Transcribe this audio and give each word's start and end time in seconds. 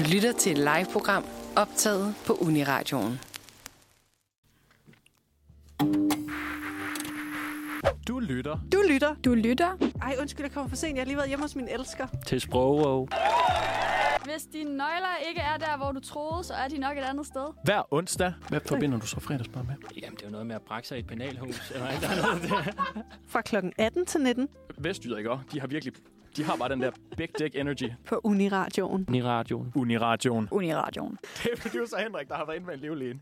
Du 0.00 0.04
lytter 0.12 0.32
til 0.32 0.52
et 0.52 0.58
live-program 0.58 1.24
optaget 1.56 2.14
på 2.26 2.32
Uniradioen. 2.32 3.20
Du 8.08 8.18
lytter 8.18 8.58
Du 8.72 8.82
lytter. 8.88 9.14
Du 9.24 9.34
lytter. 9.34 9.92
Ej, 10.02 10.16
undskyld, 10.20 10.44
jeg 10.44 10.52
kommer 10.52 10.68
for 10.68 10.76
sent. 10.76 10.94
Jeg 10.94 11.00
har 11.00 11.06
lige 11.06 11.16
været 11.16 11.28
hjemme 11.28 11.44
hos 11.44 11.56
min 11.56 11.68
elsker. 11.68 12.06
til 12.26 12.40
Sprogov. 12.40 13.08
Hvis 14.24 14.42
dine 14.52 14.70
nøgler 14.70 15.16
ikke 15.28 15.40
er 15.40 15.56
der, 15.56 15.76
hvor 15.76 15.92
du 15.92 16.00
troede, 16.00 16.44
så 16.44 16.54
er 16.54 16.68
de 16.68 16.78
nok 16.78 16.96
et 16.98 17.02
andet 17.02 17.26
sted. 17.26 17.46
Hver 17.64 17.82
onsdag. 17.90 18.32
Hvad 18.48 18.60
forbinder 18.66 18.98
du 18.98 19.06
så 19.06 19.20
fredagsbar 19.20 19.62
med? 19.62 19.74
Jamen, 20.02 20.16
det 20.16 20.22
er 20.22 20.26
jo 20.26 20.32
noget 20.32 20.46
med 20.46 20.54
at 20.54 20.62
brække 20.62 20.88
sig 20.88 20.96
i 20.96 21.00
et 21.00 21.06
penalhus. 21.06 21.70
Eller 21.74 21.86
er 21.86 22.00
der. 22.00 22.72
Fra 23.28 23.40
klokken 23.42 23.72
18 23.78 24.06
til 24.06 24.20
19 24.20 24.48
Vestjyder, 24.78 25.18
ikke 25.18 25.30
også? 25.30 25.44
De 25.52 25.60
har 25.60 25.66
virkelig... 25.66 25.94
De 26.36 26.44
har 26.44 26.56
bare 26.56 26.68
den 26.68 26.80
der 26.80 26.90
big 27.16 27.28
dick 27.38 27.56
energy. 27.56 27.90
på 28.06 28.20
Uniradioen. 28.24 29.14
I 29.14 29.22
radioen. 29.22 29.72
Uniradioen. 29.74 30.48
Uniradioen. 30.50 31.18
Det 31.22 31.50
er 31.52 31.56
producer 31.62 31.98
Henrik, 31.98 32.28
der 32.28 32.34
har 32.34 32.44
været 32.44 32.56
inde 32.56 32.66
med 32.66 32.74
en 32.74 32.80
livlin. 32.80 33.20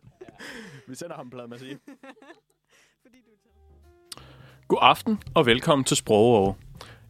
Vi 0.89 0.95
sender 0.95 1.17
ham 1.17 1.27
en 1.27 1.31
plade 1.31 1.49
med 1.49 1.55
at 1.55 1.61
sige. 1.61 1.79
God 4.69 4.79
aften 4.81 5.23
og 5.35 5.47
velkommen 5.47 5.85
til 5.85 5.97
Sprogov. 5.97 6.57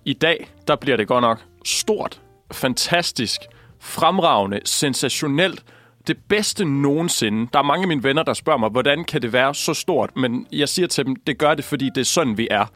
I 0.05 0.13
dag, 0.13 0.51
der 0.67 0.77
bliver 0.77 0.97
det 0.97 1.09
godt 1.09 1.23
nok 1.23 1.45
stort, 1.65 2.23
fantastisk, 2.53 3.41
fremragende, 3.81 4.61
sensationelt, 4.65 5.65
det 6.07 6.19
bedste 6.29 6.65
nogensinde. 6.65 7.49
Der 7.53 7.59
er 7.59 7.63
mange 7.63 7.83
af 7.83 7.89
mine 7.89 8.03
venner, 8.03 8.23
der 8.23 8.35
spørger 8.35 8.59
mig, 8.59 8.71
hvordan 8.71 9.05
kan 9.05 9.23
det 9.23 9.33
være 9.33 9.55
så 9.55 9.75
stort? 9.75 10.17
Men 10.17 10.47
jeg 10.53 10.69
siger 10.69 10.89
til 10.89 11.07
dem, 11.07 11.17
det 11.17 11.39
gør 11.39 11.55
det, 11.55 11.65
fordi 11.65 11.91
det 11.95 12.01
er 12.01 12.05
sådan, 12.05 12.39
vi 12.39 12.49
er. 12.51 12.67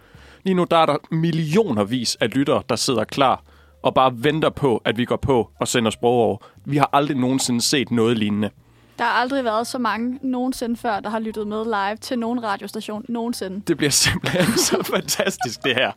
Lige 0.45 0.55
nu 0.55 0.67
der 0.71 0.77
er 0.77 0.87
der 0.87 0.97
millionervis 1.11 2.17
af 2.21 2.35
lyttere, 2.35 2.63
der 2.69 2.77
sidder 2.77 3.05
klar 3.05 3.43
og 3.83 3.95
bare 3.95 4.13
venter 4.15 4.51
på, 4.51 4.83
at 4.85 4.97
vi 4.99 5.05
går 5.05 5.17
på 5.17 5.51
og 5.61 5.69
sender 5.69 5.91
sprog 5.91 6.13
over. 6.13 6.37
Vi 6.65 6.77
har 6.77 6.91
aldrig 6.93 7.17
nogensinde 7.17 7.61
set 7.61 7.91
noget 7.91 8.19
lignende. 8.19 8.51
Der 8.99 9.05
har 9.05 9.13
aldrig 9.13 9.45
været 9.45 9.67
så 9.67 9.79
mange 9.79 10.19
nogensinde 10.23 10.77
før, 10.77 11.01
der 11.01 11.11
har 11.11 11.19
lyttet 11.19 11.47
med 11.47 11.65
live 11.65 11.97
til 11.97 12.19
nogen 12.19 12.45
radiostation 12.45 13.05
nogensinde. 13.09 13.63
Det 13.67 13.77
bliver 13.77 13.91
simpelthen 13.91 14.59
så 14.69 14.83
fantastisk, 14.83 15.65
det 15.65 15.75
her. 15.75 15.93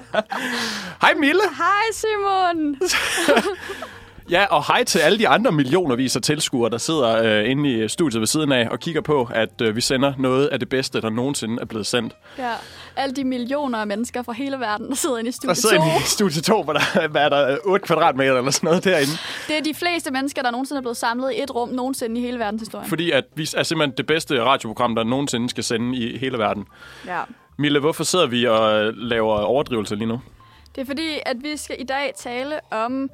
Hej 1.02 1.14
Mille! 1.14 1.42
Hej 1.56 1.92
Simon! 1.92 2.76
Ja, 4.30 4.44
og 4.44 4.66
hej 4.66 4.84
til 4.84 4.98
alle 4.98 5.18
de 5.18 5.28
andre 5.28 5.52
millionervis 5.52 6.16
af 6.16 6.22
tilskuere, 6.22 6.70
der 6.70 6.78
sidder 6.78 7.22
øh, 7.22 7.50
inde 7.50 7.84
i 7.84 7.88
studiet 7.88 8.20
ved 8.20 8.26
siden 8.26 8.52
af 8.52 8.68
og 8.68 8.80
kigger 8.80 9.00
på, 9.00 9.28
at 9.34 9.60
øh, 9.62 9.76
vi 9.76 9.80
sender 9.80 10.12
noget 10.18 10.46
af 10.46 10.58
det 10.58 10.68
bedste, 10.68 11.00
der 11.00 11.10
nogensinde 11.10 11.58
er 11.60 11.64
blevet 11.64 11.86
sendt. 11.86 12.16
Ja, 12.38 12.52
alle 12.96 13.14
de 13.14 13.24
millioner 13.24 13.78
af 13.78 13.86
mennesker 13.86 14.22
fra 14.22 14.32
hele 14.32 14.56
verden, 14.56 14.88
der 14.88 14.94
sidder 14.94 15.18
inde 15.18 15.28
i 15.28 15.32
Der 15.32 15.36
studiet 15.36 15.56
sidder 15.56 15.76
2. 15.76 15.82
inde 15.82 15.96
i 15.96 16.02
studie 16.16 16.42
2, 16.42 16.62
hvor 16.62 16.72
der 16.72 17.08
hvad 17.08 17.22
er 17.22 17.28
der 17.28 17.58
8 17.64 17.86
kvadratmeter 17.86 18.38
eller 18.38 18.50
sådan 18.50 18.66
noget 18.66 18.84
derinde. 18.84 19.12
Det 19.48 19.58
er 19.58 19.62
de 19.62 19.74
fleste 19.74 20.10
mennesker, 20.10 20.42
der 20.42 20.50
nogensinde 20.50 20.78
er 20.78 20.82
blevet 20.82 20.96
samlet 20.96 21.32
i 21.32 21.42
et 21.42 21.54
rum 21.54 21.68
nogensinde 21.68 22.20
i 22.20 22.22
hele 22.22 22.38
verdenshistorien. 22.38 22.88
Fordi 22.88 23.10
at 23.10 23.24
vi 23.34 23.48
er 23.56 23.62
simpelthen 23.62 23.96
det 23.96 24.06
bedste 24.06 24.42
radioprogram, 24.44 24.94
der 24.94 25.04
nogensinde 25.04 25.50
skal 25.50 25.64
sende 25.64 25.98
i 25.98 26.18
hele 26.18 26.38
verden. 26.38 26.64
Ja. 27.06 27.20
Mille, 27.58 27.80
hvorfor 27.80 28.04
sidder 28.04 28.26
vi 28.26 28.46
og 28.46 28.92
laver 28.94 29.38
overdrivelser 29.38 29.96
lige 29.96 30.08
nu? 30.08 30.20
Det 30.74 30.80
er 30.80 30.86
fordi, 30.86 31.18
at 31.26 31.36
vi 31.42 31.56
skal 31.56 31.76
i 31.78 31.84
dag 31.84 32.12
tale 32.16 32.60
om 32.70 33.10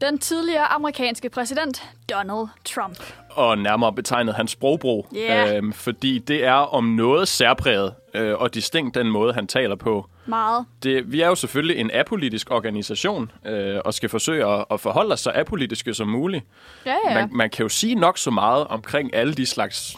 den 0.00 0.18
tidligere 0.18 0.64
amerikanske 0.66 1.28
præsident, 1.30 1.82
Donald 2.12 2.48
Trump. 2.64 2.98
og 3.30 3.58
nærmere 3.58 3.92
betegnet 3.92 4.34
hans 4.34 4.50
sprogbrug. 4.50 5.06
Ja. 5.14 5.56
Øhm, 5.56 5.72
fordi 5.72 6.18
det 6.18 6.44
er 6.44 6.52
om 6.52 6.84
noget 6.84 7.28
særpræget 7.28 7.94
øh, 8.14 8.34
og 8.38 8.54
distinkt 8.54 8.94
den 8.94 9.10
måde, 9.10 9.32
han 9.32 9.46
taler 9.46 9.76
på. 9.76 10.06
Meget. 10.26 10.66
Det, 10.82 11.12
vi 11.12 11.20
er 11.20 11.26
jo 11.26 11.34
selvfølgelig 11.34 11.76
en 11.76 11.90
apolitisk 11.90 12.50
organisation, 12.50 13.30
øh, 13.46 13.78
og 13.84 13.94
skal 13.94 14.08
forsøge 14.08 14.46
at, 14.46 14.64
at 14.70 14.80
forholde 14.80 15.12
os 15.12 15.20
så 15.20 15.32
apolitiske 15.34 15.94
som 15.94 16.08
muligt. 16.08 16.44
Ja, 16.86 16.96
ja. 17.08 17.14
Man, 17.14 17.28
man 17.32 17.50
kan 17.50 17.62
jo 17.62 17.68
sige 17.68 17.94
nok 17.94 18.18
så 18.18 18.30
meget 18.30 18.66
omkring 18.66 19.14
alle 19.14 19.34
de 19.34 19.46
slags 19.46 19.96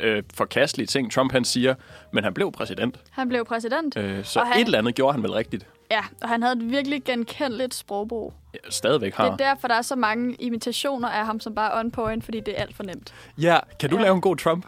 øh, 0.00 0.22
forkastelige 0.34 0.86
ting, 0.86 1.12
Trump 1.12 1.32
han 1.32 1.44
siger, 1.44 1.74
men 2.12 2.24
han 2.24 2.34
blev 2.34 2.52
præsident. 2.52 2.96
Han 3.10 3.28
blev 3.28 3.44
præsident. 3.44 3.96
Øh, 3.96 4.24
så 4.24 4.40
Og 4.40 4.46
han- 4.46 4.60
et 4.60 4.64
eller 4.64 4.78
andet 4.78 4.94
gjorde 4.94 5.12
han 5.12 5.22
vel 5.22 5.32
rigtigt. 5.32 5.66
Ja, 5.92 6.04
og 6.22 6.28
han 6.28 6.42
havde 6.42 6.56
et 6.56 6.70
virkelig 6.70 7.04
genkendeligt 7.04 7.74
sprogbrug. 7.74 8.32
Ja, 8.54 8.70
stadigvæk 8.70 9.12
Det 9.12 9.16
har. 9.16 9.30
er 9.32 9.36
derfor, 9.36 9.68
der 9.68 9.74
er 9.74 9.82
så 9.82 9.96
mange 9.96 10.34
imitationer 10.34 11.08
af 11.08 11.26
ham, 11.26 11.40
som 11.40 11.54
bare 11.54 11.72
er 11.74 11.78
on 11.80 11.90
point, 11.90 12.24
fordi 12.24 12.40
det 12.40 12.58
er 12.58 12.62
alt 12.62 12.76
for 12.76 12.82
nemt. 12.82 13.14
Ja, 13.38 13.58
kan 13.80 13.90
du 13.90 13.96
Ja. 13.96 14.02
lave 14.02 14.14
en 14.14 14.20
god 14.20 14.36
Trump? 14.36 14.66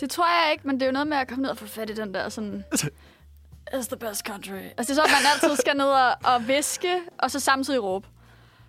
Det 0.00 0.10
tror 0.10 0.24
jeg 0.44 0.52
ikke, 0.52 0.66
men 0.66 0.76
det 0.76 0.82
er 0.82 0.86
jo 0.86 0.92
noget 0.92 1.06
med 1.08 1.16
at 1.16 1.28
komme 1.28 1.42
ned 1.42 1.50
og 1.50 1.56
få 1.58 1.66
fat 1.66 1.90
i 1.90 1.94
den 1.94 2.14
der 2.14 2.28
sådan... 2.28 2.64
It's 3.74 3.86
the 3.88 3.96
best 3.96 4.26
country. 4.26 4.52
Altså, 4.76 4.76
det 4.78 4.90
er 4.90 4.94
så, 4.94 5.02
at 5.02 5.10
man 5.10 5.32
altid 5.34 5.56
skal 5.56 5.76
ned 5.76 5.84
og, 5.86 6.08
og 6.24 6.48
viske, 6.48 7.00
og 7.18 7.30
så 7.30 7.40
samtidig 7.40 7.82
råbe. 7.82 8.06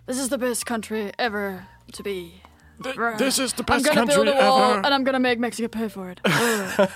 This 0.08 0.20
is 0.22 0.28
the 0.28 0.38
best 0.38 0.62
country 0.62 1.08
ever 1.18 1.58
to 1.94 2.02
be. 2.02 2.24
This 3.18 3.38
is 3.38 3.52
the 3.52 3.62
I'm 3.62 3.74
best 3.74 3.86
gonna 3.86 4.00
country 4.00 4.24
build 4.24 4.28
a 4.28 4.50
wall, 4.50 4.70
ever. 4.70 4.86
and 4.86 4.94
I'm 4.94 5.04
gonna 5.04 5.18
make 5.18 5.40
Mexico 5.40 5.68
pay 5.68 5.88
for 5.88 6.08
it. 6.10 6.20
Uh. 6.26 6.32
jeg 6.78 6.88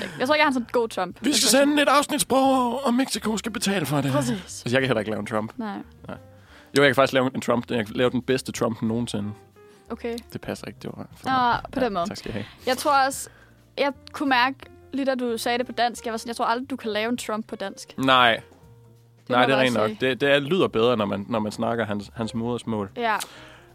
det. 0.00 0.10
Jeg 0.18 0.26
tror 0.26 0.34
ikke, 0.34 0.42
jeg 0.42 0.44
har 0.46 0.50
sådan 0.52 0.62
en 0.62 0.68
god 0.72 0.88
Trump. 0.88 1.16
Vi 1.20 1.32
skal 1.32 1.48
sende 1.48 1.82
et 1.82 1.88
afsnit 1.88 2.20
sprog, 2.20 2.86
og 2.86 2.94
Mexico 2.94 3.36
skal 3.36 3.52
betale 3.52 3.86
for 3.86 4.00
det. 4.00 4.12
Præcis. 4.12 4.32
Altså, 4.40 4.62
jeg 4.66 4.80
kan 4.80 4.86
heller 4.88 5.00
ikke 5.00 5.10
lave 5.10 5.20
en 5.20 5.26
Trump. 5.26 5.52
Nej, 5.56 5.76
Jo, 6.76 6.82
jeg 6.82 6.88
kan 6.88 6.94
faktisk 6.94 7.12
lave 7.12 7.30
en 7.34 7.40
Trump. 7.40 7.70
Jeg 7.70 7.86
kan 7.86 7.94
lave 7.96 8.10
den 8.10 8.22
bedste 8.22 8.52
Trump 8.52 8.82
nogensinde. 8.82 9.30
okay. 9.90 10.18
Det 10.32 10.40
passer 10.40 10.66
ikke, 10.66 10.78
det 10.82 10.90
var 10.96 11.06
for 11.16 11.28
Nå, 11.30 11.68
på 11.72 11.80
den 11.80 11.92
måde. 11.92 12.06
Tak 12.08 12.16
skal 12.16 12.30
I 12.30 12.32
have. 12.32 12.44
Jeg 12.66 12.78
tror 12.78 13.04
også, 13.06 13.28
jeg 13.78 13.92
kunne 14.12 14.28
mærke, 14.28 14.56
lige 14.92 15.04
da 15.06 15.14
du 15.14 15.38
sagde 15.38 15.58
det 15.58 15.66
på 15.66 15.72
dansk, 15.72 16.04
jeg 16.04 16.12
var 16.12 16.16
sådan, 16.18 16.28
jeg 16.28 16.36
tror 16.36 16.44
aldrig, 16.44 16.70
du 16.70 16.76
kan 16.76 16.90
lave 16.90 17.08
en 17.10 17.16
Trump 17.16 17.46
på 17.48 17.56
dansk. 17.56 17.94
Nej, 17.98 18.40
må 19.28 19.36
nej, 19.36 19.46
det 19.46 19.52
er 19.54 19.58
rent 19.58 19.74
nok. 19.76 19.88
sige. 19.88 19.98
Det, 20.00 20.20
det 20.20 20.30
er, 20.30 20.38
lyder 20.38 20.68
bedre, 20.68 20.96
når 20.96 21.04
man, 21.04 21.26
når 21.28 21.38
man 21.38 21.52
snakker 21.52 21.84
hans, 21.86 22.10
hans 22.14 22.34
modersmål. 22.34 22.90
Ja. 22.96 23.16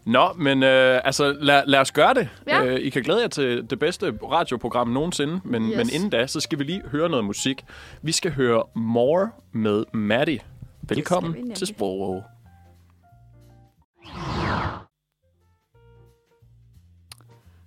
Nå, 0.08 0.32
men 0.32 0.62
øh, 0.62 1.00
altså, 1.04 1.32
lad, 1.40 1.62
lad 1.66 1.80
os 1.80 1.92
gøre 1.92 2.14
det. 2.14 2.28
Ja. 2.46 2.64
Øh, 2.64 2.80
I 2.80 2.90
kan 2.90 3.02
glæde 3.02 3.20
jer 3.20 3.28
til 3.28 3.70
det 3.70 3.78
bedste 3.78 4.18
radioprogram 4.22 4.88
nogensinde, 4.88 5.40
men, 5.44 5.68
Yes. 5.68 5.76
men 5.76 5.88
inden 5.92 6.10
da, 6.10 6.26
så 6.26 6.40
skal 6.40 6.58
vi 6.58 6.64
lige 6.64 6.82
høre 6.90 7.08
noget 7.08 7.24
musik. 7.24 7.64
Vi 8.02 8.12
skal 8.12 8.32
høre 8.32 8.62
More 8.74 9.30
med 9.52 9.84
Maddie. 9.92 10.40
Velkommen 10.82 11.48
vi 11.48 11.54
til 11.54 11.66
Sprog. 11.66 12.24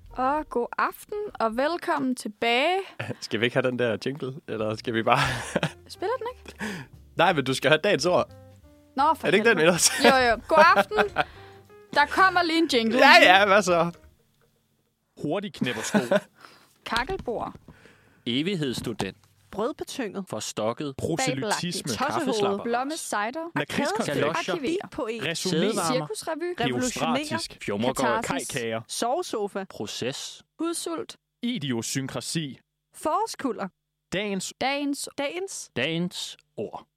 Og 0.09 0.49
god 0.49 0.67
aften, 0.77 1.17
og 1.39 1.57
velkommen 1.57 2.15
tilbage. 2.15 2.77
Skal 3.21 3.39
vi 3.39 3.45
ikke 3.45 3.55
have 3.55 3.67
den 3.71 3.79
der 3.79 3.97
jingle, 4.05 4.33
eller 4.47 4.75
skal 4.75 4.93
vi 4.93 5.03
bare... 5.03 5.19
Spiller 5.87 6.15
den 6.17 6.27
ikke? 6.37 6.73
Nej, 7.15 7.33
men 7.33 7.45
du 7.45 7.53
skal 7.53 7.69
have 7.71 7.79
dagens 7.83 8.05
ord. 8.05 8.29
Nå, 8.97 9.03
for 9.17 9.27
Er 9.27 9.31
det 9.31 9.37
ikke 9.37 9.49
den 9.49 9.59
ellers? 9.59 9.91
Jo, 10.05 10.15
jo. 10.29 10.39
God 10.47 10.63
aften. 10.75 10.97
Der 11.93 12.05
kommer 12.05 12.43
lige 12.43 12.59
en 12.59 12.67
jingle. 12.73 12.97
ja, 12.97 13.13
ja, 13.21 13.45
hvad 13.45 13.61
så? 13.61 13.91
Hurtig 15.21 15.53
knæppersko. 15.53 15.99
Kakkelbord. 16.85 17.53
Evighedsstudent. 18.25 19.17
Brødbetynget. 19.51 20.25
Forstokket. 20.29 20.95
Proselytisme. 20.97 21.95
Kaffeslapper. 21.97 22.63
Blomme 22.63 22.97
cider. 22.97 23.51
Lakridskaffe. 23.55 24.11
Resumé. 25.31 25.93
Cirkusrevy. 25.93 26.55
Fjummergård. 27.61 27.95
Katarsis. 27.95 28.47
Kajkager. 28.47 28.81
Sovesofa. 28.87 29.65
Proces. 29.69 30.43
Hudsult. 30.59 31.17
Idiosynkrasi. 31.41 32.59
Forårskulder. 32.93 33.67
Dagens 34.13 34.53
Dagens. 34.61 35.09
Dagens. 35.17 35.71
Dagens 35.75 36.37
ord. 36.57 36.87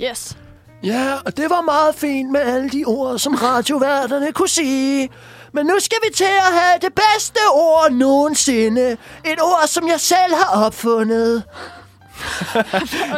Yes. 0.00 0.38
Ja, 0.84 1.14
og 1.26 1.36
det 1.36 1.50
var 1.50 1.60
meget 1.60 1.94
fint 1.94 2.30
med 2.30 2.40
alle 2.40 2.70
de 2.70 2.84
ord, 2.86 3.18
som 3.18 3.34
radioværterne 3.34 4.32
kunne 4.32 4.48
sige. 4.48 5.10
Men 5.52 5.66
nu 5.66 5.74
skal 5.80 5.98
vi 6.08 6.14
til 6.14 6.24
at 6.24 6.52
have 6.60 6.78
det 6.80 6.92
bedste 6.94 7.38
ord 7.52 7.92
nogensinde. 7.92 8.90
Et 9.24 9.42
ord, 9.42 9.66
som 9.66 9.88
jeg 9.88 10.00
selv 10.00 10.34
har 10.34 10.66
opfundet. 10.66 11.44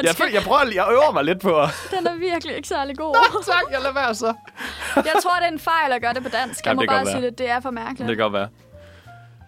Jeg, 0.03 0.15
jeg 0.33 0.43
prøver 0.43 0.65
lige, 0.65 0.85
jeg 0.85 0.93
øver 0.93 1.13
mig 1.13 1.25
lidt 1.25 1.41
på. 1.41 1.67
Den 1.99 2.07
er 2.07 2.15
virkelig 2.15 2.57
ikke 2.57 2.69
særlig 2.69 2.97
god. 2.97 3.43
tak, 3.47 3.63
jeg 3.73 3.81
lader 3.81 3.95
være 3.95 4.15
så. 4.15 4.27
Jeg 4.97 5.13
tror, 5.23 5.35
det 5.35 5.45
er 5.49 5.53
en 5.53 5.59
fejl 5.59 5.93
at 5.93 6.03
gøre 6.03 6.15
det 6.15 6.23
på 6.23 6.29
dansk. 6.29 6.67
Jeg 6.67 6.71
Jamen, 6.71 6.87
må 6.91 6.93
bare 6.93 7.07
sige 7.07 7.23
det. 7.23 7.39
Det 7.39 7.51
er 7.51 7.61
for 7.61 7.71
mærkeligt. 7.71 8.09
Det 8.09 8.17
kan 8.17 8.23
godt 8.23 8.33
være. 8.33 8.49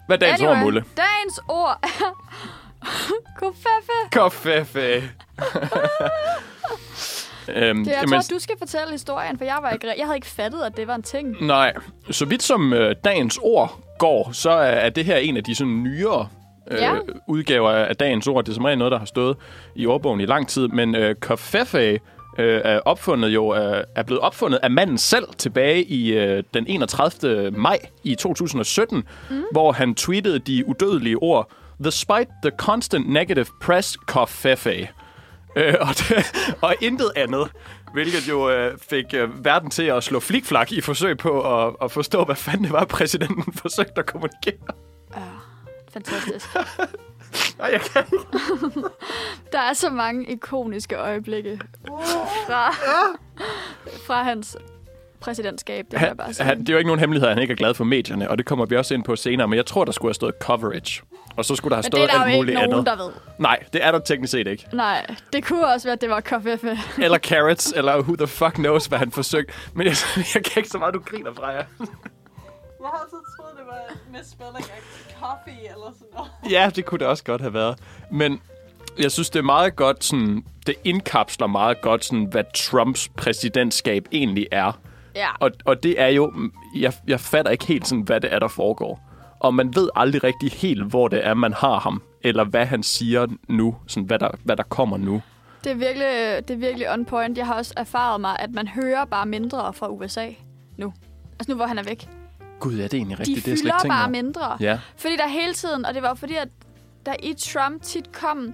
Hvad 0.07 0.17
er 0.17 0.19
dagens 0.19 0.41
ord, 0.41 0.57
Mulle? 0.57 0.83
dagens 0.97 1.39
ord 1.47 1.79
er... 1.83 2.15
Kofeffe. 3.39 3.91
Koffefe. 4.11 5.09
Øhm, 7.55 7.85
Det, 7.85 7.91
jeg 7.91 8.03
tror, 8.09 8.35
du 8.35 8.39
skal 8.39 8.55
fortælle 8.59 8.91
historien, 8.91 9.37
for 9.37 9.45
jeg, 9.45 9.57
var 9.61 9.69
ikke, 9.69 9.87
jeg 9.97 10.05
havde 10.05 10.17
ikke 10.17 10.27
fattet, 10.27 10.61
at 10.61 10.77
det 10.77 10.87
var 10.87 10.95
en 10.95 11.03
ting. 11.03 11.45
Nej, 11.45 11.73
så 12.11 12.25
vidt 12.25 12.43
som 12.43 12.73
øh, 12.73 12.95
dagens 13.03 13.39
ord 13.41 13.79
går, 13.99 14.29
så 14.31 14.49
er, 14.49 14.89
det 14.89 15.05
her 15.05 15.17
en 15.17 15.37
af 15.37 15.43
de 15.43 15.55
sådan 15.55 15.83
nyere 15.83 16.27
øh, 16.71 16.77
Ja. 16.81 16.93
udgaver 17.27 17.71
af 17.71 17.95
dagens 17.95 18.27
ord. 18.27 18.43
Det 18.45 18.51
er 18.51 18.55
som 18.55 18.65
regel 18.65 18.77
noget, 18.77 18.91
der 18.91 18.99
har 18.99 19.05
stået 19.05 19.37
i 19.75 19.85
ordbogen 19.85 20.21
i 20.21 20.25
lang 20.25 20.47
tid. 20.47 20.67
Men 20.67 20.95
øh, 20.95 21.15
koffefe 21.15 21.99
øh, 22.37 22.61
er 22.63 22.79
opfundet 22.79 23.29
jo 23.29 23.55
øh, 23.55 23.83
er 23.95 24.03
blevet 24.03 24.21
opfundet 24.21 24.59
af 24.63 24.71
manden 24.71 24.97
selv 24.97 25.25
tilbage 25.37 25.83
i 25.83 26.13
øh, 26.13 26.43
den 26.53 26.65
31. 26.67 27.51
maj 27.51 27.79
i 28.03 28.15
2017, 28.15 29.03
mm. 29.29 29.43
hvor 29.51 29.71
han 29.71 29.95
tweetede 29.95 30.39
de 30.39 30.67
udødelige 30.67 31.17
ord 31.17 31.51
Despite 31.83 32.27
the 32.43 32.51
constant 32.57 33.09
negative 33.09 33.45
press, 33.61 33.97
koffefe. 33.97 34.87
Øh, 35.57 35.73
og, 35.79 35.87
det, 35.87 36.55
og 36.61 36.75
intet 36.81 37.11
andet. 37.15 37.51
hvilket 37.93 38.29
jo 38.29 38.49
øh, 38.49 38.77
fik 38.89 39.05
øh, 39.13 39.45
verden 39.45 39.69
til 39.69 39.83
at 39.83 40.03
slå 40.03 40.19
flikflak 40.19 40.71
i 40.71 40.81
forsøg 40.81 41.17
på 41.17 41.63
at, 41.65 41.75
at 41.81 41.91
forstå, 41.91 42.23
hvad 42.23 42.35
fanden 42.35 42.63
det 42.63 42.71
var, 42.71 42.85
præsidenten 42.85 43.53
forsøgte 43.61 43.99
at 43.99 44.05
kommunikere. 44.05 44.73
Ja, 45.15 45.21
fantastisk. 45.93 46.47
Nej, 47.59 47.69
jeg 47.71 47.81
kan 47.81 48.03
ikke. 48.13 48.87
Der 49.53 49.59
er 49.59 49.73
så 49.73 49.89
mange 49.89 50.31
ikoniske 50.31 50.95
øjeblikke 50.95 51.59
fra, 52.47 52.71
fra 54.07 54.23
hans 54.23 54.57
præsidentskab, 55.27 55.85
det 55.91 56.01
jeg 56.01 56.13
bare 56.17 56.25
Han, 56.25 56.33
sige. 56.33 56.45
han, 56.45 56.59
det 56.59 56.69
er 56.69 56.73
jo 56.73 56.77
ikke 56.77 56.87
nogen 56.87 56.99
hemmelighed, 56.99 57.27
at 57.29 57.33
han 57.35 57.41
ikke 57.41 57.51
er 57.51 57.55
glad 57.55 57.73
for 57.73 57.83
medierne, 57.83 58.29
og 58.29 58.37
det 58.37 58.45
kommer 58.45 58.65
vi 58.65 58.75
også 58.75 58.93
ind 58.93 59.03
på 59.03 59.15
senere, 59.15 59.47
men 59.47 59.57
jeg 59.57 59.65
tror, 59.65 59.85
der 59.85 59.91
skulle 59.91 60.09
have 60.09 60.13
stået 60.13 60.33
coverage. 60.41 61.01
Og 61.37 61.45
så 61.45 61.55
skulle 61.55 61.69
der 61.71 61.75
have 61.75 61.81
Men 61.83 61.91
det 61.91 62.09
stået 62.09 62.09
er 62.09 62.17
der 62.17 62.23
alt 62.25 62.33
jo 62.33 62.37
muligt 62.37 62.49
ikke 62.59 62.69
nogen, 62.69 62.87
andet. 62.87 62.99
der 62.99 63.05
ved. 63.05 63.13
Nej, 63.39 63.59
det 63.73 63.85
er 63.85 63.91
der 63.91 63.99
teknisk 63.99 64.31
set 64.31 64.47
ikke. 64.47 64.65
Nej, 64.73 65.05
det 65.33 65.45
kunne 65.45 65.67
også 65.67 65.87
være, 65.87 65.93
at 65.93 66.01
det 66.01 66.09
var 66.09 66.19
kaffe. 66.19 66.59
Eller 67.01 67.17
carrots, 67.17 67.73
eller 67.75 67.99
who 68.01 68.15
the 68.15 68.27
fuck 68.27 68.53
knows, 68.53 68.85
hvad 68.85 68.99
han 68.99 69.11
forsøgte. 69.11 69.53
Men 69.73 69.87
jeg, 69.87 69.95
jeg 70.35 70.43
kan 70.43 70.53
ikke 70.57 70.69
så 70.69 70.77
meget, 70.77 70.93
du 70.93 70.99
griner 70.99 71.33
fra 71.33 71.47
jer. 71.47 71.55
Jeg 71.57 71.87
har 72.79 72.99
altid 73.03 73.17
troet, 73.37 73.53
det 73.57 73.65
var 73.67 74.17
misspelling 74.17 74.65
af 74.75 74.81
coffee 75.21 75.61
eller 75.73 75.91
sådan 75.93 76.07
noget. 76.17 76.51
Ja, 76.51 76.69
det 76.75 76.85
kunne 76.85 76.99
det 76.99 77.07
også 77.07 77.23
godt 77.23 77.41
have 77.41 77.53
været. 77.53 77.79
Men 78.11 78.41
jeg 78.99 79.11
synes, 79.11 79.29
det 79.29 79.39
er 79.39 79.43
meget 79.43 79.75
godt, 79.75 80.03
sådan, 80.03 80.43
det 80.67 80.75
indkapsler 80.83 81.47
meget 81.47 81.81
godt, 81.81 82.05
sådan, 82.05 82.23
hvad 82.25 82.43
Trumps 82.55 83.09
præsidentskab 83.17 84.03
egentlig 84.11 84.47
er. 84.51 84.79
Ja. 85.17 85.27
Og, 85.39 85.51
og 85.65 85.83
det 85.83 86.01
er 86.01 86.07
jo, 86.07 86.33
jeg, 86.75 86.93
jeg 87.07 87.19
fatter 87.19 87.51
ikke 87.51 87.65
helt, 87.65 87.87
sådan, 87.87 88.01
hvad 88.01 88.21
det 88.21 88.33
er, 88.33 88.39
der 88.39 88.47
foregår. 88.47 88.99
Og 89.39 89.53
man 89.53 89.75
ved 89.75 89.89
aldrig 89.95 90.23
rigtig 90.23 90.51
helt, 90.51 90.83
hvor 90.83 91.07
det 91.07 91.25
er, 91.25 91.33
man 91.33 91.53
har 91.53 91.79
ham, 91.79 92.01
eller 92.21 92.43
hvad 92.43 92.65
han 92.65 92.83
siger 92.83 93.27
nu, 93.49 93.75
sådan, 93.87 94.03
hvad, 94.07 94.19
der, 94.19 94.29
hvad 94.43 94.55
der 94.57 94.63
kommer 94.63 94.97
nu. 94.97 95.21
Det 95.63 95.71
er, 95.71 95.75
virkelig, 95.75 96.07
det 96.47 96.53
er 96.53 96.57
virkelig 96.57 96.91
on 96.93 97.05
point. 97.05 97.37
Jeg 97.37 97.45
har 97.45 97.53
også 97.53 97.73
erfaret 97.77 98.21
mig, 98.21 98.35
at 98.39 98.51
man 98.51 98.67
hører 98.67 99.05
bare 99.05 99.25
mindre 99.25 99.73
fra 99.73 99.89
USA 99.89 100.27
nu. 100.77 100.93
Altså 101.39 101.51
nu, 101.51 101.55
hvor 101.55 101.65
han 101.65 101.77
er 101.77 101.83
væk. 101.83 102.09
Gud, 102.59 102.73
ja, 102.73 102.83
det 102.83 102.93
er 102.93 102.97
egentlig 102.97 103.17
De 103.17 103.21
rigtigt. 103.21 103.45
det 103.45 103.47
er 103.47 103.51
jeg 103.51 103.57
slet 103.57 103.63
fylder 103.73 103.79
tænkt 103.81 103.93
bare 103.93 104.09
mindre. 104.09 104.57
Ja, 104.59 104.79
Fordi 104.97 105.15
der 105.17 105.27
hele 105.27 105.53
tiden, 105.53 105.85
og 105.85 105.93
det 105.93 106.03
var 106.03 106.13
fordi, 106.13 106.35
at 106.35 106.47
der 107.05 107.13
i 107.23 107.33
Trump 107.33 107.81
tit 107.81 108.11
kom 108.11 108.53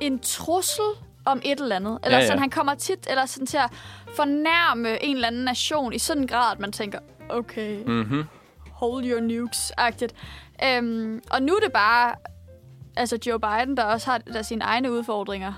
en 0.00 0.18
trussel 0.18 0.84
om 1.24 1.40
et 1.44 1.60
eller 1.60 1.76
andet. 1.76 1.98
Eller 2.04 2.16
Ja, 2.18 2.22
ja. 2.22 2.26
sådan, 2.26 2.40
han 2.40 2.50
kommer 2.50 2.74
tit 2.74 3.06
eller 3.10 3.26
sådan 3.26 3.46
til 3.46 3.56
at 3.56 3.70
fornærme 4.16 5.04
en 5.04 5.14
eller 5.16 5.28
anden 5.28 5.44
nation 5.44 5.92
i 5.92 5.98
sådan 5.98 6.22
en 6.22 6.28
grad, 6.28 6.52
at 6.52 6.60
man 6.60 6.72
tænker, 6.72 6.98
okay, 7.28 7.78
mm-hmm. 7.86 8.24
hold 8.72 9.04
your 9.04 9.20
nukes-agtigt. 9.20 10.14
Øhm, 10.66 11.20
og 11.30 11.42
nu 11.42 11.52
er 11.54 11.60
det 11.60 11.72
bare 11.72 12.14
altså 12.96 13.18
Joe 13.26 13.40
Biden, 13.40 13.76
der 13.76 13.84
også 13.84 14.10
har 14.10 14.18
der 14.18 14.42
sine 14.42 14.64
egne 14.64 14.92
udfordringer, 14.92 15.52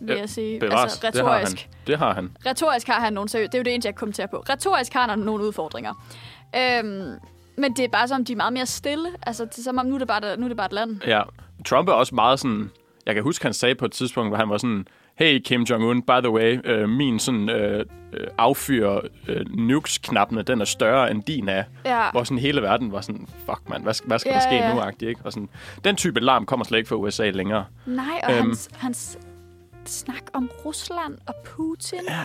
vil 0.00 0.14
Ja, 0.14 0.20
jeg 0.20 0.28
sige. 0.30 0.60
bevares. 0.60 0.82
Altså 1.04 1.10
det 1.12 1.24
har 1.24 1.32
han. 1.32 1.40
retorisk. 1.42 1.68
Det 1.86 1.98
har 1.98 2.14
han. 2.14 2.36
Retorisk 2.46 2.86
har 2.86 3.00
han 3.00 3.12
nogle 3.12 3.28
seriøse... 3.28 3.46
Det 3.46 3.54
er 3.54 3.58
jo 3.58 3.62
det 3.64 3.74
eneste, 3.74 3.86
jeg 3.86 3.94
kommenterer 3.94 4.26
på. 4.26 4.36
Retorisk 4.50 4.92
har 4.92 5.08
han 5.08 5.18
nogle 5.18 5.44
udfordringer. 5.44 5.94
Øhm, 6.56 7.18
men 7.56 7.72
det 7.76 7.84
er 7.84 7.88
bare 7.88 8.08
som, 8.08 8.24
de 8.24 8.32
er 8.32 8.36
meget 8.36 8.52
mere 8.52 8.66
stille. 8.66 9.08
Altså, 9.26 9.44
det 9.44 9.58
er 9.58 9.62
som 9.62 9.78
om, 9.78 9.86
nu 9.86 9.94
er 9.94 9.98
det 9.98 10.08
bare, 10.08 10.36
nu 10.36 10.44
er 10.44 10.48
det 10.48 10.56
bare 10.56 10.66
et 10.66 10.72
land. 10.72 11.00
Ja, 11.06 11.22
Trump 11.66 11.88
er 11.88 11.92
også 11.92 12.14
meget 12.14 12.40
sådan... 12.40 12.70
Jeg 13.08 13.14
kan 13.16 13.24
huske, 13.24 13.44
han 13.44 13.52
sagde 13.54 13.74
på 13.74 13.84
et 13.84 13.92
tidspunkt, 13.92 14.30
hvor 14.30 14.36
han 14.36 14.48
var 14.48 14.58
sådan... 14.58 14.86
Hey 15.14 15.40
Kim 15.44 15.62
Jong-un, 15.62 16.00
by 16.00 16.20
the 16.22 16.30
way, 16.30 16.60
øh, 16.64 16.88
min 16.88 17.18
sådan 17.18 17.48
øh, 17.50 17.84
øh, 18.12 18.26
affyr 18.38 19.00
øh, 19.28 19.46
nukes-knappene, 19.50 20.42
den 20.42 20.60
er 20.60 20.64
større 20.64 21.10
end 21.10 21.22
din 21.22 21.48
er. 21.48 21.64
Ja. 21.84 22.10
Hvor 22.10 22.24
sådan 22.24 22.38
hele 22.38 22.62
verden 22.62 22.92
var 22.92 23.00
sådan, 23.00 23.26
fuck 23.46 23.68
man, 23.68 23.82
hvad, 23.82 24.06
hvad 24.06 24.18
skal 24.18 24.30
Ja, 24.30 24.34
der 24.34 24.40
ske 24.40 24.54
ja. 24.54 24.74
nu, 24.74 24.80
agtigt, 24.80 25.08
ikke? 25.08 25.20
Og 25.24 25.32
sådan, 25.32 25.48
den 25.84 25.96
type 25.96 26.20
larm 26.20 26.46
kommer 26.46 26.64
slet 26.64 26.78
ikke 26.78 26.88
fra 26.88 26.96
USA 26.96 27.30
længere. 27.30 27.64
Nej, 27.86 28.04
og 28.22 28.30
Øhm. 28.32 28.38
øhm. 28.38 28.46
hans, 28.48 28.70
hans 28.76 29.18
snak 29.84 30.22
om 30.32 30.50
Rusland 30.64 31.18
og 31.26 31.34
Putin. 31.44 32.00
Ja. 32.08 32.20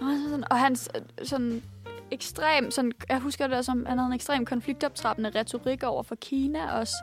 Og, 0.00 0.06
sådan, 0.28 0.44
og 0.50 0.58
hans 0.58 0.90
øh, 0.94 1.26
sådan 1.26 1.62
ekstrem... 2.10 2.70
Sådan, 2.70 2.92
jeg 3.08 3.18
husker 3.18 3.46
det 3.46 3.64
som, 3.64 3.86
han 3.86 3.98
havde 3.98 4.06
en 4.06 4.14
ekstrem 4.14 4.44
konfliktoptrappende 4.44 5.30
retorik 5.34 5.82
over 5.82 6.02
for 6.02 6.14
Kina 6.14 6.72
også. 6.80 6.94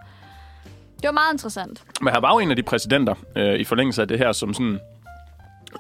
Det 0.98 1.04
var 1.08 1.12
meget 1.12 1.34
interessant. 1.34 1.84
Men 2.02 2.14
han 2.14 2.22
var 2.22 2.34
jo 2.34 2.40
en 2.40 2.50
af 2.50 2.56
de 2.56 2.64
præsidenter, 2.64 3.16
øh, 3.36 3.54
i 3.60 3.64
forlængelse 3.64 4.02
af 4.02 4.08
det 4.08 4.18
her, 4.18 4.32
som 4.32 4.54
sådan... 4.54 4.80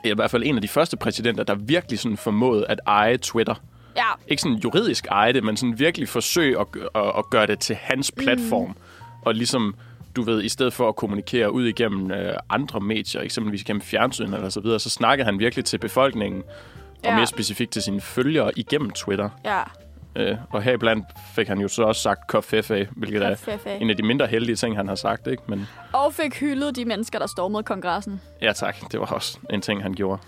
I 0.06 0.14
hvert 0.16 0.32
fald 0.32 0.44
en 0.46 0.56
af 0.56 0.62
de 0.62 0.68
første 0.68 0.98
præsidenter, 0.98 1.44
der 1.44 1.56
virkelig 1.56 2.00
sådan 2.00 2.18
formåede 2.18 2.66
at 2.70 2.80
eje 2.88 3.18
Twitter. 3.18 3.56
Ja, 3.98 4.04
ikke 4.28 4.42
sådan 4.42 4.58
juridisk 4.58 5.06
eje 5.12 5.34
det, 5.34 5.44
men 5.44 5.58
sådan 5.58 5.80
virkelig 5.80 6.10
forsøge 6.10 6.60
at, 6.60 6.68
at, 6.96 7.12
at 7.18 7.30
gøre 7.30 7.48
det 7.48 7.60
til 7.60 7.76
hans 7.76 8.12
platform. 8.12 8.68
Mm. 8.68 8.76
Og 9.22 9.36
ligesom, 9.36 9.76
du 10.16 10.22
ved, 10.22 10.44
i 10.44 10.50
stedet 10.50 10.74
for 10.74 10.90
at 10.90 10.96
kommunikere 10.96 11.52
ud 11.52 11.66
igennem 11.66 12.12
øh, 12.12 12.34
andre 12.50 12.80
medier, 12.80 13.22
eksempelvis 13.22 13.64
gennem 13.64 13.82
fjernsyn 13.82 14.34
eller 14.34 14.50
så 14.50 14.60
videre, 14.60 14.80
så 14.80 14.90
snakkede 14.90 15.26
han 15.26 15.40
virkelig 15.40 15.66
til 15.66 15.78
befolkningen, 15.78 16.44
og 17.04 17.10
Ja. 17.12 17.16
mere 17.16 17.28
specifikt 17.28 17.72
til 17.72 17.82
sine 17.82 18.02
følgere 18.02 18.52
igennem 18.56 18.90
Twitter. 18.92 19.30
ja. 19.46 19.62
Øh, 20.16 20.38
og 20.50 20.62
heriblandt 20.62 21.06
fik 21.36 21.48
han 21.48 21.60
jo 21.60 21.68
så 21.68 21.84
også 21.84 22.02
sagt 22.02 22.28
KFFA, 22.28 22.86
hvilket 22.92 23.22
er 23.24 23.78
en 23.82 23.90
af 23.90 23.98
de 23.98 24.04
mindre 24.04 24.28
heldige 24.28 24.56
ting, 24.56 24.76
han 24.78 24.88
har 24.88 24.96
sagt, 24.96 25.28
ikke? 25.28 25.44
Men 25.48 25.68
Og 25.94 26.14
fik 26.14 26.40
hyldet 26.40 26.76
de 26.76 26.86
mennesker, 26.86 27.20
der 27.20 27.28
stormede 27.28 27.64
kongressen. 27.64 28.22
ja 28.42 28.54
tak, 28.54 28.76
det 28.92 29.00
var 29.00 29.06
også 29.06 29.38
en 29.50 29.62
ting, 29.62 29.84
han 29.84 29.94
gjorde. 29.94 30.22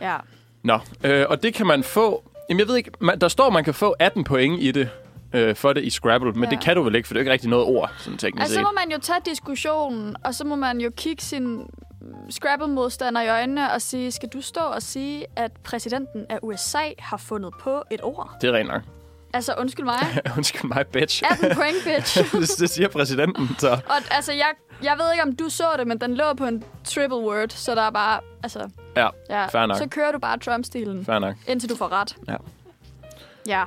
Ja. 0.00 0.16
Nå, 0.62 0.78
øh, 1.04 1.26
og 1.28 1.42
det 1.42 1.54
kan 1.54 1.66
man 1.66 1.82
få... 1.82 2.30
Jamen, 2.48 2.58
jeg 2.60 2.68
ved 2.68 2.76
ikke, 2.76 2.90
man, 3.00 3.18
der 3.18 3.28
står, 3.28 3.50
man 3.50 3.64
kan 3.64 3.74
få 3.74 3.94
18 3.98 4.24
point 4.24 4.62
i 4.62 4.70
det, 4.70 4.88
øh, 5.32 5.56
for 5.56 5.72
det 5.72 5.84
i 5.84 5.90
Scrabble, 5.90 6.32
men 6.32 6.44
Ja. 6.44 6.50
det 6.50 6.60
kan 6.60 6.76
du 6.76 6.82
vel 6.82 6.94
ikke, 6.94 7.08
for 7.08 7.14
det 7.14 7.18
er 7.18 7.20
jo 7.20 7.22
ikke 7.22 7.32
rigtig 7.32 7.50
noget 7.50 7.64
ord, 7.66 7.90
sådan 7.98 8.18
teknisk 8.18 8.40
Altså, 8.40 8.54
så 8.54 8.58
set. 8.58 8.62
må 8.64 8.70
man 8.72 8.90
jo 8.92 8.98
tage 8.98 9.18
diskussionen, 9.26 10.16
og 10.24 10.34
så 10.34 10.44
må 10.44 10.56
man 10.56 10.80
jo 10.80 10.90
kigge 10.96 11.22
sin 11.22 11.66
Scrabble-modstander 12.30 13.20
i 13.22 13.28
øjnene 13.28 13.72
og 13.72 13.82
sige, 13.82 14.12
skal 14.12 14.28
du 14.28 14.40
stå 14.40 14.60
og 14.60 14.82
sige, 14.82 15.26
at 15.36 15.52
præsidenten 15.52 16.26
af 16.28 16.38
USA 16.42 16.78
har 16.98 17.16
fundet 17.16 17.54
på 17.60 17.82
et 17.90 18.00
ord? 18.02 18.30
Det 18.40 18.48
er 18.48 18.52
rent 18.54 18.68
nok. 18.68 18.82
Altså, 19.34 19.54
undskyld 19.58 19.84
mig. 19.84 19.98
Undskyld 20.36 20.68
mig, 20.68 20.86
bitch. 20.86 21.22
18 21.30 21.56
point, 21.56 21.76
bitch. 21.84 22.18
det, 22.40 22.50
det 22.58 22.70
siger 22.70 22.88
præsidenten, 22.88 23.48
så... 23.58 23.70
Og 23.70 23.96
altså, 24.10 24.32
jeg, 24.32 24.50
jeg 24.82 24.96
ved 24.98 25.12
ikke, 25.12 25.22
om 25.22 25.36
du 25.36 25.48
så 25.48 25.64
det, 25.78 25.86
men 25.86 26.00
den 26.00 26.14
lå 26.14 26.34
på 26.34 26.46
en 26.46 26.64
triple 26.84 27.16
word, 27.18 27.48
så 27.50 27.74
der 27.74 27.82
er 27.82 27.90
bare, 27.90 28.20
altså... 28.42 28.68
Ja, 28.96 29.08
Ja, 29.30 29.46
Fair 29.46 29.66
nok. 29.66 29.76
så 29.78 29.88
kører 29.88 30.12
du 30.12 30.18
bare 30.18 30.38
Trump-stilen, 30.38 31.04
fair 31.04 31.18
nok. 31.18 31.34
indtil 31.48 31.70
du 31.70 31.76
får 31.76 31.92
ret. 31.92 32.16
Ja. 32.28 32.36
Ja, 33.46 33.64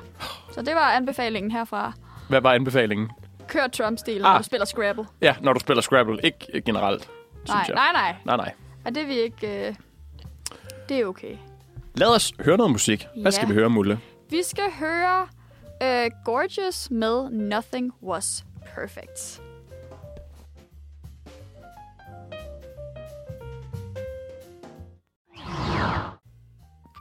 så 0.54 0.62
det 0.62 0.76
var 0.76 0.92
anbefalingen 0.92 1.52
herfra. 1.52 1.94
Hvad 2.30 2.42
var 2.42 2.54
anbefalingen? 2.54 3.10
Kør 3.48 3.68
Trump-stilen, 3.68 4.26
Ah. 4.26 4.32
når 4.32 4.38
du 4.38 4.44
spiller 4.44 4.66
Scrabble. 4.66 5.06
Ja, 5.22 5.36
når 5.42 5.54
du 5.54 5.60
spiller 5.60 5.82
Scrabble. 5.82 6.20
Ikke 6.24 6.62
generelt, 6.66 7.10
Nej, 7.48 7.56
synes 7.58 7.68
jeg. 7.68 7.76
nej, 7.76 7.92
nej. 7.94 8.16
Nej, 8.26 8.38
nej. 8.38 8.52
Er 8.86 8.90
det 8.90 9.08
vi 9.08 9.14
ikke... 9.20 9.68
Øh... 9.68 9.76
Det 10.90 11.00
er 11.00 11.06
okay. 11.06 11.36
Lad 11.96 12.08
os 12.16 12.34
høre 12.40 12.58
noget 12.58 12.72
musik. 12.72 13.08
Hvad 13.22 13.32
skal 13.32 13.46
Ja. 13.48 13.54
vi 13.54 13.60
høre, 13.60 13.70
Mulle? 13.70 14.00
Vi 14.30 14.42
skal 14.44 14.64
høre 14.80 15.28
uh, 15.82 16.24
Gorgeous 16.26 16.92
med 16.92 17.30
Nothing 17.30 17.92
Was 18.04 18.46
Perfect. 18.76 19.42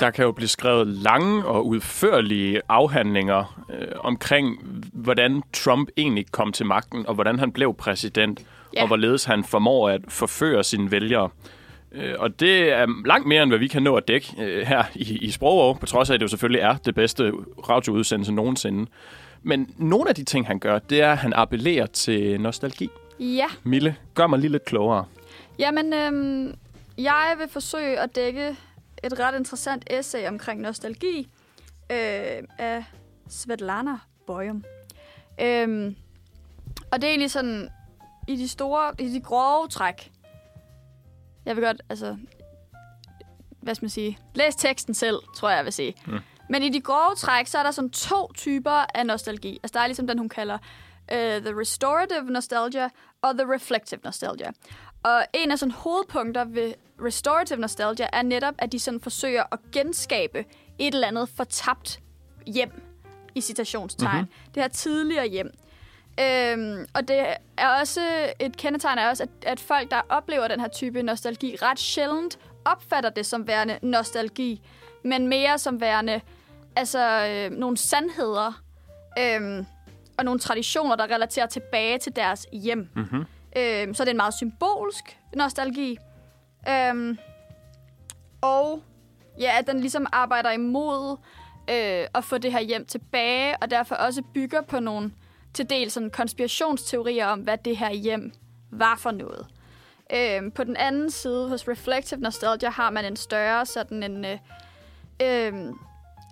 Der 0.00 0.10
kan 0.10 0.24
jo 0.24 0.32
blive 0.32 0.48
skrevet 0.48 0.86
lange 0.86 1.44
og 1.46 1.66
udførlige 1.66 2.60
afhandlinger 2.68 3.62
øh, 3.70 3.88
omkring, 4.00 4.58
hvordan 4.92 5.42
Trump 5.52 5.88
egentlig 5.96 6.26
kom 6.32 6.52
til 6.52 6.66
magten, 6.66 7.06
og 7.06 7.14
hvordan 7.14 7.38
han 7.38 7.52
blev 7.52 7.74
præsident, 7.74 8.40
Ja. 8.74 8.82
og 8.82 8.86
hvorledes 8.86 9.24
han 9.24 9.44
formår 9.44 9.88
at 9.88 10.00
forføre 10.08 10.64
sine 10.64 10.90
vælgere. 10.90 11.28
Øh, 11.92 12.14
og 12.18 12.40
det 12.40 12.72
er 12.72 12.86
langt 13.06 13.26
mere, 13.28 13.42
end 13.42 13.50
hvad 13.50 13.58
vi 13.58 13.68
kan 13.68 13.82
nå 13.82 13.96
at 13.96 14.08
dække 14.08 14.34
øh, 14.38 14.66
her 14.66 14.84
i, 14.94 15.18
i 15.18 15.30
Sprogår, 15.30 15.74
på 15.74 15.86
trods 15.86 16.10
af, 16.10 16.14
at 16.14 16.20
det 16.20 16.24
jo 16.24 16.28
selvfølgelig 16.28 16.60
er 16.60 16.76
det 16.76 16.94
bedste 16.94 17.32
radioudsendelse 17.68 18.32
nogensinde. 18.32 18.90
Men 19.42 19.74
nogle 19.76 20.08
af 20.08 20.14
de 20.14 20.24
ting, 20.24 20.46
han 20.46 20.58
gør, 20.58 20.78
det 20.78 21.00
er, 21.00 21.12
at 21.12 21.18
han 21.18 21.32
appellerer 21.32 21.86
til 21.86 22.40
nostalgi. 22.40 22.88
Ja, 23.20 23.46
Mille, 23.64 23.96
gør 24.14 24.26
mig 24.26 24.38
lige 24.38 24.52
lidt 24.52 24.64
klogere. 24.64 25.04
jamen, 25.58 25.92
øhm, 25.92 26.54
jeg 26.98 27.34
vil 27.38 27.48
forsøge 27.48 28.00
at 28.00 28.16
dække 28.16 28.56
et 29.04 29.20
ret 29.20 29.38
interessant 29.38 29.84
essay 29.90 30.28
omkring 30.28 30.60
nostalgi 30.60 31.28
øh, 31.90 32.42
af 32.58 32.84
Svetlana 33.28 33.98
Boyum. 34.26 34.64
Øhm, 35.40 35.96
og 36.92 37.00
det 37.00 37.04
er 37.04 37.08
egentlig 37.10 37.30
sådan, 37.30 37.68
i 38.28 38.36
de 38.36 38.48
store, 38.48 38.92
i 38.98 39.08
de 39.12 39.20
grove 39.20 39.68
træk. 39.68 40.10
Jeg 41.46 41.56
vil 41.56 41.64
godt, 41.64 41.82
altså, 41.90 42.16
hvad 43.62 43.74
skal 43.74 43.84
man 43.84 43.90
sige, 43.90 44.18
læs 44.34 44.56
teksten 44.56 44.94
selv, 44.94 45.18
tror 45.36 45.48
jeg, 45.48 45.56
jeg 45.56 45.64
vil 45.64 45.72
sige. 45.72 45.94
Mm. 46.06 46.18
Men 46.50 46.62
i 46.62 46.68
de 46.68 46.80
grove 46.80 47.14
træk, 47.14 47.46
så 47.46 47.58
er 47.58 47.62
der 47.62 47.70
sådan 47.70 47.90
to 47.90 48.32
typer 48.32 48.84
af 48.94 49.06
nostalgi. 49.06 49.58
Altså, 49.62 49.72
der 49.74 49.80
er 49.80 49.86
ligesom 49.86 50.06
den, 50.06 50.18
hun 50.18 50.28
kalder 50.28 50.54
uh, 51.12 51.18
the 51.18 51.60
restorative 51.60 52.30
nostalgia 52.30 52.88
og 53.22 53.34
the 53.34 53.54
reflective 53.54 54.00
nostalgia. 54.04 54.50
Og 55.02 55.24
en 55.34 55.50
af 55.50 55.58
sådan 55.58 55.72
hovedpunkter 55.72 56.44
ved 56.44 56.74
restorative 57.04 57.58
nostalgia 57.58 58.06
er 58.12 58.22
netop, 58.22 58.54
at 58.58 58.72
de 58.72 58.78
sådan 58.78 59.00
forsøger 59.00 59.44
at 59.52 59.58
genskabe 59.72 60.44
et 60.78 60.94
eller 60.94 61.06
andet 61.06 61.28
fortabt 61.28 62.00
hjem, 62.46 62.82
i 63.34 63.40
citationstegn. 63.40 64.16
Mm-hmm. 64.16 64.52
Det 64.54 64.62
her 64.62 64.68
tidligere 64.68 65.28
hjem. 65.28 65.50
Øhm, 66.20 66.86
og 66.94 67.08
det 67.08 67.26
er 67.58 67.68
også 67.80 68.00
et 68.40 68.56
kendetegn 68.56 68.98
er 68.98 69.08
også, 69.08 69.22
at, 69.22 69.28
at 69.42 69.60
folk, 69.60 69.90
der 69.90 70.00
oplever 70.08 70.48
den 70.48 70.60
her 70.60 70.68
type 70.68 71.02
nostalgi, 71.02 71.56
ret 71.62 71.78
sjældent 71.78 72.38
opfatter 72.64 73.10
det 73.10 73.26
som 73.26 73.46
værende 73.46 73.78
nostalgi, 73.82 74.62
men 75.04 75.28
mere 75.28 75.58
som 75.58 75.80
værende 75.80 76.20
altså, 76.76 77.26
øh, 77.26 77.58
nogle 77.58 77.76
sandheder 77.76 78.62
øh, 79.18 79.64
og 80.18 80.24
nogle 80.24 80.40
traditioner, 80.40 80.96
der 80.96 81.04
relaterer 81.04 81.46
tilbage 81.46 81.98
til 81.98 82.16
deres 82.16 82.46
hjem. 82.52 82.88
Mm-hmm. 82.94 83.24
Øh, 83.56 83.94
så 83.94 84.04
det 84.04 84.08
er 84.08 84.10
en 84.10 84.16
meget 84.16 84.34
symbolsk 84.34 85.18
nostalgi. 85.34 85.98
Øh, 86.68 87.16
og 88.40 88.82
ja, 89.40 89.58
at 89.58 89.66
den 89.66 89.80
ligesom 89.80 90.06
arbejder 90.12 90.50
imod 90.50 91.16
øh, 91.70 92.06
at 92.14 92.24
få 92.24 92.38
det 92.38 92.52
her 92.52 92.60
hjem 92.60 92.86
tilbage, 92.86 93.56
og 93.62 93.70
derfor 93.70 93.94
også 93.94 94.22
bygger 94.34 94.60
på 94.60 94.80
nogle 94.80 95.12
til 95.56 95.70
dels 95.70 95.92
sådan 95.92 96.10
konspirationsteorier 96.10 97.26
om, 97.26 97.40
hvad 97.40 97.58
det 97.58 97.76
her 97.76 97.90
hjem 97.90 98.32
var 98.70 98.96
for 98.96 99.10
noget. 99.10 99.46
Øhm, 100.14 100.50
på 100.50 100.64
den 100.64 100.76
anden 100.76 101.10
side, 101.10 101.48
hos 101.48 101.68
Reflective 101.68 102.20
Nostalgia, 102.20 102.70
har 102.70 102.90
man 102.90 103.04
en 103.04 103.16
større 103.16 103.66
sådan 103.66 104.02
en... 104.02 104.24
Øh, 104.24 104.38
øh, 105.22 105.74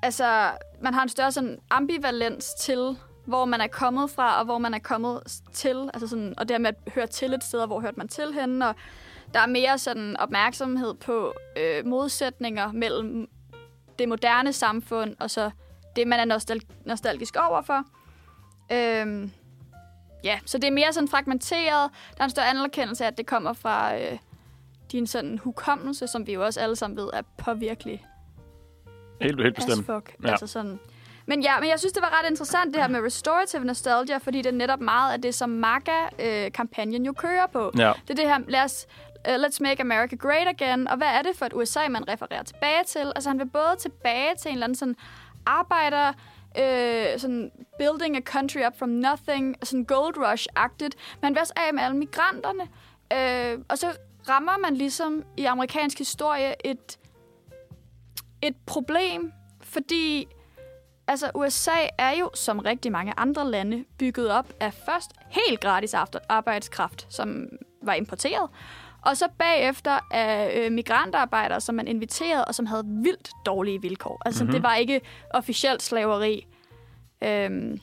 altså, 0.03 0.51
man 0.81 0.95
har 0.95 1.03
en 1.03 1.09
større 1.09 1.33
sådan 1.33 1.59
ambivalens 1.71 2.55
til, 2.61 2.97
hvor 3.25 3.45
man 3.45 3.61
er 3.61 3.67
kommet 3.67 4.11
fra, 4.11 4.39
og 4.39 4.45
hvor 4.45 4.59
man 4.59 4.75
er 4.75 4.79
kommet 4.79 5.23
til. 5.53 5.91
Altså 5.95 6.09
sådan, 6.09 6.35
og 6.37 6.49
det 6.49 6.61
med 6.61 6.71
at 6.87 6.93
høre 6.93 7.07
til 7.07 7.35
et 7.35 7.45
sted, 7.45 7.61
og 7.61 7.67
hvor 7.67 7.81
hørte 7.81 7.99
man 7.99 8.09
til 8.09 8.33
henne, 8.33 8.69
og 8.69 8.75
der 9.35 9.41
er 9.41 9.47
mere 9.47 9.79
sådan 9.79 10.17
opmærksomhed 10.17 10.95
på 10.95 11.35
øh, 11.57 11.87
modsætninger 11.87 12.73
mellem 12.73 13.29
det 13.99 14.09
moderne 14.09 14.53
samfund, 14.53 15.15
og 15.21 15.31
så 15.31 15.51
det, 15.97 16.09
man 16.09 16.31
er 16.31 16.37
nostal- 16.37 16.83
nostalgisk 16.85 17.37
overfor. 17.37 17.85
Øhm, 18.73 19.31
ja, 20.25 20.39
så 20.47 20.59
det 20.59 20.67
er 20.67 20.73
mere 20.73 20.93
sådan 20.93 21.09
fragmenteret. 21.09 21.91
Der 22.17 22.21
er 22.21 22.25
en 22.25 22.31
større 22.31 22.49
anerkendelse 22.49 23.05
af, 23.05 23.09
at 23.09 23.19
det 23.19 23.27
kommer 23.27 23.53
fra 23.53 23.97
øh, 23.97 24.19
din 24.93 25.07
sådan 25.07 25.39
hukommelse, 25.39 26.07
som 26.07 26.27
vi 26.27 26.33
jo 26.33 26.45
også 26.45 26.61
alle 26.61 26.77
sammen 26.77 26.97
ved 26.97 27.11
er 27.13 27.23
påvirkelig 27.39 28.07
Helt, 29.21 29.43
helt 29.43 29.55
bestemt. 29.55 29.87
fuck. 29.87 30.17
Ja. 30.25 30.31
Altså 30.31 30.47
sådan. 30.47 30.79
Men 31.27 31.43
ja, 31.43 31.61
men 31.61 31.69
jeg 31.69 31.79
synes, 31.79 31.93
det 31.93 32.03
var 32.03 32.21
ret 32.21 32.31
interessant, 32.31 32.75
det 32.75 32.83
her 32.83 32.89
med 32.89 33.01
restorative 33.01 33.65
nostalgia, 33.65 34.17
fordi 34.17 34.39
det 34.39 34.47
er 34.47 34.53
netop 34.53 34.81
meget 34.81 35.13
af 35.13 35.23
det, 35.23 35.35
som 35.35 35.51
MAGA-kampagnen 35.51 37.07
jo 37.07 37.13
kører 37.13 37.47
på. 37.47 37.73
Ja. 37.79 37.93
Det 38.03 38.11
er 38.11 38.15
det 38.15 38.25
her, 38.29 38.39
lad 38.49 38.63
os, 38.63 38.87
uh, 39.29 39.35
let's 39.35 39.59
make 39.61 39.81
America 39.81 40.17
great 40.17 40.49
again. 40.49 40.89
Og 40.89 40.97
hvad 40.97 41.07
er 41.07 41.23
det 41.23 41.31
for 41.37 41.47
et 41.47 41.53
USA, 41.55 41.89
man 41.89 42.09
refererer 42.09 42.43
tilbage 42.43 42.85
til? 42.87 43.13
Altså 43.17 43.31
han 43.31 43.39
vil 43.39 43.47
både 43.47 43.77
tilbage 43.79 44.31
til 44.41 44.49
en 44.49 44.55
eller 44.55 44.67
anden 44.67 44.77
sådan 44.77 44.97
arbejder, 45.47 46.13
øh, 46.59 47.19
sådan 47.19 47.51
building 47.79 48.17
a 48.17 48.21
country 48.21 48.67
up 48.67 48.79
from 48.79 48.89
nothing, 48.89 49.57
sådan 49.63 49.85
gold 49.85 50.17
rush-agtigt, 50.19 50.95
men 51.21 51.23
han 51.23 51.35
vil 51.35 51.41
også 51.41 51.53
af 51.57 51.75
med 51.75 51.83
alle 51.83 51.97
migranterne. 51.97 52.69
Øh, 53.13 53.65
og 53.69 53.79
så 53.79 53.87
rammer 54.29 54.59
man 54.59 54.77
ligesom 54.77 55.25
i 55.37 55.45
amerikansk 55.45 55.99
historie 55.99 56.55
et, 56.65 56.99
et 58.43 58.57
problem, 58.67 59.33
fordi 59.61 60.29
altså 61.07 61.31
USA 61.35 61.87
er 61.99 62.11
jo, 62.11 62.31
som 62.35 62.59
rigtig 62.59 62.93
mange 62.93 63.13
andre 63.17 63.51
lande, 63.51 63.85
bygget 63.99 64.31
op 64.31 64.53
af 64.61 64.75
først 64.75 65.11
helt 65.31 65.61
gratis 65.61 65.95
arbejdskraft, 66.29 67.07
som 67.11 67.49
var 67.83 67.95
importeret, 67.95 68.51
og 69.07 69.17
så 69.17 69.25
bagefter 69.39 69.99
af 70.11 70.61
øh, 70.61 70.73
migrantarbejdere, 70.73 71.61
som 71.61 71.75
man 71.75 71.89
inviterede, 71.89 72.45
og 72.45 72.55
som 72.55 72.67
havde 72.67 72.83
vildt 72.87 73.31
dårlige 73.47 73.81
vilkår. 73.83 74.23
Altså, 74.27 74.45
Mhm. 74.45 74.49
mm-hmm. 74.51 74.63
det 74.63 74.69
var 74.69 74.75
ikke 74.75 75.01
officielt 75.31 75.83
slaveri, 75.83 76.47
øhm, 77.25 77.81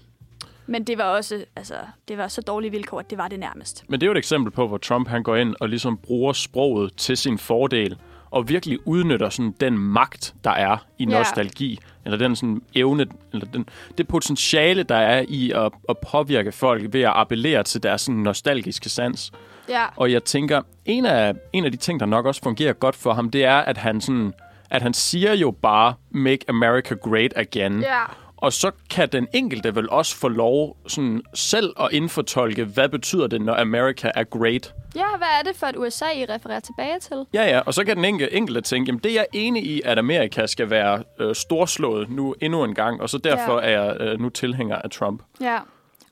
men 0.68 0.84
det 0.84 0.98
var 0.98 1.04
også, 1.04 1.46
altså, 1.56 1.74
det 2.08 2.18
var 2.18 2.28
så 2.28 2.42
dårlige 2.42 2.72
vilkår, 2.72 3.00
at 3.00 3.10
det 3.10 3.18
var 3.18 3.28
det 3.28 3.40
nærmest. 3.40 3.84
Men 3.90 4.00
det 4.02 4.06
er 4.06 4.08
jo 4.08 4.12
et 4.12 4.18
eksempel 4.18 4.52
på, 4.52 4.68
hvor 4.68 4.78
Trump 4.78 5.08
han 5.08 5.24
går 5.24 5.36
ind 5.36 5.56
og 5.60 5.70
ligesom 5.70 5.98
bruger 5.98 6.34
sproget 6.34 6.94
til 6.98 7.18
sin 7.18 7.38
fordel, 7.38 7.98
og 8.32 8.50
virkelig 8.50 8.88
udnytter 8.88 9.30
sådan 9.30 9.52
den 9.60 9.78
magt, 9.78 10.34
der 10.44 10.52
er 10.52 10.78
i 10.98 11.06
Ja. 11.10 11.18
nostalgi, 11.18 11.80
eller 12.06 12.18
den 12.18 12.36
sådan 12.36 12.62
evne, 12.76 13.06
eller 13.34 13.48
den, 13.48 13.70
det 13.98 14.08
potentiale, 14.08 14.84
der 14.84 14.96
er 14.96 15.26
i 15.28 15.52
at, 15.52 15.72
at 15.90 15.98
påvirke 16.12 16.52
folk 16.52 16.94
ved 16.94 17.02
at 17.02 17.12
appellere 17.16 17.64
til 17.64 17.84
deres 17.84 18.02
sådan 18.02 18.20
nostalgiske 18.22 18.90
sans. 18.90 19.32
Ja, 19.70 19.86
Og 19.96 20.12
jeg 20.12 20.24
tænker, 20.24 20.62
en 20.86 21.06
af, 21.06 21.34
en 21.54 21.66
af 21.66 21.72
de 21.72 21.78
ting, 21.78 22.00
der 22.00 22.06
nok 22.06 22.26
også 22.26 22.42
fungerer 22.44 22.74
godt 22.74 22.96
for 22.96 23.14
ham, 23.14 23.30
det 23.30 23.46
er, 23.46 23.56
at 23.58 23.78
han 23.78 24.02
sådan, 24.02 24.34
at 24.70 24.82
han 24.82 24.94
siger 24.94 25.34
jo 25.34 25.52
bare, 25.52 25.94
make 26.12 26.46
America 26.50 26.94
great 26.96 27.34
again. 27.36 27.82
ja. 27.82 28.00
Og 28.38 28.54
så 28.54 28.72
kan 28.90 29.10
den 29.10 29.28
enkelte 29.34 29.76
vel 29.76 29.90
også 29.90 30.16
få 30.18 30.28
lov 30.28 30.78
sådan 30.88 31.22
selv 31.34 31.74
at 31.80 31.88
indfortolke, 31.92 32.64
hvad 32.64 32.90
betyder 32.90 33.28
det, 33.28 33.42
når 33.42 33.56
America 33.56 34.12
er 34.16 34.24
great. 34.24 34.74
Ja, 34.96 35.06
hvad 35.18 35.28
er 35.40 35.44
det 35.46 35.56
for 35.56 35.68
et 35.68 35.76
USA, 35.78 36.06
I 36.16 36.26
refererer 36.30 36.60
tilbage 36.60 37.00
til? 37.00 37.26
Ja, 37.34 37.44
ja, 37.44 37.60
og 37.60 37.74
så 37.74 37.84
kan 37.86 37.96
den 37.98 38.06
enkelte, 38.06 38.34
enkelte 38.36 38.62
tænke, 38.62 38.90
jamen 38.90 39.00
det 39.04 39.10
er 39.12 39.14
jeg 39.16 39.26
enig 39.34 39.64
i, 39.66 39.82
at 39.86 39.98
Amerika 40.00 40.46
skal 40.46 40.70
være 40.70 41.04
øh, 41.20 41.36
storslået 41.36 42.10
nu 42.10 42.36
endnu 42.42 42.64
en 42.64 42.76
gang, 42.76 43.02
og 43.02 43.10
så 43.10 43.18
derfor 43.18 43.60
Ja. 43.62 43.68
er 43.68 43.82
jeg 43.84 43.98
øh, 44.02 44.20
nu 44.20 44.30
tilhænger 44.30 44.76
af 44.76 44.90
Trump. 44.90 45.22
Ja. 45.42 45.58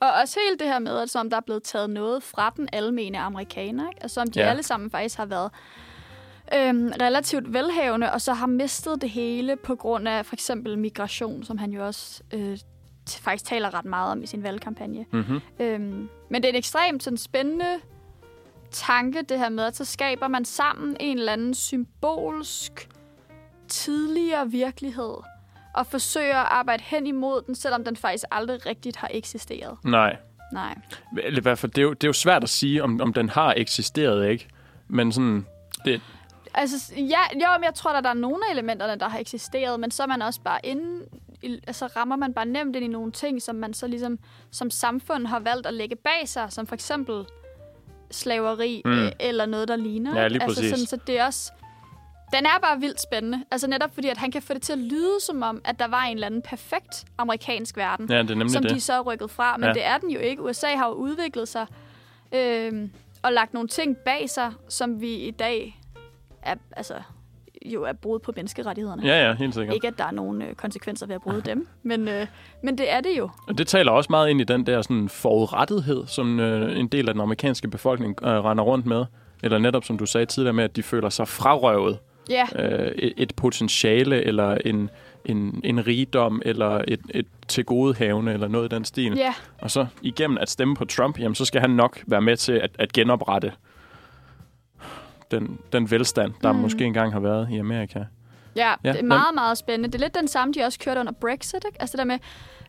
Og 0.00 0.12
også 0.22 0.40
helt 0.48 0.60
det 0.60 0.68
her 0.68 0.78
med, 0.78 0.98
at 0.98 1.10
som 1.10 1.30
der 1.30 1.36
er 1.36 1.40
blevet 1.40 1.62
taget 1.62 1.90
noget 1.90 2.22
fra 2.22 2.52
den 2.56 2.68
almene 2.72 3.18
amerikaner, 3.18 3.88
ikke? 3.90 4.02
Altså, 4.02 4.14
som 4.14 4.30
de 4.30 4.40
Ja. 4.40 4.50
alle 4.50 4.62
sammen 4.62 4.90
faktisk 4.90 5.16
har 5.16 5.26
været 5.26 5.50
øhm, 6.54 6.92
relativt 7.00 7.52
velhavende, 7.52 8.12
og 8.12 8.20
så 8.20 8.32
har 8.32 8.46
mistet 8.46 9.00
det 9.02 9.10
hele 9.10 9.56
på 9.56 9.74
grund 9.76 10.08
af 10.08 10.26
for 10.26 10.34
eksempel 10.34 10.78
migration, 10.78 11.42
som 11.44 11.58
han 11.58 11.70
jo 11.70 11.86
også 11.86 12.22
øh, 12.34 12.58
faktisk 13.08 13.44
taler 13.44 13.74
ret 13.74 13.84
meget 13.84 14.12
om 14.12 14.22
i 14.22 14.26
sin 14.26 14.42
valgkampagne. 14.42 15.06
Mm-hmm. 15.12 15.40
Øhm, 15.60 16.08
men 16.30 16.42
det 16.42 16.44
er 16.44 16.48
en 16.52 16.56
ekstremt 16.58 17.02
sådan, 17.02 17.16
spændende 17.16 17.80
tanke, 18.70 19.22
det 19.22 19.38
her 19.38 19.48
med, 19.48 19.64
at 19.64 19.76
så 19.76 19.84
skaber 19.84 20.28
man 20.28 20.44
sammen 20.44 20.96
en 21.00 21.18
eller 21.18 21.32
anden 21.32 21.54
symbolsk 21.54 22.88
tidligere 23.68 24.50
virkelighed, 24.50 25.14
og 25.74 25.86
forsøger 25.86 26.36
at 26.36 26.46
arbejde 26.50 26.82
hen 26.86 27.06
imod 27.06 27.42
den, 27.46 27.54
selvom 27.54 27.84
den 27.84 27.96
faktisk 27.96 28.24
aldrig 28.30 28.66
rigtigt 28.66 28.96
har 28.96 29.08
eksisteret. 29.10 29.78
Nej, 29.84 30.16
Nej. 30.52 30.74
eller 31.22 31.38
i 31.40 31.42
hvert 31.42 31.58
fald, 31.58 31.72
det 31.72 31.78
er 31.78 31.82
jo, 31.82 31.92
det 31.92 32.04
er 32.04 32.08
jo 32.08 32.12
svært 32.12 32.42
at 32.42 32.48
sige, 32.48 32.82
om, 32.82 33.00
om 33.00 33.12
den 33.12 33.28
har 33.28 33.54
eksisteret, 33.56 34.28
ikke? 34.28 34.48
Men 34.88 35.12
sådan, 35.12 35.46
det, 35.84 36.00
Altså, 36.54 36.92
ja, 36.96 37.20
jo, 37.34 37.58
men 37.58 37.64
jeg 37.64 37.74
tror, 37.74 37.92
at 37.92 38.04
der 38.04 38.10
er 38.10 38.14
nogle 38.14 38.42
af 38.48 38.52
elementerne, 38.52 39.00
der 39.00 39.08
har 39.08 39.18
eksisteret, 39.18 39.80
men 39.80 39.90
så 39.90 40.02
er 40.02 40.06
man 40.06 40.22
også 40.22 40.40
bare 40.40 40.58
inde, 40.64 41.04
altså 41.66 41.86
rammer 41.86 42.16
man 42.16 42.34
bare 42.34 42.46
nemt 42.46 42.76
ind 42.76 42.84
i 42.84 42.88
nogle 42.88 43.12
ting, 43.12 43.42
som 43.42 43.54
man 43.56 43.74
så 43.74 43.86
ligesom 43.86 44.18
som 44.50 44.70
samfund 44.70 45.26
har 45.26 45.38
valgt 45.40 45.66
at 45.66 45.74
lægge 45.74 45.96
bag 45.96 46.28
sig, 46.28 46.52
som 46.52 46.66
for 46.66 46.74
eksempel 46.74 47.24
slaveri 48.10 48.82
Mm. 48.84 48.90
mm. 48.90 49.08
eller 49.20 49.46
noget, 49.46 49.68
der 49.68 49.76
ligner. 49.76 50.20
Ja, 50.20 50.28
lige 50.28 50.42
altså, 50.42 50.60
præcis. 50.60 50.70
sådan, 50.70 50.86
så 50.86 50.98
det 51.06 51.18
er 51.18 51.26
også... 51.26 51.52
Den 52.32 52.46
er 52.46 52.58
bare 52.62 52.80
vildt 52.80 53.00
spændende. 53.00 53.44
Altså 53.50 53.66
netop 53.66 53.94
fordi, 53.94 54.08
at 54.08 54.16
han 54.18 54.30
kan 54.30 54.42
få 54.42 54.54
det 54.54 54.62
til 54.62 54.72
at 54.72 54.78
lyde 54.78 55.20
som 55.26 55.42
om, 55.42 55.60
at 55.64 55.78
der 55.78 55.88
var 55.88 56.02
en 56.02 56.14
eller 56.16 56.26
anden 56.26 56.42
perfekt 56.42 57.04
amerikansk 57.18 57.76
verden, 57.76 58.06
ja, 58.10 58.18
det 58.22 58.30
er 58.30 58.34
nemlig 58.34 58.50
som 58.50 58.62
det. 58.62 58.70
de 58.70 58.80
så 58.80 58.92
er 58.92 59.00
rykket 59.00 59.30
fra. 59.30 59.56
Men 59.56 59.64
Ja. 59.66 59.72
det 59.72 59.86
er 59.86 59.98
den 59.98 60.10
jo 60.10 60.18
ikke. 60.18 60.42
USA 60.42 60.66
har 60.76 60.88
jo 60.88 60.92
udviklet 60.94 61.48
sig 61.48 61.66
øh, 62.32 62.88
og 63.22 63.32
lagt 63.32 63.54
nogle 63.54 63.68
ting 63.68 63.96
bag 63.96 64.30
sig, 64.30 64.52
som 64.68 65.00
vi 65.00 65.14
i 65.14 65.30
dag 65.30 65.80
er, 66.42 66.54
altså, 66.76 66.94
jo 67.66 67.82
er 67.82 67.92
brud 67.92 68.18
på 68.18 68.32
menneskerettighederne. 68.36 69.02
Ja, 69.06 69.26
ja, 69.28 69.34
helt 69.34 69.54
sikkert. 69.54 69.74
Ikke, 69.74 69.86
at 69.88 69.98
der 69.98 70.04
er 70.04 70.10
nogen 70.10 70.42
øh, 70.42 70.54
konsekvenser 70.54 71.06
ved 71.06 71.14
at 71.14 71.20
bryde 71.22 71.40
dem, 71.40 71.68
men, 71.82 72.08
øh, 72.08 72.26
men 72.62 72.78
det 72.78 72.92
er 72.92 73.00
det 73.00 73.18
jo. 73.18 73.30
Og 73.48 73.58
det 73.58 73.66
taler 73.68 73.92
også 73.92 74.06
meget 74.10 74.28
ind 74.30 74.40
i 74.40 74.44
den 74.44 74.66
der 74.66 74.82
sådan 74.82 75.08
forudrettethed, 75.08 76.06
som 76.06 76.40
øh, 76.40 76.78
en 76.78 76.88
del 76.88 77.08
af 77.08 77.14
den 77.14 77.20
amerikanske 77.20 77.68
befolkning 77.68 78.18
øh, 78.22 78.28
render 78.44 78.64
rundt 78.64 78.86
med. 78.86 79.04
Eller 79.42 79.58
netop, 79.58 79.84
som 79.84 79.98
du 79.98 80.06
sagde 80.06 80.26
tidligere 80.26 80.52
med, 80.52 80.64
at 80.64 80.76
de 80.76 80.82
føler 80.82 81.08
sig 81.08 81.28
frarøvet 81.28 81.98
Ja, 82.28 82.46
øh, 82.54 82.92
et, 82.98 83.12
et 83.16 83.36
potentiale, 83.36 84.22
eller 84.24 84.54
en, 84.64 84.90
en, 85.24 85.60
en 85.64 85.86
rigdom, 85.86 86.42
eller 86.44 86.84
et, 86.88 87.00
et 87.10 87.26
tilgodehavende, 87.48 88.32
eller 88.32 88.48
noget 88.48 88.72
i 88.72 88.74
den 88.74 88.84
stil. 88.84 89.12
ja, 89.16 89.34
Og 89.58 89.70
så 89.70 89.86
igennem 90.02 90.38
at 90.38 90.50
stemme 90.50 90.76
på 90.76 90.84
Trump, 90.84 91.18
jamen, 91.18 91.34
så 91.34 91.44
skal 91.44 91.60
han 91.60 91.70
nok 91.70 92.02
være 92.06 92.20
med 92.20 92.36
til 92.36 92.52
at, 92.52 92.70
at 92.78 92.92
genoprette 92.92 93.52
den, 95.30 95.58
den 95.72 95.90
velstand, 95.90 96.32
der 96.42 96.52
mm. 96.52 96.58
Måske 96.58 96.84
engang 96.84 97.12
har 97.12 97.20
været 97.20 97.48
i 97.50 97.58
Amerika. 97.58 97.98
ja, 98.56 98.74
Ja, 98.84 98.92
det 98.92 99.00
er 99.00 99.04
meget, 99.04 99.34
meget 99.34 99.58
spændende. 99.58 99.88
Det 99.88 99.94
er 99.94 100.04
lidt 100.04 100.14
den 100.14 100.28
samme, 100.28 100.54
de 100.54 100.62
også 100.62 100.78
kørte 100.78 101.00
under 101.00 101.12
Brexit. 101.12 101.64
Ikke? 101.66 101.80
Altså 101.80 101.92
det 101.92 101.98
der 101.98 102.04
med, 102.04 102.18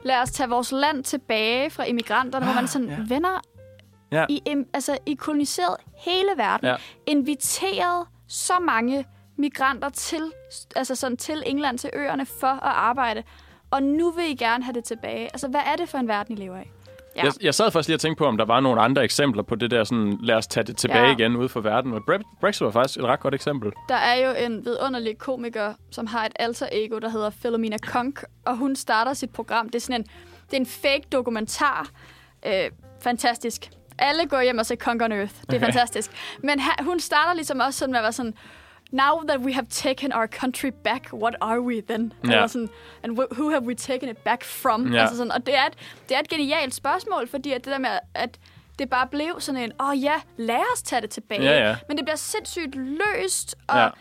lad 0.06 0.22
os 0.22 0.32
tage 0.32 0.50
vores 0.50 0.72
land 0.72 1.04
tilbage 1.04 1.70
fra 1.70 1.84
immigranterne, 1.84 2.46
hvor 2.46 2.54
man 2.54 2.68
sådan, 2.68 2.88
ja. 2.88 2.98
venner, 3.08 3.42
Ja. 4.12 4.26
I, 4.30 4.42
altså, 4.74 4.98
I 5.06 5.14
koloniseret 5.14 5.76
hele 5.98 6.30
verden, 6.38 6.68
ja. 6.68 6.76
inviteret 7.08 8.08
så 8.28 8.54
mange 8.66 9.06
migranter 9.42 9.90
til, 9.90 10.32
altså 10.76 10.96
sådan 10.96 11.18
til 11.18 11.44
England, 11.46 11.78
til 11.78 11.90
øerne, 11.94 12.26
for 12.26 12.48
at 12.48 12.60
arbejde. 12.76 13.24
Og 13.72 13.84
nu 13.84 14.12
vil 14.12 14.26
I 14.32 14.36
gerne 14.36 14.64
have 14.64 14.74
det 14.74 14.84
tilbage. 14.84 15.24
Altså, 15.26 15.48
hvad 15.48 15.62
er 15.66 15.76
det 15.76 15.90
for 15.90 15.98
en 15.98 16.08
verden, 16.08 16.38
I 16.38 16.42
lever 16.42 16.58
i? 16.58 16.64
Ja. 17.16 17.24
Jeg, 17.24 17.34
jeg 17.42 17.56
sad 17.56 17.72
faktisk 17.72 17.88
lige 17.88 17.96
og 17.96 18.00
tænkte 18.00 18.18
på, 18.18 18.26
om 18.26 18.38
der 18.38 18.46
var 18.46 18.60
nogle 18.60 18.82
andre 18.82 19.04
eksempler 19.04 19.44
på 19.44 19.56
det 19.56 19.72
der 19.72 19.84
sådan, 19.84 20.18
lad 20.22 20.36
os 20.36 20.48
tage 20.48 20.64
det 20.64 20.78
tilbage 20.78 21.06
Ja. 21.06 21.12
igen 21.12 21.36
ude 21.36 21.50
for 21.50 21.62
verden. 21.62 21.94
Bre- 21.94 22.38
Brexit 22.42 22.66
var 22.66 22.72
faktisk 22.72 23.00
et 23.00 23.06
ret 23.06 23.20
godt 23.20 23.36
eksempel. 23.36 23.72
Der 23.90 23.96
er 23.96 24.16
jo 24.28 24.46
en 24.46 24.66
vidunderlig 24.66 25.18
komiker, 25.18 25.74
som 25.92 26.08
har 26.08 26.26
et 26.26 26.32
alter 26.36 26.68
ego, 26.72 27.00
der 27.00 27.10
hedder 27.10 27.30
Philomena 27.30 27.78
Konk, 27.78 28.24
og 28.46 28.58
hun 28.58 28.76
starter 28.76 29.14
sit 29.14 29.30
program. 29.30 29.70
Det 29.70 29.76
er 29.76 29.80
sådan 29.80 30.02
en, 30.02 30.08
det 30.46 30.54
er 30.54 30.58
en 30.60 30.66
fake 30.66 31.04
dokumentar. 31.12 31.90
Øh, 32.46 32.54
fantastisk. 33.02 33.70
Alle 34.00 34.26
går 34.26 34.42
hjem 34.42 34.58
og 34.58 34.66
ser 34.66 34.76
on 34.88 35.12
Earth. 35.12 35.34
Det 35.42 35.54
er 35.54 35.58
Okay. 35.58 35.60
fantastisk. 35.66 36.12
Men 36.44 36.60
ha, 36.60 36.84
hun 36.84 37.00
starter 37.00 37.34
ligesom 37.34 37.60
også 37.60 37.80
sådan 37.80 37.92
med 37.92 38.00
at 38.00 38.04
være 38.04 38.12
sådan, 38.14 38.34
now 38.92 39.22
that 39.28 39.40
we 39.40 39.54
have 39.54 39.68
taken 39.70 40.14
our 40.14 40.28
country 40.28 40.70
back, 40.84 41.14
what 41.14 41.36
are 41.42 41.62
we 41.62 41.82
then? 41.90 42.14
Ja. 42.24 42.32
Eller 42.32 42.48
sådan, 42.48 42.70
and 43.04 43.20
wh- 43.20 43.34
who 43.40 43.50
have 43.50 43.64
we 43.64 43.76
taken 43.76 44.10
it 44.10 44.18
back 44.18 44.44
from? 44.44 44.94
Ja. 44.94 45.02
Altså 45.02 45.18
sådan, 45.18 45.32
og 45.32 45.46
det 45.46 45.58
er, 45.58 45.66
et, 45.66 45.74
det 46.10 46.16
er 46.16 46.20
et 46.20 46.30
genialt 46.30 46.74
spørgsmål, 46.76 47.28
fordi 47.28 47.52
at 47.52 47.66
det 47.66 47.72
der 47.72 47.80
med, 47.80 47.90
at 48.14 48.40
det 48.80 48.90
bare 48.90 49.08
blev 49.08 49.36
sådan 49.40 49.62
en, 49.64 49.72
åh 49.80 49.90
oh, 49.90 50.04
ja, 50.04 50.14
lad 50.38 50.60
os 50.76 50.82
tage 50.82 51.02
det 51.02 51.10
tilbage. 51.10 51.44
Ja, 51.44 51.68
ja. 51.70 51.76
Men 51.88 51.98
det 51.98 52.06
bliver 52.06 52.16
sindssygt 52.18 52.76
løst 52.76 53.56
og 53.68 53.92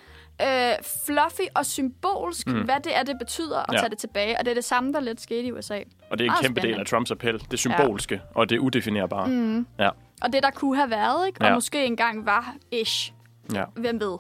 øh, 0.43 0.73
fluffy 1.07 1.41
og 1.55 1.67
symbolsk, 1.67 2.47
mm. 2.47 2.61
hvad 2.65 2.81
det 2.85 2.97
er, 2.97 3.03
det 3.03 3.17
betyder 3.19 3.59
at 3.59 3.67
Ja. 3.75 3.79
tage 3.79 3.91
det 3.91 3.99
tilbage. 3.99 4.39
Og 4.39 4.45
det 4.45 4.51
er 4.51 4.55
det 4.55 4.65
samme, 4.65 4.93
der 4.93 5.01
lidt 5.01 5.21
skete 5.21 5.43
i 5.43 5.53
USA. 5.53 5.75
Og 6.11 6.19
det 6.19 6.25
er 6.25 6.25
en 6.25 6.27
Meget 6.27 6.41
kæmpe 6.43 6.61
del 6.61 6.63
spændende. 6.63 6.81
af 6.81 6.87
Trumps 6.87 7.11
appel. 7.11 7.43
Det 7.51 7.59
symbolske 7.59 8.21
og 8.35 8.51
det 8.51 8.59
udefinerbare. 8.59 9.27
Mm. 9.29 9.67
Ja. 9.79 9.89
Og 10.23 10.33
det, 10.33 10.43
der 10.43 10.51
kunne 10.51 10.77
have 10.77 10.91
været, 10.91 11.27
ikke? 11.27 11.41
Og 11.41 11.47
Ja. 11.47 11.55
måske 11.55 11.85
engang 11.85 12.27
var 12.27 12.55
ish. 12.73 13.13
ja. 13.55 13.65
Hvem 13.77 14.01
ved? 14.01 14.17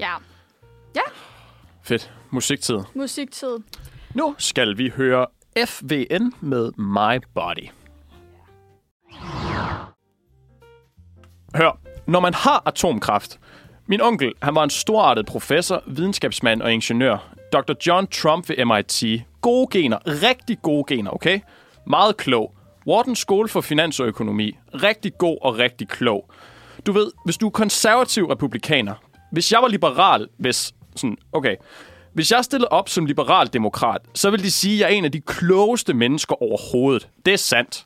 Ja. 0.00 0.14
Fedt. 1.82 2.12
Musiktid. 2.30 2.78
Musiktid. 2.94 3.58
Nu 4.14 4.34
skal 4.38 4.78
vi 4.78 4.88
høre 4.88 5.26
FVN 5.66 6.32
med 6.40 6.72
My 6.76 7.24
Body. 7.34 7.68
Hør, 11.54 11.78
når 12.06 12.20
man 12.20 12.34
har 12.34 12.62
atomkraft... 12.66 13.40
Min 13.88 14.00
onkel, 14.00 14.32
han 14.42 14.54
var 14.54 14.64
en 14.64 14.70
storartet 14.70 15.26
professor, 15.26 15.82
videnskabsmand 15.86 16.62
og 16.62 16.72
ingeniør. 16.72 17.34
Dr. 17.52 17.72
John 17.86 18.06
Trump 18.06 18.48
ved 18.48 18.64
MIT. 18.64 19.24
Gode 19.40 19.68
gener, 19.70 19.98
rigtig 20.06 20.58
gode 20.62 20.94
gener, 20.94 21.10
okay? 21.10 21.40
Meget 21.86 22.16
klog. 22.16 22.54
Wharton 22.86 23.16
School 23.16 23.48
for 23.48 23.60
Finans 23.60 24.00
og 24.00 24.06
Økonomi. 24.06 24.56
Rigtig 24.74 25.18
god 25.18 25.38
og 25.42 25.58
rigtig 25.58 25.88
klog. 25.88 26.30
Du 26.86 26.92
ved, 26.92 27.12
hvis 27.24 27.36
du 27.36 27.46
er 27.46 27.50
konservativ 27.50 28.26
republikaner, 28.26 28.94
hvis 29.32 29.52
jeg 29.52 29.62
var 29.62 29.68
liberal, 29.68 30.28
hvis 30.38 30.74
sådan, 30.96 31.16
okay, 31.32 31.56
hvis 32.12 32.32
jeg 32.32 32.44
stillede 32.44 32.68
op 32.68 32.88
som 32.88 33.06
liberal 33.06 33.46
demokrat, 33.52 34.00
så 34.14 34.30
vil 34.30 34.42
de 34.42 34.50
sige, 34.50 34.74
at 34.74 34.80
jeg 34.80 34.94
er 34.94 34.98
en 34.98 35.04
af 35.04 35.12
de 35.12 35.20
klogeste 35.20 35.94
mennesker 35.94 36.42
overhovedet. 36.42 37.08
Det 37.26 37.32
er 37.32 37.38
sandt. 37.38 37.84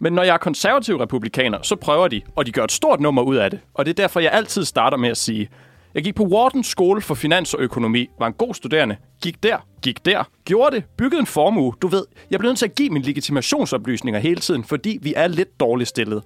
Men 0.00 0.12
når 0.12 0.22
jeg 0.22 0.34
er 0.34 0.38
konservativ 0.38 0.96
republikaner, 0.96 1.58
så 1.62 1.76
prøver 1.76 2.08
de, 2.08 2.22
og 2.36 2.46
de 2.46 2.52
gør 2.52 2.64
et 2.64 2.72
stort 2.72 3.00
nummer 3.00 3.22
ud 3.22 3.36
af 3.36 3.50
det. 3.50 3.60
Og 3.74 3.84
det 3.84 3.90
er 3.90 4.02
derfor, 4.02 4.20
jeg 4.20 4.32
altid 4.32 4.64
starter 4.64 4.96
med 4.96 5.08
at 5.08 5.16
sige, 5.16 5.48
jeg 5.94 6.04
gik 6.04 6.14
på 6.14 6.24
Wharton 6.24 6.64
School 6.64 7.02
for 7.02 7.14
Finans 7.14 7.54
og 7.54 7.60
Økonomi, 7.60 8.08
var 8.18 8.26
en 8.26 8.32
god 8.32 8.54
studerende, 8.54 8.96
gik 9.22 9.42
der, 9.42 9.56
gik 9.82 10.04
der, 10.04 10.24
gjorde 10.44 10.76
det, 10.76 10.84
byggede 10.96 11.20
en 11.20 11.26
formue. 11.26 11.74
Du 11.82 11.88
ved, 11.88 12.04
jeg 12.30 12.38
blev 12.38 12.48
nødt 12.48 12.58
til 12.58 12.66
at 12.66 12.74
give 12.74 12.90
mine 12.90 13.04
legitimationsoplysninger 13.04 14.20
hele 14.20 14.40
tiden, 14.40 14.64
fordi 14.64 14.98
vi 15.02 15.14
er 15.16 15.26
lidt 15.26 15.60
dårligt 15.60 15.88
stillet. 15.88 16.22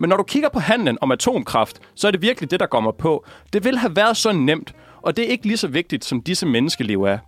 Men 0.00 0.10
når 0.10 0.16
du 0.16 0.22
kigger 0.22 0.48
på 0.48 0.60
handlen 0.60 0.98
om 1.00 1.12
atomkraft, 1.12 1.80
så 1.94 2.06
er 2.06 2.10
det 2.10 2.22
virkelig 2.22 2.50
det, 2.50 2.60
der 2.60 2.66
kommer 2.66 2.92
på. 2.92 3.24
Det 3.52 3.64
vil 3.64 3.78
have 3.78 3.96
været 3.96 4.16
så 4.16 4.32
nemt, 4.32 4.74
og 5.02 5.16
det 5.16 5.26
er 5.26 5.28
ikke 5.28 5.46
lige 5.46 5.56
så 5.56 5.68
vigtigt, 5.68 6.04
som 6.04 6.22
disse 6.22 6.46
menneskeliv 6.46 7.02
er. 7.02 7.18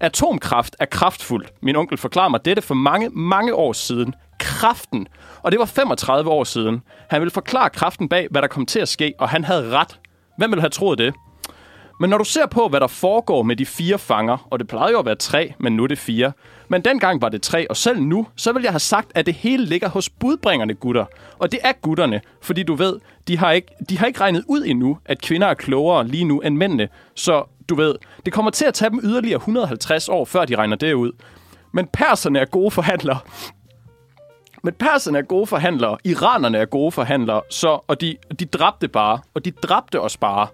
Atomkraft 0.00 0.76
er 0.80 0.84
kraftfuldt. 0.84 1.52
Min 1.62 1.76
onkel 1.76 1.98
forklarer 1.98 2.28
mig 2.28 2.44
dette 2.44 2.62
for 2.62 2.74
mange, 2.74 3.08
mange 3.08 3.54
år 3.54 3.72
siden. 3.72 4.14
Kraften. 4.40 5.06
Og 5.42 5.52
det 5.52 5.60
var 5.60 5.66
35 5.66 6.30
år 6.30 6.44
siden. 6.44 6.82
Han 7.10 7.20
ville 7.20 7.30
forklare 7.30 7.70
kraften 7.70 8.08
bag, 8.08 8.28
hvad 8.30 8.42
der 8.42 8.48
kom 8.48 8.66
til 8.66 8.80
at 8.80 8.88
ske, 8.88 9.14
og 9.18 9.28
han 9.28 9.44
havde 9.44 9.70
ret. 9.70 10.00
Hvem 10.38 10.50
ville 10.50 10.60
have 10.60 10.70
troet 10.70 10.98
det? 10.98 11.14
Men 12.00 12.10
når 12.10 12.18
du 12.18 12.24
ser 12.24 12.46
på, 12.46 12.68
hvad 12.68 12.80
der 12.80 12.86
foregår 12.86 13.42
med 13.42 13.56
de 13.56 13.66
fire 13.66 13.98
fanger, 13.98 14.46
og 14.50 14.58
det 14.58 14.68
plejede 14.68 14.92
jo 14.92 14.98
at 14.98 15.06
være 15.06 15.16
tre, 15.16 15.54
men 15.58 15.76
nu 15.76 15.82
er 15.82 15.86
det 15.86 15.98
fire. 15.98 16.32
Men 16.68 16.82
dengang 16.82 17.22
var 17.22 17.28
det 17.28 17.42
tre, 17.42 17.70
og 17.70 17.76
selv 17.76 18.00
nu, 18.00 18.26
så 18.36 18.52
vil 18.52 18.62
jeg 18.62 18.72
have 18.72 18.80
sagt, 18.80 19.12
at 19.14 19.26
det 19.26 19.34
hele 19.34 19.64
ligger 19.64 19.88
hos 19.88 20.10
budbringerne 20.10 20.74
gutter. 20.74 21.04
Og 21.38 21.52
det 21.52 21.60
er 21.62 21.72
gutterne, 21.72 22.20
fordi 22.42 22.62
du 22.62 22.74
ved, 22.74 22.96
de 23.28 23.38
har 23.38 23.52
ikke, 23.52 23.68
de 23.88 23.98
har 23.98 24.06
ikke 24.06 24.20
regnet 24.20 24.44
ud 24.48 24.64
endnu, 24.66 24.98
at 25.04 25.20
kvinder 25.20 25.46
er 25.46 25.54
klogere 25.54 26.06
lige 26.06 26.24
nu 26.24 26.40
end 26.40 26.56
mændene. 26.56 26.88
Så 27.14 27.44
du 27.68 27.74
ved, 27.74 27.94
det 28.24 28.32
kommer 28.32 28.50
til 28.50 28.64
at 28.64 28.74
tage 28.74 28.90
dem 28.90 29.00
yderligere 29.02 29.36
150 29.36 30.08
år, 30.08 30.24
før 30.24 30.44
de 30.44 30.56
regner 30.56 30.76
det 30.76 30.92
ud. 30.92 31.12
Men 31.72 31.86
perserne 31.86 32.38
er 32.38 32.44
gode 32.44 32.70
forhandlere. 32.70 33.18
Men 34.62 34.74
perserne 34.74 35.18
er 35.18 35.22
gode 35.22 35.46
forhandlere, 35.46 35.98
iranerne 36.04 36.58
er 36.58 36.64
gode 36.64 36.92
forhandlere, 36.92 37.42
så, 37.50 37.80
og 37.86 38.00
de, 38.00 38.16
de 38.38 38.44
dræbte 38.44 38.88
bare, 38.88 39.20
og 39.34 39.44
de 39.44 39.50
dræbte 39.50 40.00
os 40.00 40.16
bare. 40.16 40.46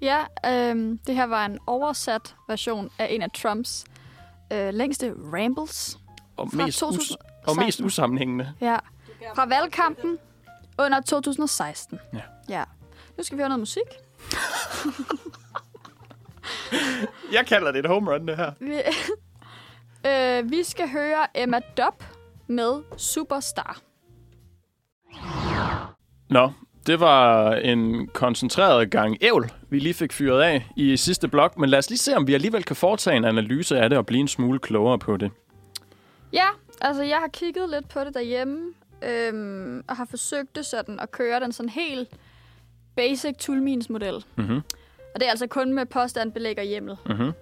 Ja, 0.00 0.18
øh, 0.46 0.98
det 1.06 1.14
her 1.14 1.26
var 1.26 1.46
en 1.46 1.58
oversat 1.66 2.34
version 2.48 2.90
af 2.98 3.06
en 3.10 3.22
af 3.22 3.30
Trumps 3.30 3.84
øh, 4.52 4.74
længste 4.74 5.14
rambles. 5.32 5.98
Og 6.36 6.50
Fra 6.50 6.56
mest, 6.64 6.82
us, 6.82 6.88
2016. 6.88 7.16
og 7.46 7.56
mest 7.56 7.80
usammenhængende. 7.80 8.52
Ja. 8.60 8.76
Fra 9.34 9.46
valgkampen 9.46 10.18
under 10.78 11.00
2016. 11.00 11.98
Ja. 12.12 12.20
ja. 12.48 12.64
Nu 13.18 13.24
skal 13.24 13.38
vi 13.38 13.40
høre 13.40 13.48
noget 13.48 13.60
musik. 13.60 13.82
Jeg 17.32 17.46
kalder 17.46 17.72
det 17.72 17.78
et 17.78 17.86
home 17.86 18.12
run, 18.12 18.28
det 18.28 18.36
her. 18.36 18.52
Vi, 18.60 18.74
øh, 20.10 20.50
vi 20.50 20.64
skal 20.64 20.88
høre 20.88 21.26
Emma 21.34 21.60
Dobb 21.76 22.04
med 22.46 22.82
Superstar. 22.96 23.78
Nå, 26.30 26.52
det 26.86 27.00
var 27.00 27.52
en 27.54 28.06
koncentreret 28.06 28.90
gang 28.90 29.16
ævl, 29.20 29.50
vi 29.70 29.78
lige 29.78 29.94
fik 29.94 30.12
fyret 30.12 30.42
af 30.42 30.66
i 30.76 30.96
sidste 30.96 31.28
blok. 31.28 31.58
Men 31.58 31.70
lad 31.70 31.78
os 31.78 31.90
lige 31.90 31.98
se, 31.98 32.16
om 32.16 32.26
vi 32.26 32.34
alligevel 32.34 32.64
kan 32.64 32.76
foretage 32.76 33.16
en 33.16 33.24
analyse 33.24 33.78
af 33.78 33.90
det 33.90 33.98
og 33.98 34.06
blive 34.06 34.20
en 34.20 34.28
smule 34.28 34.58
klogere 34.58 34.98
på 34.98 35.16
det. 35.16 35.30
Ja, 36.32 36.46
altså 36.80 37.02
jeg 37.02 37.16
har 37.18 37.28
kigget 37.28 37.70
lidt 37.70 37.88
på 37.88 38.00
det 38.00 38.14
derhjemme, 38.14 38.72
øhm, 39.02 39.84
og 39.88 39.96
har 39.96 40.04
forsøgt 40.10 40.56
det 40.56 40.66
sådan 40.66 41.00
at 41.00 41.10
køre 41.10 41.40
den 41.40 41.52
sådan 41.52 41.68
helt 41.68 42.08
basic 42.96 43.36
Tulmins-model. 43.38 44.24
Mhm. 44.36 44.56
Og 45.14 45.20
det 45.20 45.26
er 45.26 45.30
altså 45.30 45.46
kun 45.46 45.72
med 45.72 45.86
påstand, 45.86 46.32
belæg 46.32 46.58
og 46.58 46.64
hjemmel. 46.64 46.96
Mhm. 47.06 47.32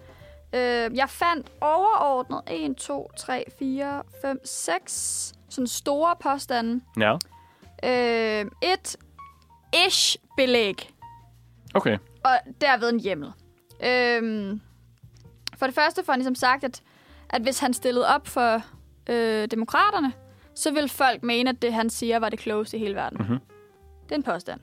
Øh, 0.54 0.96
jeg 0.96 1.06
fandt 1.08 1.46
overordnet 1.60 2.40
1, 2.50 2.76
2, 2.76 3.10
3, 3.16 3.44
4, 3.58 4.02
5, 4.22 4.40
6 4.44 5.32
sådan 5.48 5.66
store 5.66 6.14
påstande. 6.20 6.80
Ja, 7.00 7.16
Øh, 7.84 8.44
et 8.62 8.96
ish 9.86 10.16
belæg, 10.36 10.90
okay. 11.74 11.98
og 12.24 12.38
derved 12.60 12.88
en 12.88 13.00
hjemmel. 13.00 13.32
Øhm, 13.84 14.60
for 15.56 15.66
det 15.66 15.74
første 15.74 16.04
får 16.04 16.12
han 16.12 16.20
ligesom 16.20 16.34
sagt, 16.34 16.64
at, 16.64 16.82
at 17.28 17.42
hvis 17.42 17.58
han 17.58 17.74
stillede 17.74 18.08
op 18.08 18.26
for 18.26 18.62
øh, 19.08 19.46
demokraterne, 19.50 20.12
så 20.54 20.72
vil 20.72 20.88
folk 20.88 21.22
mene, 21.22 21.50
at 21.50 21.62
det, 21.62 21.72
han 21.72 21.90
siger, 21.90 22.18
var 22.18 22.28
det 22.28 22.38
klogeste 22.38 22.76
i 22.76 22.80
hele 22.80 22.94
verden. 22.94 23.18
Mhm. 23.18 23.38
Det 24.04 24.12
er 24.12 24.16
en 24.16 24.22
påstand. 24.22 24.60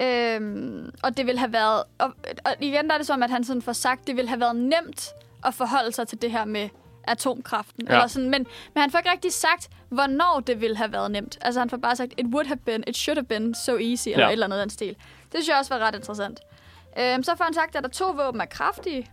Øhm, 0.00 0.90
og 1.02 1.16
det 1.16 1.26
vil 1.26 1.38
have 1.38 1.52
været... 1.52 1.82
Og, 1.98 2.14
og 2.44 2.52
igen 2.60 2.88
der 2.88 2.94
er 2.94 2.98
det 2.98 3.06
som, 3.06 3.22
at 3.22 3.30
han 3.30 3.44
sådan 3.44 3.62
får 3.62 3.72
sagt, 3.72 4.06
det 4.06 4.16
vil 4.16 4.28
have 4.28 4.40
været 4.40 4.56
nemt 4.56 5.08
at 5.44 5.54
forholde 5.54 5.92
sig 5.92 6.08
til 6.08 6.22
det 6.22 6.30
her 6.30 6.44
med 6.44 6.68
atomkraften. 7.04 7.86
Ja. 7.88 7.92
Eller 7.92 8.06
sådan, 8.06 8.30
men, 8.30 8.46
men 8.74 8.80
han 8.80 8.90
får 8.90 8.98
ikke 8.98 9.10
rigtig 9.10 9.32
sagt, 9.32 9.70
hvornår 9.90 10.40
det 10.46 10.60
ville 10.60 10.76
have 10.76 10.92
været 10.92 11.10
nemt. 11.10 11.38
Altså 11.40 11.60
han 11.60 11.70
får 11.70 11.76
bare 11.76 11.96
sagt, 11.96 12.12
it 12.18 12.26
would 12.26 12.46
have 12.46 12.56
been, 12.58 12.84
it 12.86 12.96
should 12.96 13.16
have 13.18 13.26
been 13.26 13.54
so 13.54 13.76
easy, 13.78 14.08
eller 14.08 14.24
Ja. 14.24 14.28
et 14.28 14.32
eller 14.32 14.46
andet 14.46 14.60
den 14.60 14.70
stil. 14.70 14.88
Det 15.22 15.32
synes 15.32 15.48
jeg 15.48 15.56
også 15.58 15.74
var 15.78 15.86
ret 15.86 15.94
interessant. 15.94 16.40
Øhm, 16.98 17.22
så 17.22 17.36
får 17.36 17.44
han 17.44 17.54
sagt, 17.54 17.76
at 17.76 17.84
atomvåben 17.84 18.40
er 18.40 18.44
kraftige. 18.44 19.10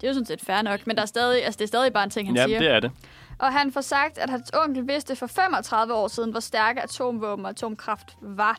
Det 0.00 0.04
er 0.04 0.08
jo 0.08 0.14
sådan 0.14 0.26
set 0.26 0.40
fair 0.40 0.62
nok, 0.62 0.86
men 0.86 0.96
der 0.96 1.02
er 1.02 1.06
stadig, 1.06 1.44
altså, 1.44 1.58
det 1.58 1.64
er 1.64 1.68
stadig 1.68 1.92
bare 1.92 2.04
en 2.04 2.10
ting, 2.10 2.28
han 2.28 2.36
Ja, 2.36 2.44
siger. 2.46 2.58
det 2.58 2.68
er 2.70 2.80
det. 2.80 2.90
Og 3.38 3.52
han 3.52 3.72
får 3.72 3.80
sagt, 3.80 4.18
at 4.18 4.30
hans 4.30 4.50
onkel 4.54 4.88
vidste 4.88 5.16
for 5.16 5.26
35 5.26 5.94
år 5.94 6.08
siden, 6.08 6.30
hvor 6.30 6.40
stærke 6.40 6.82
atomvåben 6.82 7.44
og 7.44 7.50
atomkraft 7.50 8.06
var. 8.20 8.56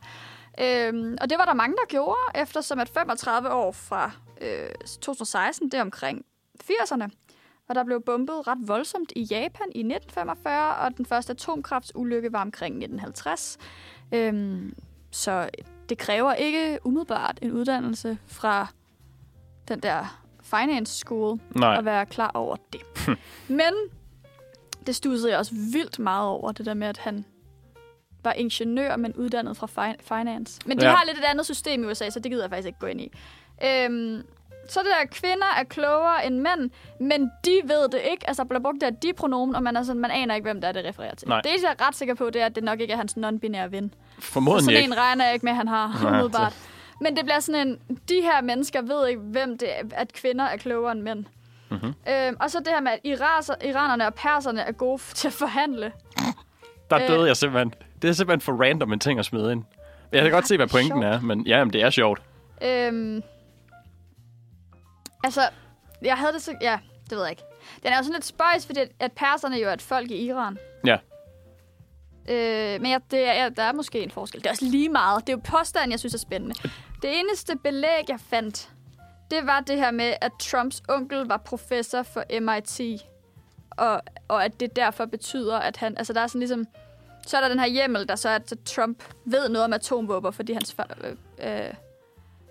Øhm, 0.62 1.18
og 1.22 1.30
det 1.30 1.38
var 1.38 1.46
der 1.46 1.54
mange, 1.54 1.76
der 1.76 1.86
gjorde, 1.90 2.18
eftersom 2.36 2.80
at 2.80 2.90
35 2.90 3.50
år 3.54 3.72
fra 3.72 4.12
øh, 4.42 4.70
2016, 5.02 5.72
det 5.72 5.78
er 5.78 5.82
omkring 5.82 6.26
80'erne, 6.64 7.08
og 7.70 7.76
der 7.76 7.84
blev 7.84 8.02
bombet 8.02 8.48
ret 8.48 8.58
voldsomt 8.68 9.12
i 9.16 9.22
Japan 9.24 9.68
i 9.76 9.80
1945, 9.80 10.76
og 10.76 10.98
den 10.98 11.06
første 11.06 11.32
atomkraftsulykke 11.32 12.34
var 12.34 12.42
omkring 12.42 12.74
1950. 12.76 13.58
Øhm, 14.12 14.74
så 15.12 15.50
det 15.90 15.98
kræver 15.98 16.34
ikke 16.34 16.80
umiddelbart 16.84 17.40
en 17.42 17.52
uddannelse 17.52 18.18
fra 18.28 18.68
den 19.68 19.80
der 19.80 20.22
finance 20.44 20.94
school, 20.98 21.40
Nej. 21.56 21.78
at 21.78 21.86
være 21.86 22.06
klar 22.06 22.32
over 22.34 22.56
det. 22.74 22.82
Men 23.48 23.74
det 24.88 24.96
stussede 24.96 25.32
jeg 25.32 25.40
også 25.40 25.52
vildt 25.74 26.00
meget 26.00 26.28
over, 26.28 26.52
det 26.52 26.66
der 26.66 26.74
med, 26.74 26.88
at 26.88 26.98
han 26.98 27.26
var 28.24 28.32
ingeniør, 28.34 28.96
men 28.96 29.14
uddannet 29.14 29.58
fra 29.58 29.68
fi- 29.68 30.16
finance. 30.20 30.62
Men 30.66 30.78
de 30.80 30.84
Ja. 30.84 30.90
ja. 30.90 30.96
har 30.96 31.06
lidt 31.06 31.18
et 31.18 31.24
andet 31.24 31.46
system 31.46 31.84
i 31.84 31.88
USA, 31.88 32.10
så 32.10 32.20
det 32.20 32.32
gider 32.32 32.44
jeg 32.44 32.50
faktisk 32.50 32.68
ikke 32.68 32.80
gå 32.80 32.88
ind 32.88 33.02
i. 33.02 33.12
Øhm, 33.66 34.22
så 34.70 34.80
er 34.80 34.84
det 34.84 34.92
der, 35.02 35.08
kvinder 35.08 35.48
er 35.60 35.64
klogere 35.64 36.26
end 36.26 36.36
mænd, 36.36 36.70
men 37.00 37.32
de 37.46 37.52
ved 37.64 37.90
det 37.92 38.00
ikke. 38.12 38.28
Altså, 38.28 38.46
bliver 38.46 38.62
brugt 38.62 38.82
der 38.82 38.90
de 38.90 39.14
pronomen, 39.18 39.56
og 39.56 39.64
man, 39.64 39.76
er 39.78 39.84
sådan, 39.84 40.02
man 40.02 40.12
aner 40.12 40.36
ikke, 40.36 40.46
hvem 40.46 40.62
der 40.62 40.68
er, 40.68 40.72
det 40.72 40.86
refererer 40.86 41.16
til. 41.16 41.28
Nej. 41.28 41.42
Det 41.42 41.52
er 41.52 41.56
jeg 41.64 41.88
ret 41.88 41.96
sikker 41.96 42.14
på, 42.14 42.30
det 42.30 42.42
er, 42.42 42.46
at 42.46 42.56
det 42.56 42.64
nok 42.64 42.80
ikke 42.80 42.94
er 42.94 42.98
hans 42.98 43.18
non-binære 43.18 43.72
ven. 43.72 43.94
Formodentlig 44.20 44.64
sådan 44.66 44.78
ikke. 44.78 44.94
en 44.94 44.98
regner 44.98 45.26
jeg 45.26 45.34
ikke 45.34 45.46
med, 45.46 45.54
han 45.54 45.68
har 45.68 46.00
Nej, 46.02 46.10
umiddelbart. 46.12 46.54
Men 47.02 47.16
det 47.16 47.26
bliver 47.26 47.40
sådan 47.40 47.68
en, 47.68 47.80
de 48.10 48.22
her 48.22 48.42
mennesker 48.42 48.82
ved 48.82 49.08
ikke, 49.08 49.22
hvem 49.22 49.58
det 49.58 49.70
er, 49.80 49.84
at 49.92 50.14
kvinder 50.14 50.46
er 50.46 50.58
klogere 50.58 50.92
end 50.92 51.02
mænd. 51.02 51.26
Mhm. 51.72 51.94
Øhm, 52.10 52.38
og 52.40 52.52
så 52.52 52.60
det 52.60 52.68
her 52.68 52.82
med, 52.82 52.92
at 52.92 53.00
iraser, 53.04 53.54
iranerne 53.66 54.08
og 54.08 54.14
perserne 54.14 54.62
er 54.62 54.72
gode 54.72 55.02
til 55.16 55.28
at 55.28 55.34
forhandle. 55.34 55.92
Der 56.90 57.02
Øh. 57.02 57.08
døde 57.08 57.28
jeg 57.28 57.38
simpelthen. 57.38 57.74
Det 58.02 58.10
er 58.10 58.14
simpelthen 58.14 58.42
for 58.42 58.64
random 58.64 58.94
en 58.94 59.00
ting 59.00 59.20
at 59.20 59.26
smide 59.26 59.52
ind. 59.52 59.64
Jeg 60.12 60.22
kan 60.22 60.32
godt 60.32 60.48
se, 60.48 60.58
hvad 60.58 60.68
pointen 60.68 61.02
sjovt. 61.04 61.16
er, 61.16 61.22
men 61.22 61.48
ja, 61.48 61.64
men 61.64 61.74
det 61.74 61.84
er 61.84 61.90
sjovt. 61.90 62.22
Øhm, 62.64 63.24
Altså, 65.24 65.42
jeg 66.02 66.18
havde 66.18 66.34
det 66.34 66.42
så... 66.42 66.56
Ja, 66.62 66.80
det 67.04 67.12
ved 67.18 67.22
jeg 67.22 67.30
ikke. 67.32 67.44
Den 67.84 67.94
er 67.94 67.98
jo 67.98 68.04
sådan 68.04 68.14
lidt 68.14 68.26
spøjs, 68.26 68.66
fordi 68.66 68.80
at- 68.80 68.92
at 69.00 69.12
perserne 69.12 69.56
jo 69.58 69.70
er 69.70 69.74
et 69.74 69.82
folk 69.82 70.12
i 70.12 70.26
Iran. 70.26 70.58
Ja. 70.86 70.98
Øh, 72.30 72.82
men 72.82 72.92
jeg, 72.92 73.02
det 73.12 73.20
er, 73.28 73.34
ja, 73.34 73.50
der 73.50 73.64
er 73.64 73.74
måske 73.74 74.00
en 74.04 74.12
forskel. 74.12 74.40
Det 74.42 74.48
er 74.48 74.52
også 74.52 74.66
lige 74.66 74.90
meget. 74.90 75.28
Det 75.28 75.34
er 75.34 75.38
jo 75.38 75.42
påstanden, 75.58 75.92
jeg 75.92 76.00
synes 76.00 76.14
er 76.14 76.18
spændende. 76.18 76.56
Det 77.02 77.20
eneste 77.20 77.56
belæg, 77.58 78.04
jeg 78.10 78.20
fandt, 78.20 78.70
det 79.32 79.46
var 79.48 79.60
det 79.60 79.78
her 79.78 79.92
med, 79.92 80.14
at 80.22 80.32
Trumps 80.40 80.82
onkel 80.90 81.18
var 81.28 81.38
professor 81.38 82.04
for 82.04 82.24
MIT. 82.42 83.02
Og, 83.72 84.02
og 84.28 84.46
at 84.46 84.60
det 84.60 84.76
derfor 84.76 85.06
betyder, 85.06 85.58
at 85.60 85.78
han... 85.78 85.98
Altså, 85.98 86.14
der 86.14 86.22
er 86.22 86.28
sådan 86.28 86.40
ligesom... 86.40 86.66
Så 87.28 87.38
er 87.38 87.42
der 87.42 87.50
den 87.50 87.60
her 87.60 87.68
hjemmel, 87.68 88.08
der 88.08 88.16
så 88.16 88.30
er, 88.30 88.36
at 88.36 88.54
Trump 88.66 89.04
ved 89.26 89.50
noget 89.50 89.66
om 89.66 89.74
atomvåben, 89.74 90.34
fordi 90.34 90.54
hans... 90.54 90.74
far- 90.74 90.98
Øh, 91.04 91.66
øh, 91.68 91.74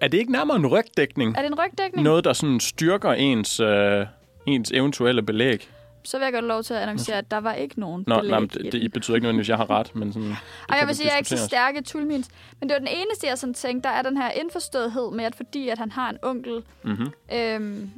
Er 0.00 0.08
det 0.08 0.18
ikke 0.18 0.32
nærmere 0.32 0.56
en 0.56 0.66
rygdækning? 0.66 1.36
er 1.36 1.42
det 1.42 1.50
en 1.52 1.58
rygdækning? 1.58 2.04
Noget, 2.04 2.24
der 2.24 2.32
sådan 2.32 2.60
styrker 2.60 3.12
ens, 3.12 3.60
øh, 3.60 4.06
ens 4.46 4.70
eventuelle 4.74 5.22
belæg? 5.22 5.68
Så 6.04 6.18
vil 6.18 6.24
jeg 6.24 6.32
godt 6.32 6.44
lov 6.44 6.62
til 6.62 6.74
at 6.74 6.80
annoncere, 6.80 7.16
at 7.18 7.30
der 7.30 7.38
var 7.38 7.52
ikke 7.54 7.80
nogen 7.80 8.04
Nå, 8.06 8.16
belæg 8.16 8.30
nej, 8.30 8.40
men 8.40 8.48
det, 8.48 8.72
det 8.72 8.92
betyder 8.92 9.14
ikke 9.14 9.24
nødvendigvis, 9.24 9.46
at 9.46 9.48
jeg 9.48 9.56
har 9.56 9.70
ret, 9.70 9.94
men 9.94 10.12
sådan... 10.12 10.28
kan 10.68 10.78
jeg 10.78 10.86
vil 10.86 10.96
sige, 10.96 11.04
at 11.06 11.08
jeg 11.08 11.14
er 11.14 11.18
ikke 11.18 11.28
så 11.28 11.44
stærke 11.46 11.80
tulmins. 11.82 12.28
Men 12.60 12.68
det 12.68 12.74
var 12.74 12.78
den 12.78 12.88
eneste, 12.88 13.26
jeg 13.26 13.38
sådan 13.38 13.54
tænkte, 13.54 13.88
der 13.88 13.94
er 13.94 14.02
den 14.02 14.16
her 14.16 14.30
indforståethed 14.30 15.10
med, 15.12 15.24
at 15.24 15.34
fordi 15.36 15.68
at 15.68 15.78
han 15.78 15.90
har 15.92 16.10
en 16.10 16.16
onkel, 16.22 16.62
Mhm. 16.82 17.12
øhm, 17.32 17.90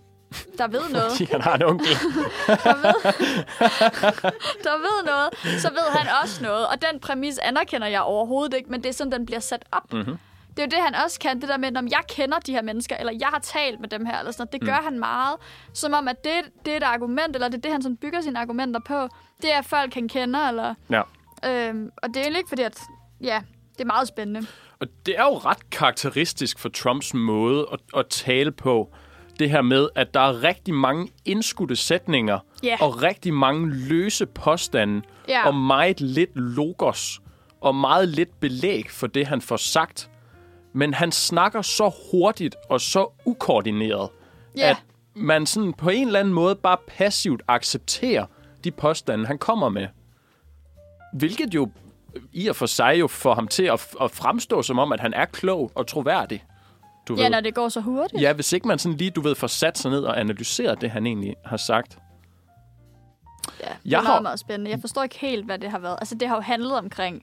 der 0.58 0.68
ved 0.68 0.80
noget, 0.92 1.10
Fordi 1.10 1.32
han 1.32 1.40
har 1.40 1.54
en 1.54 1.62
onkel. 1.62 1.86
der 2.46 2.76
ved, 2.76 2.94
der 4.66 4.76
ved 4.78 5.04
noget, 5.06 5.60
så 5.62 5.68
ved 5.70 5.98
han 5.98 6.08
også 6.22 6.42
noget. 6.42 6.66
Og 6.66 6.74
den 6.92 7.00
præmis 7.00 7.38
anerkender 7.38 7.86
jeg 7.86 8.00
overhovedet 8.00 8.54
ikke, 8.56 8.70
men 8.70 8.82
det 8.82 8.88
er 8.88 8.92
sådan, 8.92 9.12
den 9.12 9.26
bliver 9.26 9.40
sat 9.40 9.64
op. 9.72 9.92
Mhm. 9.92 10.16
Det 10.60 10.72
er 10.72 10.76
jo 10.78 10.82
det, 10.84 10.92
han 10.94 11.04
også 11.04 11.18
kan, 11.20 11.40
det 11.40 11.48
der 11.48 11.56
med, 11.56 11.76
om 11.76 11.88
jeg 11.88 12.00
kender 12.08 12.38
de 12.38 12.52
her 12.52 12.62
mennesker, 12.62 12.96
eller 12.96 13.12
jeg 13.20 13.28
har 13.28 13.38
talt 13.38 13.80
med 13.80 13.88
dem 13.88 14.06
her, 14.06 14.18
eller 14.18 14.32
sådan 14.32 14.42
noget. 14.52 14.52
Det 14.52 14.68
gør 14.68 14.78
Mm. 14.78 14.84
han 14.84 14.98
meget. 14.98 15.36
Som 15.74 15.92
om, 15.92 16.08
at 16.08 16.24
det, 16.24 16.32
det 16.64 16.72
er 16.72 16.76
et 16.76 16.82
argument, 16.82 17.36
eller 17.36 17.48
det 17.48 17.56
er 17.56 17.60
det, 17.60 17.72
han 17.72 17.82
sådan 17.82 17.96
bygger 17.96 18.20
sine 18.20 18.38
argumenter 18.38 18.80
på. 18.86 19.08
Det 19.42 19.52
er 19.52 19.62
folk, 19.62 19.94
han 19.94 20.08
kender, 20.08 20.48
eller... 20.48 20.74
Ja. 20.90 21.02
Øhm, 21.46 21.90
og 22.02 22.08
det 22.08 22.16
er 22.16 22.20
egentlig 22.20 22.38
ikke 22.38 22.48
fordi, 22.48 22.62
at... 22.62 22.80
Ja, 23.20 23.40
det 23.72 23.80
er 23.80 23.86
meget 23.86 24.08
spændende. 24.08 24.46
Og 24.80 24.86
det 25.06 25.18
er 25.18 25.22
jo 25.24 25.34
ret 25.38 25.70
karakteristisk 25.70 26.58
for 26.58 26.68
Trumps 26.68 27.14
måde 27.14 27.66
at, 27.72 27.78
at 27.96 28.06
tale 28.08 28.52
på. 28.52 28.92
Det 29.38 29.50
her 29.50 29.62
med, 29.62 29.88
at 29.94 30.14
der 30.14 30.20
er 30.20 30.42
rigtig 30.44 30.74
mange 30.74 31.08
indskudte 31.24 31.76
sætninger 31.76 32.38
Ja. 32.62 32.76
og 32.80 33.02
rigtig 33.02 33.34
mange 33.34 33.70
løse 33.74 34.26
påstande 34.26 35.02
Ja. 35.28 35.46
og 35.46 35.54
meget 35.54 36.00
lidt 36.00 36.30
logos 36.36 37.20
og 37.60 37.74
meget 37.74 38.08
lidt 38.08 38.40
belæg 38.40 38.90
for 38.90 39.06
det, 39.06 39.26
han 39.26 39.40
får 39.40 39.56
sagt. 39.56 40.10
Men 40.72 40.94
han 40.94 41.12
snakker 41.12 41.62
så 41.62 41.92
hurtigt 42.10 42.56
og 42.68 42.80
så 42.80 43.08
ukoordineret, 43.24 44.08
Ja. 44.56 44.70
at 44.70 44.76
man 45.14 45.46
sådan 45.46 45.72
på 45.72 45.90
en 45.90 46.06
eller 46.06 46.20
anden 46.20 46.34
måde 46.34 46.56
bare 46.56 46.76
passivt 46.86 47.42
accepterer 47.48 48.26
de 48.64 48.70
påstande, 48.70 49.26
han 49.26 49.38
kommer 49.38 49.68
med. 49.68 49.86
Hvilket 51.14 51.54
jo 51.54 51.70
i 52.32 52.48
og 52.48 52.56
for 52.56 52.66
sig 52.66 52.96
jo 53.00 53.06
får 53.08 53.34
ham 53.34 53.48
til 53.48 53.62
at, 53.62 53.86
at 54.00 54.10
fremstå 54.10 54.62
som 54.62 54.78
om, 54.78 54.92
at 54.92 55.00
han 55.00 55.14
er 55.14 55.24
klog 55.24 55.72
og 55.74 55.86
troværdig. 55.86 56.44
Du 57.08 57.14
Ja, 57.16 57.22
ved. 57.22 57.30
når 57.30 57.40
det 57.40 57.54
går 57.54 57.68
så 57.68 57.80
hurtigt. 57.80 58.22
Ja, 58.22 58.32
hvis 58.32 58.52
ikke 58.52 58.68
man 58.68 58.78
sådan 58.78 58.96
lige, 58.98 59.10
du 59.10 59.20
ved, 59.20 59.34
får 59.34 59.46
sat 59.46 59.78
sig 59.78 59.90
ned 59.90 60.00
og 60.04 60.20
analyseret 60.20 60.80
det, 60.80 60.90
han 60.90 61.06
egentlig 61.06 61.34
har 61.44 61.56
sagt. 61.56 61.98
Ja, 63.60 63.64
det 63.68 63.76
Jeg 63.84 63.98
er 63.98 64.02
meget, 64.02 64.14
har- 64.14 64.20
meget 64.20 64.40
spændende. 64.40 64.70
Jeg 64.70 64.80
forstår 64.80 65.02
ikke 65.02 65.18
helt, 65.18 65.44
hvad 65.44 65.58
det 65.58 65.70
har 65.70 65.78
været. 65.78 65.96
Altså, 66.00 66.14
det 66.14 66.28
har 66.28 66.34
jo 66.34 66.40
handlet 66.40 66.78
omkring 66.78 67.22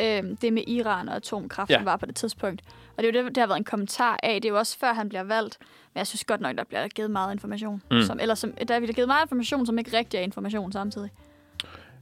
øhm, 0.00 0.36
det 0.36 0.52
med 0.52 0.62
Iran 0.66 1.08
og 1.08 1.16
atomkraft, 1.16 1.70
Ja. 1.70 1.82
var 1.82 1.96
på 1.96 2.06
det 2.06 2.16
tidspunkt. 2.16 2.62
Og 2.96 3.02
det 3.02 3.08
er 3.16 3.20
jo 3.20 3.24
det, 3.26 3.34
det 3.34 3.40
har 3.40 3.46
været 3.46 3.58
en 3.58 3.64
kommentar 3.64 4.18
af. 4.22 4.42
Det 4.42 4.48
er 4.48 4.52
jo 4.52 4.58
også 4.58 4.78
før, 4.78 4.92
han 4.92 5.08
bliver 5.08 5.22
valgt. 5.22 5.58
Men 5.94 5.98
jeg 5.98 6.06
synes 6.06 6.24
godt 6.24 6.40
nok, 6.40 6.56
der 6.56 6.64
bliver 6.64 6.88
givet 6.88 7.10
meget 7.10 7.32
information. 7.32 7.82
Mm. 7.90 8.02
Som, 8.02 8.18
eller 8.20 8.34
som, 8.34 8.52
der 8.68 8.80
bliver 8.80 8.92
givet 8.92 9.08
meget 9.08 9.24
information, 9.24 9.66
som 9.66 9.78
ikke 9.78 9.96
rigtig 9.98 10.18
er 10.18 10.22
information 10.22 10.72
samtidig. 10.72 11.10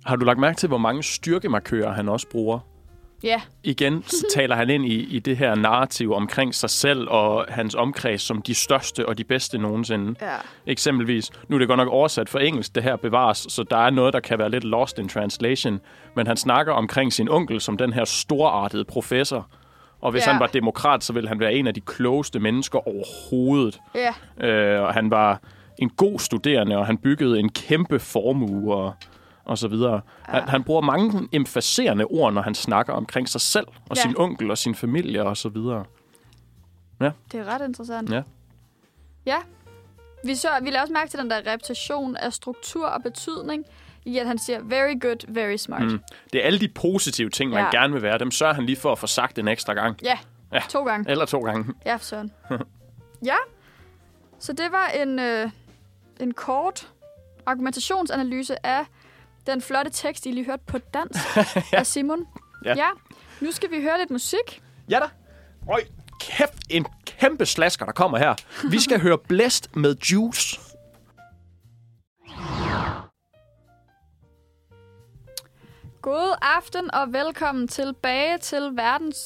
Har 0.06 0.16
du 0.16 0.24
lagt 0.24 0.38
mærke 0.38 0.56
til, 0.56 0.66
hvor 0.68 0.78
mange 0.78 1.02
styrkemarkører 1.02 1.92
han 1.92 2.08
også 2.08 2.26
bruger? 2.28 2.58
Ja, 3.24 3.40
Igen 3.62 4.04
så 4.06 4.26
taler 4.34 4.56
han 4.56 4.70
ind 4.70 4.86
i, 4.86 4.94
i 4.94 5.18
det 5.18 5.36
her 5.36 5.54
narrativ 5.54 6.12
omkring 6.12 6.54
sig 6.54 6.70
selv 6.70 7.08
og 7.08 7.44
hans 7.48 7.74
omkreds 7.74 8.22
som 8.22 8.42
de 8.42 8.54
største 8.54 9.08
og 9.08 9.18
de 9.18 9.24
bedste 9.24 9.58
nogensinde. 9.58 10.14
ja. 10.22 10.34
Eksempelvis, 10.66 11.30
nu 11.48 11.56
er 11.56 11.58
det 11.58 11.68
godt 11.68 11.78
nok 11.78 11.88
oversat 11.88 12.28
for 12.28 12.38
engelsk, 12.38 12.74
det 12.74 12.82
her 12.82 12.96
bevares, 12.96 13.46
så 13.48 13.62
der 13.62 13.76
er 13.76 13.90
noget, 13.90 14.12
der 14.12 14.20
kan 14.20 14.38
være 14.38 14.50
lidt 14.50 14.64
lost 14.64 14.98
in 14.98 15.08
translation. 15.08 15.80
Men 16.16 16.26
han 16.26 16.36
snakker 16.36 16.72
omkring 16.72 17.12
sin 17.12 17.28
onkel 17.28 17.60
som 17.60 17.76
den 17.76 17.92
her 17.92 18.04
storartede 18.04 18.84
professor. 18.84 19.46
Og 20.00 20.10
hvis 20.10 20.26
Ja. 20.26 20.30
han 20.32 20.40
var 20.40 20.46
demokrat, 20.46 21.04
så 21.04 21.12
ville 21.12 21.28
han 21.28 21.40
være 21.40 21.54
en 21.54 21.66
af 21.66 21.74
de 21.74 21.80
klogeste 21.80 22.40
mennesker 22.40 22.78
overhovedet. 22.88 23.78
Ja, 23.94 24.46
Øh, 24.48 24.82
og 24.82 24.94
han 24.94 25.10
var 25.10 25.40
en 25.78 25.88
god 25.90 26.18
studerende, 26.18 26.76
og 26.76 26.86
han 26.86 26.98
byggede 26.98 27.38
en 27.38 27.48
kæmpe 27.52 27.98
formue 27.98 28.74
og, 28.74 28.94
og 29.44 29.58
så 29.58 29.68
videre. 29.68 30.00
Han, 30.22 30.48
han 30.48 30.62
bruger 30.64 30.80
mange 30.80 31.28
emfaserende 31.32 32.04
ord, 32.04 32.32
når 32.32 32.42
han 32.42 32.54
snakker 32.54 32.92
omkring 32.92 33.28
sig 33.28 33.40
selv 33.40 33.66
og 33.90 33.96
Ja. 33.96 34.02
sin 34.02 34.14
onkel 34.16 34.50
og 34.50 34.58
sin 34.58 34.74
familie 34.74 35.22
og 35.24 35.36
så 35.36 35.48
videre. 35.48 35.84
det 37.00 37.40
er 37.40 37.44
ret 37.44 37.62
interessant. 37.66 38.10
Ja. 38.10 38.22
Ja. 39.26 39.36
Vi, 40.24 40.34
så, 40.34 40.48
vi 40.62 40.70
lavede 40.70 40.82
også 40.82 40.92
mærke 40.92 41.10
til 41.10 41.18
den 41.18 41.30
der 41.30 41.52
repetition 41.52 42.16
af 42.16 42.32
struktur 42.32 42.86
og 42.86 43.02
betydning, 43.02 43.64
i 44.04 44.18
at 44.18 44.26
han 44.26 44.38
siger, 44.38 44.60
very 44.62 45.00
good, 45.00 45.16
very 45.34 45.56
smart. 45.56 45.82
Mm. 45.82 46.00
Det 46.32 46.40
er 46.42 46.46
alle 46.46 46.60
de 46.60 46.68
positive 46.68 47.30
ting, 47.30 47.50
man 47.50 47.58
Ja. 47.72 47.80
gerne 47.80 47.92
vil 47.92 48.02
være. 48.02 48.18
Dem 48.18 48.30
sørger 48.30 48.54
han 48.54 48.64
lige 48.66 48.76
for 48.76 48.92
at 48.92 48.98
få 48.98 49.06
sagt 49.06 49.38
en 49.38 49.48
ekstra 49.48 49.74
gang. 49.74 49.96
Ja, 50.02 50.18
Ja. 50.52 50.60
to 50.68 50.84
gange. 50.84 51.10
Eller 51.10 51.24
to 51.24 51.40
gange. 51.40 51.74
Ja, 51.86 51.96
for 51.96 52.04
søren. 52.04 52.32
ja, 53.24 53.34
så 54.38 54.52
det 54.52 54.66
var 54.72 54.86
en, 55.02 55.18
øh, 55.18 55.50
en 56.20 56.34
kort 56.34 56.88
argumentationsanalyse 57.46 58.66
af 58.66 58.84
den 59.46 59.60
flotte 59.62 59.90
tekst, 59.90 60.26
I 60.26 60.30
lige 60.30 60.46
hørte 60.46 60.62
på 60.66 60.78
dansk 60.78 61.20
ja. 61.36 61.78
af 61.78 61.86
Simon. 61.86 62.26
Ja. 62.64 62.74
ja. 62.76 62.88
Nu 63.40 63.52
skal 63.52 63.70
vi 63.70 63.82
høre 63.82 63.98
lidt 63.98 64.10
musik. 64.10 64.62
Ja 64.90 64.98
da. 64.98 65.06
Øj, 65.72 65.80
kæft, 66.20 66.54
en 66.70 66.86
kæmpe 67.06 67.46
slasker, 67.46 67.84
der 67.84 67.92
kommer 67.92 68.18
her. 68.18 68.34
Vi 68.70 68.80
skal 68.80 69.00
høre 69.00 69.18
Blæst 69.18 69.76
med 69.76 69.96
Juice. 69.96 70.60
God 76.02 76.36
aften 76.42 76.94
og 76.94 77.12
velkommen 77.12 77.68
tilbage 77.68 78.38
til 78.38 78.70
verdens 78.74 79.16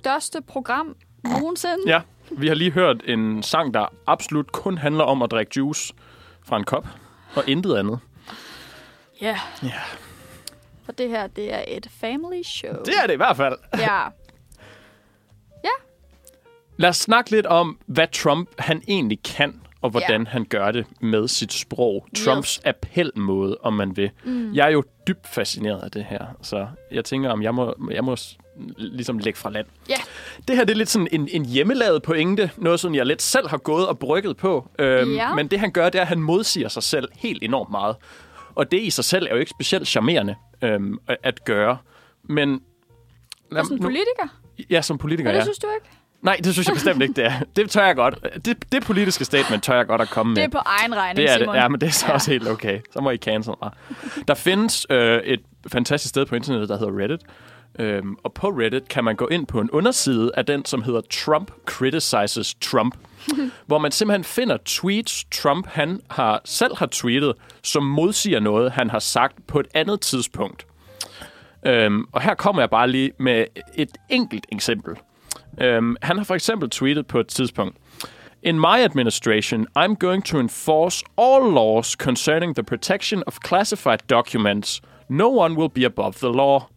største 0.00 0.42
program 0.42 0.96
nogensinde. 1.24 1.78
Ja, 1.86 2.00
vi 2.30 2.48
har 2.48 2.54
lige 2.54 2.70
hørt 2.70 3.02
en 3.04 3.42
sang, 3.42 3.74
der 3.74 3.86
absolut 4.06 4.52
kun 4.52 4.78
handler 4.78 5.04
om 5.04 5.22
at 5.22 5.30
drikke 5.30 5.52
juice 5.56 5.94
fra 6.42 6.56
en 6.56 6.64
kop, 6.64 6.86
og 7.36 7.48
intet 7.48 7.76
andet. 7.76 7.98
Ja. 9.20 9.38
Ja. 9.62 9.68
For 10.84 10.92
det 10.92 11.08
her, 11.08 11.26
det 11.26 11.54
er 11.54 11.64
et 11.68 11.88
family 12.00 12.42
show. 12.42 12.72
Det 12.84 12.94
er 13.02 13.06
det 13.06 13.12
i 13.14 13.16
hvert 13.16 13.36
fald. 13.36 13.56
Ja. 13.78 13.98
Lad 16.78 16.88
os 16.88 16.96
snakke 16.96 17.30
lidt 17.30 17.46
om, 17.46 17.78
hvad 17.86 18.06
Trump 18.12 18.48
han 18.58 18.82
egentlig 18.88 19.22
kan, 19.22 19.60
og 19.82 19.90
hvordan 19.90 20.22
Ja. 20.22 20.28
han 20.28 20.44
gør 20.44 20.70
det 20.70 20.86
med 21.00 21.28
sit 21.28 21.52
sprog. 21.52 22.06
Trumps 22.16 22.60
appelmåde, 22.64 23.56
om 23.62 23.72
man 23.72 23.96
vil. 23.96 24.10
Mm. 24.24 24.54
Jeg 24.54 24.66
er 24.66 24.70
jo 24.70 24.82
dybt 25.08 25.26
fascineret 25.28 25.82
af 25.82 25.90
det 25.90 26.04
her, 26.04 26.26
så 26.42 26.66
jeg 26.90 27.04
tænker, 27.04 27.30
om 27.30 27.42
jeg 27.42 27.54
må, 27.54 27.74
jeg 27.90 28.04
må 28.04 28.16
ligesom 28.76 29.18
lægge 29.18 29.38
fra 29.38 29.50
land. 29.50 29.66
Ja. 29.88 29.94
Det 30.48 30.56
her 30.56 30.64
det 30.64 30.72
er 30.72 30.76
lidt 30.76 30.88
sådan 30.88 31.08
en, 31.12 31.28
en 31.32 31.44
hjemmelavet 31.44 32.02
pointe, 32.02 32.50
noget 32.56 32.80
som 32.80 32.94
jeg 32.94 33.06
lidt 33.06 33.22
selv 33.22 33.48
har 33.48 33.58
gået 33.58 33.88
og 33.88 33.98
brygget 33.98 34.36
på. 34.36 34.68
Øhm, 34.78 35.14
Ja. 35.14 35.34
Men 35.34 35.48
det 35.48 35.60
han 35.60 35.70
gør, 35.72 35.84
det 35.90 35.98
er, 35.98 36.02
at 36.02 36.08
han 36.08 36.20
modsiger 36.20 36.68
sig 36.68 36.82
selv 36.82 37.08
helt 37.14 37.44
enormt 37.44 37.70
meget. 37.70 37.96
Og 38.56 38.70
det 38.70 38.80
i 38.80 38.90
sig 38.90 39.04
selv 39.04 39.26
er 39.26 39.30
jo 39.30 39.36
ikke 39.36 39.50
specielt 39.50 39.88
charmerende 39.88 40.34
øhm, 40.62 40.98
at- 41.22 41.44
gøre. 41.44 41.78
Men... 42.24 42.60
Lad, 43.52 43.64
som 43.64 43.78
politiker? 43.78 44.28
ja, 44.70 44.82
som 44.82 44.98
politiker, 44.98 45.30
Ja, 45.30 45.36
det 45.36 45.44
synes 45.44 45.58
du 45.58 45.66
ikke? 45.76 45.96
Nej, 46.22 46.40
det 46.44 46.52
synes 46.52 46.66
jeg 46.68 46.74
bestemt 46.74 47.02
ikke, 47.02 47.14
det 47.14 47.24
er. 47.24 47.32
Det 47.56 47.70
tør 47.70 47.86
jeg 47.86 47.96
godt. 47.96 48.44
Det, 48.44 48.72
det 48.72 48.82
politiske 48.82 49.24
statement 49.24 49.62
tør 49.62 49.76
jeg 49.76 49.86
godt 49.86 50.00
at 50.00 50.08
komme 50.08 50.30
med. 50.30 50.36
Det 50.36 50.44
er 50.44 50.48
på 50.48 50.62
egen 50.64 50.96
regning, 50.96 51.16
Det 51.16 51.30
er 51.30 51.34
det. 51.34 51.42
Simon. 51.42 51.54
Ja, 51.54 51.68
men 51.68 51.80
det 51.80 51.86
er 51.86 51.90
så 51.90 52.06
ja. 52.08 52.12
også 52.12 52.30
helt 52.30 52.48
okay. 52.48 52.80
Så 52.92 53.00
må 53.00 53.10
I 53.10 53.16
cancel 53.16 53.54
mig. 53.62 53.70
Der 54.28 54.34
findes 54.34 54.86
øh, 54.90 55.20
et 55.24 55.40
fantastisk 55.68 56.08
sted 56.08 56.26
på 56.26 56.34
internettet, 56.34 56.68
der 56.68 56.78
hedder 56.78 56.98
Reddit. 57.02 57.20
Øhm, 57.78 58.16
og 58.24 58.32
på 58.32 58.48
Reddit 58.48 58.88
kan 58.88 59.04
man 59.04 59.16
gå 59.16 59.26
ind 59.26 59.46
på 59.46 59.60
en 59.60 59.70
underside 59.70 60.30
af 60.36 60.46
den, 60.46 60.64
som 60.64 60.82
hedder 60.82 61.00
Trump 61.10 61.50
Criticizes 61.66 62.54
Trump. 62.54 62.94
hvor 63.66 63.78
man 63.78 63.92
simpelthen 63.92 64.24
finder 64.24 64.56
tweets, 64.64 65.24
Trump 65.30 65.66
han 65.66 66.00
har, 66.10 66.40
selv 66.44 66.76
har 66.76 66.86
tweetet, 66.86 67.32
som 67.62 67.82
modsiger 67.82 68.40
noget, 68.40 68.72
han 68.72 68.90
har 68.90 68.98
sagt 68.98 69.46
på 69.46 69.60
et 69.60 69.66
andet 69.74 70.00
tidspunkt. 70.00 70.66
Øhm, 71.66 72.04
og 72.12 72.22
her 72.22 72.34
kommer 72.34 72.62
jeg 72.62 72.70
bare 72.70 72.90
lige 72.90 73.12
med 73.18 73.44
et 73.74 73.90
enkelt 74.08 74.46
eksempel. 74.52 74.94
Øhm, 75.60 75.96
han 76.02 76.16
har 76.16 76.24
for 76.24 76.34
eksempel 76.34 76.70
tweetet 76.70 77.06
på 77.06 77.20
et 77.20 77.26
tidspunkt, 77.26 77.76
In 78.42 78.60
my 78.60 78.80
administration, 78.80 79.66
I'm 79.74 79.94
going 79.94 80.22
to 80.22 80.38
enforce 80.38 81.04
all 81.16 81.52
laws 81.54 81.96
concerning 81.96 82.54
the 82.54 82.62
protection 82.62 83.22
of 83.26 83.38
classified 83.44 83.98
documents. 84.08 84.80
No 85.08 85.28
one 85.28 85.56
will 85.56 85.70
be 85.70 85.84
above 85.84 86.12
the 86.12 86.32
law. 86.32 86.68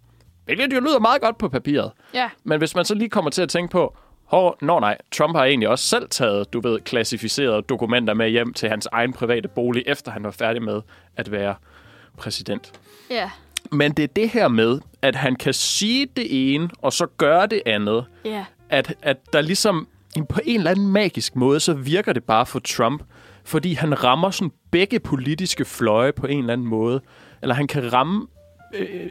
Hvilket 0.56 0.76
jo 0.76 0.80
lyder 0.80 1.00
meget 1.00 1.22
godt 1.22 1.38
på 1.38 1.50
papiret. 1.50 1.92
Ja. 2.14 2.30
Men 2.44 2.58
hvis 2.58 2.76
man 2.76 2.86
så 2.86 2.96
lige 2.96 3.10
kommer 3.10 3.32
til 3.32 3.42
at 3.42 3.50
tænke 3.50 3.72
på, 3.72 3.98
Hår, 4.30 4.58
nå 4.62 4.80
nej, 4.80 4.98
Trump 5.12 5.36
har 5.36 5.46
egentlig 5.46 5.70
også 5.70 5.86
selv 5.86 6.10
taget, 6.10 6.54
du 6.54 6.62
ved, 6.62 6.80
klassificerede 6.80 7.62
dokumenter 7.62 8.14
med 8.14 8.30
hjem 8.30 8.54
til 8.54 8.70
hans 8.70 8.88
egen 8.92 9.14
private 9.14 9.48
bolig, 9.48 9.84
efter 9.88 10.12
han 10.12 10.24
var 10.24 10.32
færdig 10.32 10.62
med 10.64 10.82
at 11.18 11.32
være 11.32 11.56
præsident. 12.18 12.72
Ja. 13.10 13.30
Men 13.72 13.92
det 13.92 14.04
er 14.04 14.08
det 14.08 14.30
her 14.30 14.48
med, 14.48 14.80
at 15.02 15.16
han 15.16 15.36
kan 15.36 15.54
sige 15.54 16.06
det 16.06 16.54
ene, 16.54 16.70
og 16.82 16.94
så 16.94 17.08
gøre 17.18 17.48
det 17.48 17.62
andet. 17.66 18.06
Ja. 18.26 18.46
At, 18.70 18.96
at 19.02 19.18
der 19.34 19.42
ligesom 19.42 19.88
på 20.30 20.40
en 20.46 20.58
eller 20.58 20.72
anden 20.72 20.88
magisk 20.88 21.36
måde, 21.36 21.60
så 21.60 21.74
virker 21.74 22.14
det 22.14 22.24
bare 22.24 22.46
for 22.46 22.60
Trump. 22.60 23.04
Fordi 23.44 23.74
han 23.74 24.04
rammer 24.04 24.32
sådan 24.32 24.52
begge 24.72 25.00
politiske 25.00 25.66
fløje 25.66 26.12
på 26.12 26.28
en 26.28 26.40
eller 26.40 26.54
anden 26.54 26.68
måde. 26.68 27.02
Eller 27.42 27.56
han 27.56 27.68
kan 27.68 27.94
ramme 27.94 28.28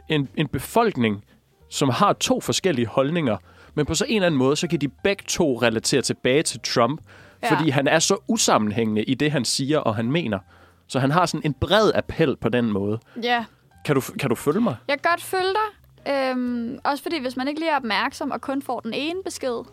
en, 0.09 0.29
en 0.35 0.47
befolkning, 0.47 1.23
som 1.69 1.89
har 1.89 2.13
to 2.13 2.41
forskellige 2.41 2.87
holdninger. 2.87 3.37
Men 3.75 3.85
på 3.85 3.95
så 3.95 4.05
en 4.07 4.15
eller 4.15 4.25
anden 4.25 4.37
måde, 4.37 4.55
så 4.55 4.67
kan 4.67 4.81
de 4.81 4.87
begge 4.87 5.23
to 5.27 5.61
relatere 5.61 6.01
tilbage 6.01 6.43
til 6.43 6.59
Trump. 6.59 7.01
Ja. 7.43 7.55
Fordi 7.55 7.69
han 7.69 7.87
er 7.87 7.99
så 7.99 8.17
usammenhængende 8.27 9.03
i 9.03 9.13
det, 9.13 9.31
han 9.31 9.45
siger 9.45 9.79
og 9.79 9.95
han 9.95 10.11
mener. 10.11 10.39
Så 10.87 10.99
han 10.99 11.11
har 11.11 11.25
sådan 11.25 11.45
en 11.45 11.53
bred 11.53 11.91
appel 11.95 12.37
på 12.37 12.49
den 12.49 12.71
måde. 12.71 12.99
Ja. 13.23 13.45
Kan 13.85 13.95
du, 13.95 14.01
kan 14.19 14.29
du 14.29 14.35
følge 14.35 14.61
mig? 14.61 14.75
Jeg 14.87 15.01
kan 15.01 15.11
godt 15.11 15.23
følge 15.23 15.53
dig. 15.53 15.79
Øhm, 16.13 16.79
også 16.83 17.03
fordi, 17.03 17.19
hvis 17.19 17.37
man 17.37 17.47
ikke 17.47 17.59
lige 17.59 17.71
er 17.71 17.75
opmærksom 17.75 18.31
og 18.31 18.41
kun 18.41 18.61
får 18.61 18.79
den 18.79 18.93
ene 18.93 19.23
besked, 19.23 19.63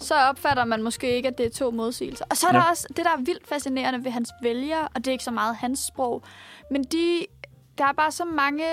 så 0.00 0.14
opfatter 0.14 0.64
man 0.64 0.82
måske 0.82 1.16
ikke, 1.16 1.28
at 1.28 1.38
det 1.38 1.46
er 1.46 1.50
to 1.50 1.70
modsigelser. 1.70 2.24
Og 2.30 2.36
så 2.36 2.46
er 2.46 2.50
ja. 2.52 2.58
Ja. 2.58 2.62
der 2.62 2.70
også 2.70 2.86
det, 2.88 3.04
der 3.04 3.10
er 3.10 3.22
vildt 3.24 3.48
fascinerende 3.48 4.04
ved 4.04 4.10
hans 4.10 4.30
vælgere, 4.42 4.88
og 4.94 4.96
det 4.96 5.06
er 5.06 5.12
ikke 5.12 5.24
så 5.24 5.30
meget 5.30 5.56
hans 5.56 5.80
sprog, 5.80 6.22
men 6.70 6.84
de, 6.84 7.26
der 7.80 7.86
er 7.86 7.92
bare 7.92 8.10
så 8.12 8.24
mange 8.24 8.64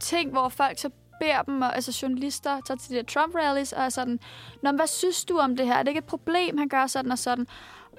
ting, 0.00 0.30
hvor 0.30 0.48
folk 0.48 0.78
så 0.78 0.90
beder 1.20 1.42
dem, 1.42 1.62
og, 1.62 1.74
altså 1.74 1.98
journalister, 2.02 2.60
tager 2.66 2.78
til 2.78 2.90
de 2.90 2.96
der 2.96 3.02
Trump-rallies, 3.02 3.72
og 3.72 3.84
er 3.84 3.88
sådan, 3.88 4.20
Nå, 4.62 4.72
hvad 4.72 4.86
synes 4.86 5.24
du 5.24 5.38
om 5.38 5.56
det 5.56 5.66
her? 5.66 5.74
Er 5.74 5.82
det 5.82 5.88
ikke 5.88 5.98
et 5.98 6.04
problem, 6.04 6.58
han 6.58 6.68
gør 6.68 6.86
sådan 6.86 7.12
og 7.12 7.18
sådan? 7.18 7.46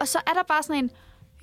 Og 0.02 0.08
så 0.08 0.20
er 0.28 0.34
der 0.34 0.44
bare 0.44 0.64
sådan 0.64 0.84
en, 0.84 0.92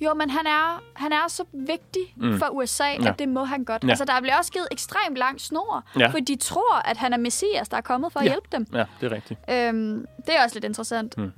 jo, 0.01 0.13
men 0.13 0.29
han 0.29 0.45
er, 0.47 0.83
han 0.93 1.11
er 1.13 1.27
så 1.27 1.43
vigtig 1.53 2.13
mm. 2.15 2.39
For 2.39 2.45
USA, 2.49 2.83
ja. 2.83 3.09
At 3.09 3.19
det 3.19 3.29
må 3.29 3.43
han 3.43 3.63
godt. 3.63 3.83
Ja. 3.83 3.89
Altså, 3.89 4.05
der 4.05 4.21
bliver 4.21 4.37
også 4.37 4.51
givet 4.51 4.67
ekstremt 4.71 5.17
lang 5.17 5.41
snor, 5.41 5.83
Ja. 5.99 6.07
for 6.07 6.19
de 6.19 6.35
tror, 6.35 6.75
at 6.75 6.97
han 6.97 7.13
er 7.13 7.17
messias, 7.17 7.69
der 7.69 7.77
er 7.77 7.81
kommet 7.81 8.11
for 8.13 8.19
at 8.19 8.25
Ja. 8.25 8.31
hjælpe 8.31 8.47
dem. 8.51 8.67
Ja, 8.73 8.85
det 9.01 9.11
er 9.11 9.15
rigtigt. 9.15 9.39
Øhm, 9.49 10.05
det 10.27 10.35
er 10.37 10.43
også 10.43 10.55
lidt 10.55 10.65
interessant. 10.65 11.17
Mm. 11.17 11.31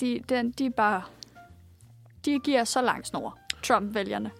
De, 0.00 0.20
de, 0.28 0.52
de 0.58 0.66
er 0.66 0.70
bare... 0.70 1.02
De 2.24 2.38
giver 2.38 2.64
så 2.64 2.82
lang 2.82 3.06
snor, 3.06 3.38
Trump-vælgerne. 3.62 4.30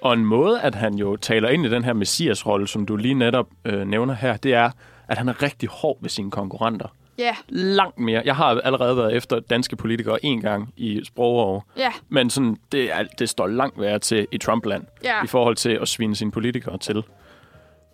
Og 0.00 0.12
en 0.12 0.24
måde, 0.24 0.60
at 0.60 0.74
han 0.74 0.94
jo 0.94 1.16
taler 1.16 1.48
ind 1.48 1.66
i 1.66 1.70
den 1.70 1.84
her 1.84 1.92
messias-rolle, 1.92 2.68
som 2.68 2.86
du 2.86 2.96
lige 2.96 3.14
netop 3.14 3.46
øh, 3.64 3.86
nævner 3.86 4.14
her, 4.14 4.36
det 4.36 4.54
er, 4.54 4.70
at 5.08 5.18
han 5.18 5.28
er 5.28 5.42
rigtig 5.42 5.68
hård 5.68 5.98
ved 6.00 6.10
sine 6.10 6.30
konkurrenter. 6.30 6.88
Ja, 7.18 7.34
Langt 7.48 7.98
mere. 7.98 8.22
Jeg 8.24 8.36
har 8.36 8.44
allerede 8.64 8.96
været 8.96 9.16
efter 9.16 9.40
danske 9.40 9.76
politikere 9.76 10.24
en 10.24 10.40
gang 10.40 10.72
i 10.76 11.00
sprogår, 11.04 11.64
ja, 11.76 11.92
men 12.08 12.30
sådan, 12.30 12.56
det, 12.72 12.92
er, 12.92 13.02
det 13.18 13.28
står 13.28 13.46
langt 13.46 13.80
værre 13.80 13.98
til 13.98 14.26
i 14.32 14.38
Trumpland 14.38 14.84
ja. 15.04 15.24
i 15.24 15.26
forhold 15.26 15.56
til 15.56 15.70
at 15.82 15.88
svine 15.88 16.16
sine 16.16 16.30
politikere 16.30 16.78
til. 16.78 17.04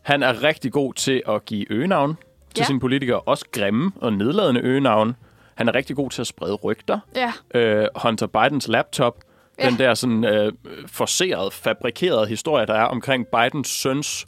Han 0.03 0.22
er 0.22 0.42
rigtig 0.42 0.72
god 0.72 0.94
til 0.94 1.22
at 1.29 1.44
give 1.44 1.72
øgenavn 1.72 2.16
til 2.55 2.62
Ja. 2.62 2.64
sine 2.64 2.81
politikere, 2.81 3.20
også 3.20 3.44
grimme 3.53 3.92
og 3.96 4.12
nedladende 4.12 4.61
øgenavn. 4.61 5.16
Han 5.55 5.68
er 5.68 5.75
rigtig 5.75 5.96
god 5.96 6.11
til 6.11 6.20
at 6.20 6.27
sprede 6.27 6.55
rygter. 6.55 6.99
Ja, 7.16 7.33
øh, 7.55 7.88
Hunter 8.03 8.27
Bidens 8.27 8.68
laptop. 8.68 9.16
Ja. 9.59 9.71
Den 9.71 9.79
der 9.79 9.95
sådan 9.95 10.25
øh, 10.25 10.53
forceret, 10.87 11.53
fabrikerede 11.53 12.27
historie, 12.27 12.66
der 12.66 12.75
er 12.75 12.85
omkring 12.85 13.27
Bidens 13.27 13.69
søns 13.69 14.27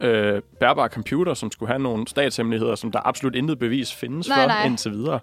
øh, 0.00 0.42
bærbare 0.60 0.88
computer, 0.88 1.34
som 1.34 1.52
skulle 1.52 1.68
have 1.68 1.82
nogle 1.82 2.08
statshemmeligheder, 2.08 2.74
som 2.74 2.92
der 2.92 3.06
absolut 3.06 3.34
intet 3.34 3.58
bevis 3.58 3.94
findes 3.94 4.28
Nej, 4.28 4.40
for 4.42 4.46
nej. 4.46 4.66
indtil 4.66 4.92
videre. 4.92 5.20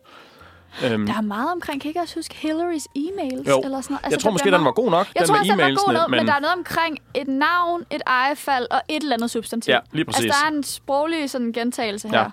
Øhm, 0.86 1.06
der 1.06 1.14
er 1.18 1.22
meget 1.22 1.52
omkring. 1.52 1.82
Kan 1.82 1.90
ikke 1.90 2.00
også 2.00 2.16
huske 2.16 2.36
Hillarys 2.36 2.88
e-mails? 2.98 3.50
Jo. 3.50 3.62
Eller 3.64 3.82
sådan 3.82 3.94
noget? 3.94 4.04
jeg 4.04 4.12
der 4.12 4.18
tror 4.18 4.32
måske, 4.32 4.44
bliver 4.44 4.58
den 4.58 4.66
var 4.66 4.72
god 4.72 4.92
nok, 4.92 5.08
Jeg 5.16 5.20
den 5.20 5.28
tror 5.28 5.34
med 5.34 5.40
også, 5.40 5.52
den 5.52 5.58
var 5.58 5.64
god 5.64 5.72
e-mailsene, 5.72 5.94
nok, 5.94 6.10
men... 6.10 6.18
men 6.18 6.28
der 6.28 6.34
er 6.34 6.40
noget 6.40 6.56
omkring 6.58 6.98
et 7.14 7.28
navn, 7.28 7.84
et 7.92 8.02
ejefald 8.08 8.68
og 8.72 8.82
et 8.90 9.04
eller 9.04 9.16
andet 9.16 9.32
substantiv. 9.32 9.72
ja, 9.72 9.80
lige 9.92 10.06
præcis. 10.06 10.26
Altså, 10.26 10.40
der 10.42 10.52
er 10.52 10.58
en 10.58 10.64
sproglig 10.64 11.30
sådan, 11.30 11.52
gentagelse 11.52 12.10
her. 12.10 12.20
Ja. 12.20 12.26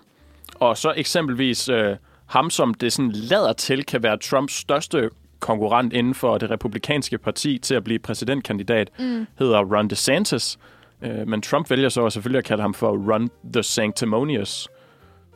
Og 0.55 0.79
så 0.79 0.93
eksempelvis 0.97 1.69
øh, 1.69 1.97
ham, 2.27 2.51
som 2.51 2.75
det 2.75 2.93
sådan 2.93 3.11
lader 3.11 3.53
til, 3.53 3.87
kan 3.87 4.03
være 4.03 4.19
Trumps 4.19 4.55
største 4.55 5.11
konkurrent 5.41 5.93
inden 5.93 6.15
for 6.15 6.39
det 6.39 6.51
republikanske 6.51 7.19
parti 7.19 7.59
til 7.59 7.75
at 7.75 7.85
blive 7.85 7.99
præsidentkandidat, 7.99 8.91
mm. 8.99 9.27
hedder 9.39 9.77
Ron 9.77 9.89
DeSantis. 9.89 10.59
Øh, 11.03 11.29
men 11.29 11.43
Trump 11.43 11.71
vælger 11.71 11.89
så 11.89 12.11
selvfølgelig 12.11 12.39
at 12.39 12.45
kalde 12.45 12.63
ham 12.63 12.75
for 12.75 13.13
Ron 13.13 13.31
the 13.53 13.63
Sanctimonious, 13.63 14.69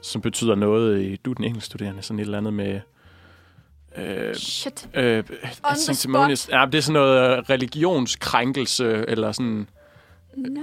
som 0.02 0.20
betyder 0.20 0.54
noget 0.54 1.02
i, 1.02 1.16
du 1.16 1.32
den 1.32 1.44
engelskstuderende, 1.44 2.02
sådan 2.02 2.18
et 2.20 2.24
eller 2.24 2.38
andet 2.38 2.54
med... 2.54 2.80
Øh, 3.98 4.34
Shit. 4.34 4.88
øh, 4.94 5.24
On 5.70 5.76
sanctimonious. 5.76 6.48
Ja, 6.48 6.66
det 6.66 6.78
er 6.78 6.82
sådan 6.82 6.92
noget 6.92 7.38
øh, 7.38 7.44
religionskrænkelse, 7.50 9.04
eller 9.08 9.32
sådan 9.32 9.68
No. 10.36 10.60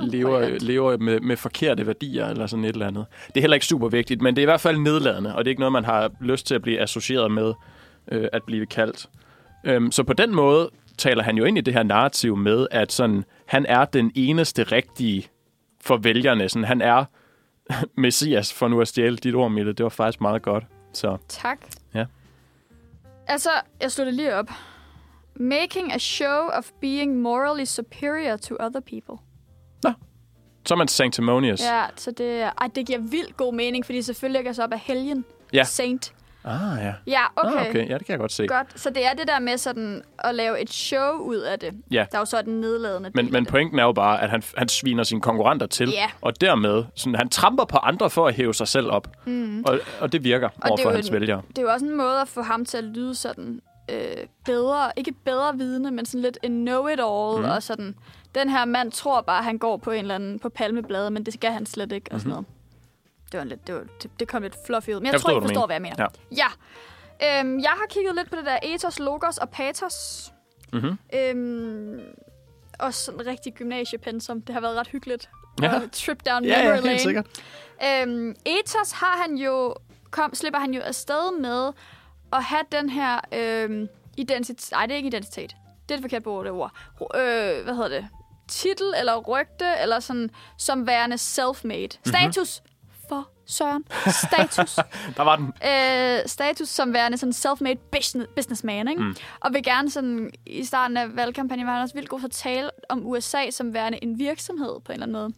lever, 0.00 0.58
lever 0.60 0.96
med, 0.96 1.20
med 1.20 1.36
forkerte 1.36 1.86
værdier, 1.86 2.26
eller 2.26 2.46
sådan 2.46 2.64
et 2.64 2.72
eller 2.72 2.86
andet. 2.86 3.06
Det 3.28 3.36
er 3.36 3.40
heller 3.40 3.54
ikke 3.54 3.66
super 3.66 3.88
vigtigt, 3.88 4.22
men 4.22 4.36
det 4.36 4.42
er 4.42 4.44
i 4.44 4.46
hvert 4.46 4.60
fald 4.60 4.78
nedladende, 4.78 5.34
og 5.34 5.44
det 5.44 5.48
er 5.48 5.52
ikke 5.52 5.60
noget, 5.60 5.72
man 5.72 5.84
har 5.84 6.10
lyst 6.20 6.46
til 6.46 6.54
at 6.54 6.62
blive 6.62 6.80
associeret 6.80 7.30
med 7.30 7.52
øh, 8.08 8.28
at 8.32 8.42
blive 8.42 8.66
kaldt. 8.66 9.08
Øhm, 9.64 9.92
så 9.92 10.02
på 10.02 10.12
den 10.12 10.34
måde 10.34 10.70
taler 10.98 11.22
han 11.22 11.36
jo 11.36 11.44
ind 11.44 11.58
i 11.58 11.60
det 11.60 11.74
her 11.74 11.82
narrativ 11.82 12.36
med, 12.36 12.66
at 12.70 12.92
sådan, 12.92 13.24
han 13.46 13.66
er 13.66 13.84
den 13.84 14.12
eneste 14.14 14.62
rigtige 14.62 15.28
for 15.80 15.96
vælgerne. 15.96 16.48
Sådan, 16.48 16.64
han 16.64 16.80
er 16.80 17.04
messias, 17.96 18.52
for 18.52 18.68
nu 18.68 18.80
at 18.80 18.88
stjæle 18.88 19.16
dit 19.16 19.34
ord, 19.34 19.50
Mille. 19.50 19.72
Det 19.72 19.82
var 19.82 19.90
faktisk 19.90 20.20
meget 20.20 20.42
godt. 20.42 20.64
Så 20.92 21.16
Tak. 21.28 21.58
Ja. 21.94 22.04
Altså, 23.26 23.50
jeg 23.80 23.90
det 24.04 24.14
lige 24.14 24.34
op. 24.34 24.50
Making 25.36 25.92
a 25.94 25.98
show 25.98 26.48
of 26.58 26.70
being 26.80 27.20
morally 27.20 27.64
superior 27.64 28.36
to 28.36 28.56
other 28.60 28.80
people. 28.80 29.16
så 30.66 30.74
er 30.74 30.78
man 30.78 30.88
sanctimonious. 30.88 31.60
Ja, 31.60 31.84
så 31.96 32.10
det, 32.10 32.42
ej, 32.42 32.68
det 32.74 32.86
giver 32.86 32.98
vildt 32.98 33.36
god 33.36 33.54
mening, 33.54 33.84
fordi 33.84 34.02
selvfølgelig 34.02 34.38
lægger 34.38 34.52
sig 34.52 34.64
op 34.64 34.72
af 34.72 34.78
helgen. 34.78 35.24
Ja. 35.52 35.64
Saint. 35.64 36.14
Ah, 36.44 36.78
ja. 36.84 36.92
Ja, 37.06 37.22
okay. 37.36 37.56
Ah, 37.56 37.68
okay. 37.68 37.88
Ja, 37.88 37.98
det 37.98 38.06
kan 38.06 38.12
jeg 38.12 38.18
godt 38.18 38.32
se. 38.32 38.46
Godt. 38.46 38.80
Så 38.80 38.90
det 38.90 39.06
er 39.06 39.12
det 39.14 39.28
der 39.28 39.38
med 39.38 39.56
sådan 39.58 40.02
at 40.18 40.34
lave 40.34 40.60
et 40.60 40.70
show 40.72 41.12
ud 41.18 41.36
af 41.36 41.58
det. 41.58 41.74
Ja. 41.90 42.06
Der 42.10 42.16
er 42.16 42.20
jo 42.20 42.24
så 42.24 42.42
den 42.42 42.60
nedladende 42.60 43.10
Men, 43.14 43.32
men 43.32 43.44
det. 43.44 43.50
pointen 43.50 43.78
er 43.78 43.82
jo 43.84 43.92
bare, 43.92 44.22
at 44.22 44.30
han, 44.30 44.42
han 44.56 44.68
sviner 44.68 45.02
sine 45.02 45.20
konkurrenter 45.20 45.66
til, 45.66 45.90
Ja. 45.90 46.10
og 46.20 46.40
dermed, 46.40 46.84
sådan, 46.94 47.14
han 47.14 47.28
tramper 47.28 47.64
på 47.64 47.76
andre 47.76 48.10
for 48.10 48.26
at 48.28 48.34
hæve 48.34 48.54
sig 48.54 48.68
selv 48.68 48.90
op. 48.90 49.08
Mm. 49.26 49.64
Og, 49.66 49.78
og 50.00 50.12
det 50.12 50.24
virker 50.24 50.48
det 50.48 50.56
er 50.64 50.68
overfor 50.68 50.88
jo 50.90 50.94
hans 50.94 51.08
en- 51.08 51.14
vælgere. 51.14 51.42
Det 51.48 51.58
er 51.58 51.62
jo 51.62 51.68
også 51.72 51.86
en 51.86 51.96
måde 51.96 52.20
at 52.20 52.28
få 52.28 52.42
ham 52.42 52.64
til 52.64 52.78
at 52.78 52.84
lyde 52.84 53.14
sådan 53.14 53.60
øh, 53.90 53.96
bedre, 54.44 54.90
ikke 54.96 55.12
bedre 55.24 55.56
vidne, 55.56 55.90
men 55.90 56.06
sådan 56.06 56.20
lidt 56.22 56.38
en 56.42 56.68
know-it-all, 56.68 57.38
mm. 57.38 57.50
og 57.50 57.62
sådan, 57.62 57.94
den 58.34 58.48
her 58.48 58.64
mand 58.64 58.92
tror 58.92 59.20
bare, 59.20 59.38
at 59.38 59.44
han 59.44 59.58
går 59.58 59.76
på 59.76 59.90
en 59.90 59.98
eller 59.98 60.14
anden, 60.14 60.38
på 60.38 60.48
palmeblade, 60.48 61.10
men 61.10 61.24
det 61.26 61.34
skal 61.34 61.50
han 61.52 61.66
slet 61.66 61.92
ikke, 61.92 62.12
og 62.12 62.20
sådan 62.20 62.30
noget. 62.30 62.46
Det, 63.32 63.38
var 63.38 63.42
en 63.42 63.48
lidt, 63.48 63.66
det, 63.66 63.74
var, 63.74 63.84
det, 64.20 64.28
kom 64.28 64.42
lidt 64.42 64.56
fluffy 64.66 64.88
ud, 64.90 64.94
men 64.94 65.06
jeg, 65.06 65.10
Mhm. 65.10 65.12
Jeg 65.12 65.20
tror, 65.20 65.38
I 65.38 65.40
forstår, 65.40 65.66
hvad 65.66 65.74
jeg 65.74 65.82
mener. 65.82 65.96
Ja. 65.98 66.46
ja. 67.22 67.40
Øhm, 67.40 67.60
jeg 67.60 67.70
har 67.70 67.86
kigget 67.90 68.14
lidt 68.16 68.30
på 68.30 68.36
det 68.36 68.44
der 68.44 68.58
ethos, 68.62 68.98
logos 68.98 69.38
og 69.38 69.50
patos. 69.50 70.32
Mhm. 70.72 70.98
Øhm, 71.14 72.00
også 72.78 73.04
sådan 73.04 73.26
rigtig 73.26 73.54
gymnasiepensum. 73.54 74.40
Det 74.42 74.54
har 74.54 74.60
været 74.60 74.76
ret 74.76 74.86
hyggeligt. 74.88 75.30
Ja. 75.62 75.74
Og 75.76 75.82
trip 75.92 76.26
down 76.26 76.44
Ja, 76.44 76.58
memory 76.58 76.74
ja, 76.74 76.76
lane. 76.76 76.88
helt 76.88 77.00
sikkert. 77.00 77.26
Øhm, 77.84 78.36
ethos 78.46 78.92
har 78.92 79.22
han 79.26 79.36
jo, 79.36 79.74
kom, 80.10 80.34
slipper 80.34 80.60
han 80.60 80.74
jo 80.74 80.80
afsted 80.80 81.40
med 81.40 81.72
at 82.32 82.44
have 82.44 82.62
den 82.72 82.88
her 82.90 83.20
øhm, 83.34 83.88
identitet. 84.16 84.68
Nej, 84.72 84.86
det 84.86 84.92
er 84.92 84.96
ikke 84.96 85.06
identitet. 85.06 85.56
Det 85.88 85.94
er 85.94 85.96
det 85.96 86.02
forkerte 86.04 86.26
ord, 86.26 86.44
det 86.44 86.52
ord. 86.52 86.72
Øh, 87.14 87.64
hvad 87.64 87.74
hedder 87.74 87.88
det? 87.88 88.08
Titel 88.48 88.86
eller 88.98 89.16
rygte, 89.16 89.64
eller 89.82 90.00
sådan, 90.00 90.30
som 90.58 90.86
værende 90.86 91.16
self-made. 91.16 91.98
Status. 92.06 92.62
For 93.52 93.56
Søren. 93.56 93.84
Status. 94.12 94.74
Der 95.16 95.22
var 95.22 95.36
den. 95.36 95.52
øh, 95.70 96.28
status 96.28 96.68
som 96.68 96.92
værende 96.92 97.18
sådan 97.18 97.32
self-made 97.32 97.78
business, 97.92 98.28
businessman, 98.36 98.88
ikke? 98.88 99.02
Mm. 99.02 99.16
Og 99.40 99.52
vil 99.52 99.62
gerne 99.62 99.90
sådan, 99.90 100.30
i 100.46 100.64
starten 100.64 100.96
af 100.96 101.16
valgkampagnen 101.16 101.66
var 101.66 101.72
han 101.72 101.82
også 101.82 101.94
vildt 101.94 102.08
god 102.08 102.18
til 102.20 102.26
at 102.26 102.30
tale 102.32 102.70
om 102.88 103.06
USA 103.06 103.50
som 103.50 103.74
værende 103.74 103.98
en 104.02 104.18
virksomhed 104.18 104.80
på 104.84 104.92
en 104.92 105.02
eller 105.02 105.06
anden 105.18 105.22
måde. 105.22 105.32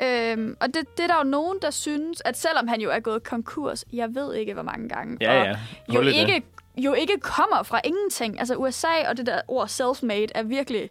Øhm, 0.00 0.56
og 0.60 0.74
det, 0.74 0.96
det 0.96 1.02
er 1.02 1.06
der 1.06 1.16
jo 1.24 1.30
nogen, 1.30 1.58
der 1.62 1.70
synes, 1.70 2.22
at 2.24 2.38
selvom 2.38 2.68
han 2.68 2.80
jo 2.80 2.90
er 2.90 3.00
gået 3.00 3.22
konkurs, 3.24 3.84
jeg 3.92 4.14
ved 4.14 4.34
ikke, 4.34 4.54
hvor 4.54 4.62
mange 4.62 4.88
gange, 4.88 5.16
Ja, 5.20 5.42
ja. 5.42 5.56
jo 5.94 6.02
det. 6.02 6.12
ikke, 6.14 6.42
jo 6.76 6.92
ikke 6.92 7.20
kommer 7.20 7.62
fra 7.62 7.80
ingenting. 7.84 8.38
Altså 8.40 8.54
USA 8.56 9.08
og 9.08 9.16
det 9.16 9.26
der 9.26 9.40
ord 9.48 9.68
self-made 9.68 10.26
er 10.34 10.42
virkelig 10.42 10.90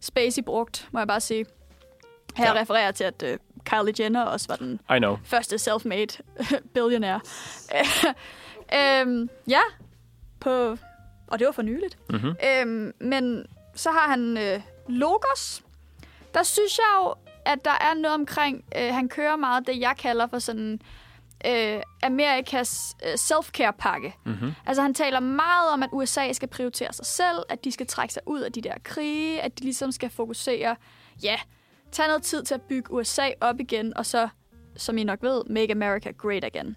spacey 0.00 0.42
brugt, 0.42 0.88
må 0.92 0.98
jeg 1.00 1.08
bare 1.08 1.20
sige. 1.20 1.46
Her 2.36 2.54
Ja. 2.54 2.60
refererer 2.60 2.90
til, 2.92 3.04
at 3.04 3.22
uh, 3.22 3.28
Kylie 3.64 3.94
Jenner 4.00 4.22
også 4.22 4.46
var 4.48 4.56
den 4.56 4.80
I 4.96 4.98
know. 4.98 5.16
første 5.24 5.56
self-made 5.56 6.20
billionaire. 6.74 7.20
øhm, 8.78 9.28
ja, 9.48 9.60
på, 10.40 10.76
og 11.26 11.38
det 11.38 11.46
var 11.46 11.52
for 11.52 11.62
nyligt. 11.62 11.98
Mhm. 12.10 12.34
Øhm, 12.44 12.92
men 13.00 13.46
så 13.74 13.90
har 13.90 14.08
han 14.10 14.38
øh, 14.38 14.60
Logos. 14.88 15.62
Der 16.34 16.42
synes 16.42 16.78
jeg 16.78 17.04
jo, 17.04 17.14
at 17.44 17.64
der 17.64 17.70
er 17.80 17.94
noget 17.94 18.14
omkring, 18.14 18.64
øh, 18.78 18.94
han 18.94 19.08
kører 19.08 19.36
meget 19.36 19.66
det, 19.66 19.80
jeg 19.80 19.94
kalder 19.98 20.26
for 20.26 20.38
sådan 20.38 20.80
øh, 21.46 21.82
Amerikas 22.02 22.96
øh, 23.06 23.14
self-care-pakke. 23.18 24.16
Mm-hmm. 24.24 24.52
Altså 24.66 24.82
han 24.82 24.94
taler 24.94 25.20
meget 25.20 25.70
om, 25.72 25.82
at 25.82 25.88
USA 25.92 26.32
skal 26.32 26.48
prioritere 26.48 26.92
sig 26.92 27.06
selv, 27.06 27.38
at 27.48 27.64
de 27.64 27.72
skal 27.72 27.86
trække 27.86 28.14
sig 28.14 28.22
ud 28.26 28.40
af 28.40 28.52
de 28.52 28.60
der 28.60 28.74
krige, 28.84 29.40
at 29.42 29.58
de 29.58 29.64
ligesom 29.64 29.92
skal 29.92 30.10
fokusere, 30.10 30.76
ja, 31.22 31.36
tage 31.92 32.08
noget 32.08 32.22
tid 32.22 32.42
til 32.42 32.54
at 32.54 32.62
bygge 32.62 32.92
USA 32.92 33.28
op 33.40 33.60
igen, 33.60 33.96
og 33.96 34.06
så, 34.06 34.28
som 34.76 34.98
I 34.98 35.04
nok 35.04 35.22
ved, 35.22 35.42
make 35.44 35.72
America 35.72 36.10
great 36.10 36.44
again. 36.44 36.76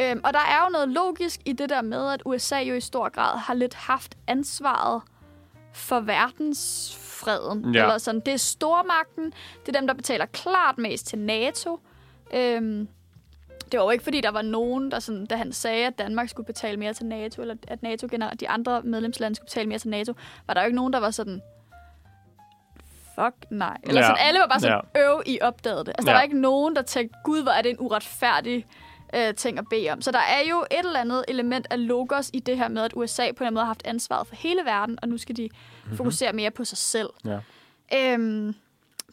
Øhm, 0.00 0.20
og 0.24 0.32
der 0.32 0.38
er 0.38 0.64
jo 0.64 0.70
noget 0.72 0.88
logisk 0.88 1.40
i 1.44 1.52
det 1.52 1.68
der 1.68 1.82
med, 1.82 2.12
at 2.12 2.22
USA 2.24 2.58
jo 2.58 2.74
i 2.74 2.80
stor 2.80 3.08
grad 3.08 3.38
har 3.38 3.54
lidt 3.54 3.74
haft 3.74 4.16
ansvaret 4.26 5.02
for 5.72 6.00
verdensfreden. 6.00 7.74
Ja. 7.74 7.82
Eller 7.82 7.98
sådan, 7.98 8.20
det 8.20 8.34
er 8.34 8.38
stormagten, 8.38 9.32
det 9.66 9.68
er 9.68 9.78
dem, 9.78 9.86
der 9.86 9.94
betaler 9.94 10.26
klart 10.26 10.78
mest 10.78 11.06
til 11.06 11.18
NATO. 11.18 11.80
Øhm, 12.34 12.88
det 13.72 13.80
var 13.80 13.84
jo 13.84 13.90
ikke, 13.90 14.04
fordi 14.04 14.20
der 14.20 14.30
var 14.30 14.42
nogen, 14.42 14.90
der 14.90 14.98
sådan, 14.98 15.26
da 15.26 15.36
han 15.36 15.52
sagde, 15.52 15.86
at 15.86 15.98
Danmark 15.98 16.28
skulle 16.28 16.46
betale 16.46 16.76
mere 16.76 16.92
til 16.92 17.06
NATO, 17.06 17.42
eller 17.42 17.54
at 17.68 17.82
NATO 17.82 18.06
generelt, 18.10 18.40
de 18.40 18.48
andre 18.48 18.82
medlemslande 18.82 19.36
skulle 19.36 19.46
betale 19.46 19.68
mere 19.68 19.78
til 19.78 19.90
NATO, 19.90 20.14
var 20.46 20.54
der 20.54 20.60
jo 20.60 20.66
ikke 20.66 20.76
nogen, 20.76 20.92
der 20.92 21.00
var 21.00 21.10
sådan, 21.10 21.42
fuck 23.20 23.34
nej. 23.50 23.76
Eller 23.82 24.00
Ja. 24.00 24.06
sådan, 24.06 24.22
alle 24.26 24.40
var 24.40 24.46
bare 24.46 24.60
sådan, 24.60 24.80
øv, 24.96 25.22
I 25.26 25.38
opdagede 25.42 25.80
det. 25.84 25.88
Altså, 25.88 26.02
Ja. 26.10 26.12
der 26.12 26.18
var 26.18 26.22
ikke 26.22 26.40
nogen, 26.40 26.76
der 26.76 26.82
tænkte, 26.82 27.18
gud, 27.24 27.42
hvor 27.42 27.52
er 27.52 27.62
det 27.62 27.70
en 27.70 27.76
uretfærdig 27.80 28.66
øh, 29.14 29.34
ting 29.34 29.58
at 29.58 29.64
bede 29.70 29.90
om. 29.90 30.00
Så 30.02 30.10
der 30.12 30.18
er 30.18 30.48
jo 30.50 30.64
et 30.70 30.78
eller 30.78 31.00
andet 31.00 31.24
element 31.28 31.66
af 31.70 31.86
logos 31.86 32.30
i 32.32 32.40
det 32.40 32.56
her 32.58 32.68
med, 32.68 32.82
at 32.82 32.92
USA 32.96 33.22
på 33.22 33.26
en 33.26 33.30
eller 33.32 33.46
anden 33.46 33.54
måde 33.54 33.62
har 33.64 33.66
haft 33.66 33.82
ansvaret 33.86 34.26
for 34.26 34.34
hele 34.36 34.60
verden, 34.64 34.98
og 35.02 35.08
nu 35.08 35.18
skal 35.18 35.36
de 35.36 35.48
mm-hmm. 35.52 35.96
fokusere 35.96 36.32
mere 36.32 36.50
på 36.50 36.64
sig 36.64 36.78
selv. 36.78 37.08
Ja. 37.24 37.38
Øhm, 37.94 38.54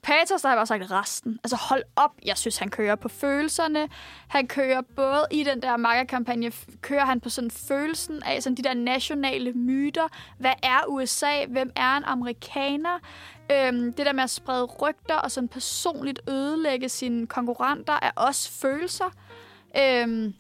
Patos, 0.04 0.42
der 0.42 0.50
har 0.50 0.56
bare 0.56 0.66
sagt 0.66 0.92
resten. 0.92 1.39
Altså 1.44 1.56
hold 1.70 1.84
op, 1.96 2.12
jeg 2.26 2.38
synes, 2.38 2.58
han 2.58 2.70
kører 2.70 2.96
på 2.96 3.10
følelserne. 3.10 3.88
Han 4.28 4.48
kører 4.48 4.82
både 4.96 5.26
i 5.32 5.44
den 5.44 5.62
der 5.62 5.78
markerkampagne, 5.78 6.52
kører 6.82 7.06
han 7.06 7.20
på 7.22 7.30
sådan 7.30 7.52
følelsen 7.52 8.24
af 8.26 8.44
sådan 8.44 8.56
de 8.56 8.63
der 8.63 8.74
nationale 8.74 9.52
myter. 9.54 10.08
Hvad 10.38 10.54
er 10.63 10.80
USA? 10.88 11.46
Hvem 11.50 11.72
er 11.76 11.98
en 11.98 12.04
amerikaner? 12.04 13.00
Øhm, 13.52 13.94
det 13.94 14.06
der 14.06 14.13
med 14.13 14.24
at 14.24 14.30
sprede 14.30 14.66
rygter 14.66 15.16
og 15.16 15.32
sådan 15.32 15.48
personligt 15.48 16.20
ødelægge 16.30 16.89
sine 16.89 17.28
konkurrenter 17.28 17.94
er 18.02 18.12
også 18.16 18.52
følelser. 18.62 19.06
Øhm, 19.78 20.34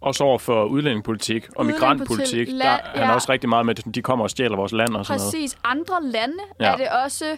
Også 0.00 0.24
over 0.24 0.38
for 0.38 0.64
udlændingepolitik 0.64 1.48
og 1.56 1.66
migrantpolitik, 1.66 2.48
der 2.48 2.64
er 2.64 2.80
han 2.98 3.08
ja. 3.08 3.14
også 3.14 3.32
rigtig 3.32 3.48
meget 3.48 3.66
med, 3.66 3.78
at 3.78 3.94
de 3.94 4.02
kommer 4.02 4.22
og 4.24 4.30
stjæler 4.30 4.56
vores 4.56 4.72
land 4.72 4.96
og 4.96 5.06
sådan 5.06 5.20
noget. 5.20 5.32
Præcis. 5.34 5.58
Andre 5.64 6.02
lande 6.02 6.38
ja. 6.60 6.72
er 6.72 6.76
det 6.76 6.88
også 7.04 7.36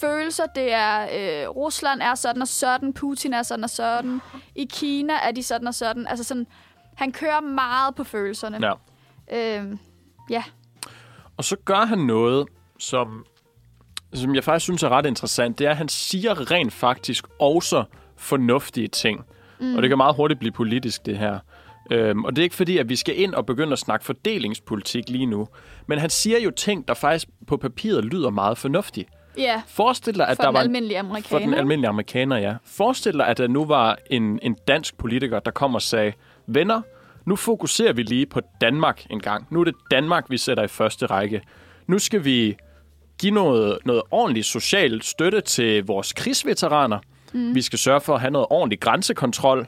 følelser. 0.00 0.46
Det 0.54 0.72
er, 0.72 1.02
øh, 1.02 1.48
Rusland 1.48 2.02
er 2.02 2.14
sådan 2.14 2.42
og 2.42 2.48
sådan, 2.48 2.92
Putin 2.92 3.34
er 3.34 3.42
sådan 3.42 3.64
og 3.64 3.70
sådan. 3.70 4.20
I 4.54 4.66
Kina 4.72 5.12
er 5.22 5.30
de 5.30 5.42
sådan 5.42 5.68
og 5.68 5.74
sådan. 5.74 6.06
Altså 6.06 6.24
sådan, 6.24 6.46
han 6.94 7.12
kører 7.12 7.40
meget 7.40 7.94
på 7.94 8.04
følelserne. 8.04 8.66
Ja. 8.66 8.72
Øhm, 9.58 9.78
ja. 10.30 10.44
Og 11.36 11.44
så 11.44 11.56
gør 11.64 11.84
han 11.86 11.98
noget, 11.98 12.48
som, 12.78 13.26
som 14.14 14.34
jeg 14.34 14.44
faktisk 14.44 14.64
synes 14.64 14.82
er 14.82 14.88
ret 14.88 15.06
interessant. 15.06 15.58
Det 15.58 15.66
er, 15.66 15.70
at 15.70 15.76
han 15.76 15.88
siger 15.88 16.50
rent 16.50 16.72
faktisk 16.72 17.26
også 17.40 17.84
fornuftige 18.16 18.88
ting. 18.88 19.24
Mm. 19.60 19.76
Og 19.76 19.82
det 19.82 19.88
kan 19.88 19.98
meget 19.98 20.16
hurtigt 20.16 20.40
blive 20.40 20.52
politisk, 20.52 21.06
det 21.06 21.18
her. 21.18 21.38
Øhm, 21.90 22.24
og 22.24 22.36
det 22.36 22.42
er 22.42 22.44
ikke 22.44 22.56
fordi, 22.56 22.78
at 22.78 22.88
vi 22.88 22.96
skal 22.96 23.20
ind 23.20 23.34
og 23.34 23.46
begynde 23.46 23.72
at 23.72 23.78
snakke 23.78 24.04
fordelingspolitik 24.04 25.08
lige 25.08 25.26
nu. 25.26 25.48
Men 25.86 25.98
han 25.98 26.10
siger 26.10 26.38
jo 26.38 26.50
ting, 26.50 26.88
der 26.88 26.94
faktisk 26.94 27.28
på 27.46 27.56
papiret 27.56 28.04
lyder 28.04 28.30
meget 28.30 28.58
fornuftige. 28.58 29.06
Ja, 29.38 29.62
Forestil 29.66 30.14
dig, 30.14 30.28
at 30.28 30.36
for 30.36 30.42
der 30.42 30.50
den 30.50 30.54
var... 30.54 30.60
almindelige 30.60 30.98
For 30.98 31.06
amerikaner. 31.06 31.38
den 31.44 31.54
almindelige 31.54 31.88
amerikaner, 31.88 32.36
ja. 32.36 32.54
Forestil 32.64 33.12
dig, 33.12 33.26
at 33.26 33.38
der 33.38 33.46
nu 33.46 33.64
var 33.64 33.98
en, 34.10 34.38
en 34.42 34.56
dansk 34.68 34.98
politiker, 34.98 35.40
der 35.40 35.50
kom 35.50 35.74
og 35.74 35.82
sagde, 35.82 36.12
venner, 36.46 36.82
nu 37.26 37.36
fokuserer 37.36 37.92
vi 37.92 38.02
lige 38.02 38.26
på 38.26 38.40
Danmark 38.60 39.06
en 39.10 39.20
gang. 39.20 39.46
Nu 39.50 39.60
er 39.60 39.64
det 39.64 39.74
Danmark, 39.90 40.24
vi 40.30 40.38
sætter 40.38 40.62
i 40.62 40.68
første 40.68 41.06
række. 41.06 41.42
Nu 41.86 41.98
skal 41.98 42.24
vi 42.24 42.56
give 43.20 43.32
noget, 43.34 43.78
noget 43.84 44.02
ordentlig 44.10 44.44
social 44.44 45.02
støtte 45.02 45.40
til 45.40 45.84
vores 45.86 46.12
krigsveteraner. 46.12 46.98
Mm. 47.32 47.54
Vi 47.54 47.62
skal 47.62 47.78
sørge 47.78 48.00
for 48.00 48.14
at 48.14 48.20
have 48.20 48.30
noget 48.30 48.46
ordentlig 48.50 48.80
grænsekontrol 48.80 49.66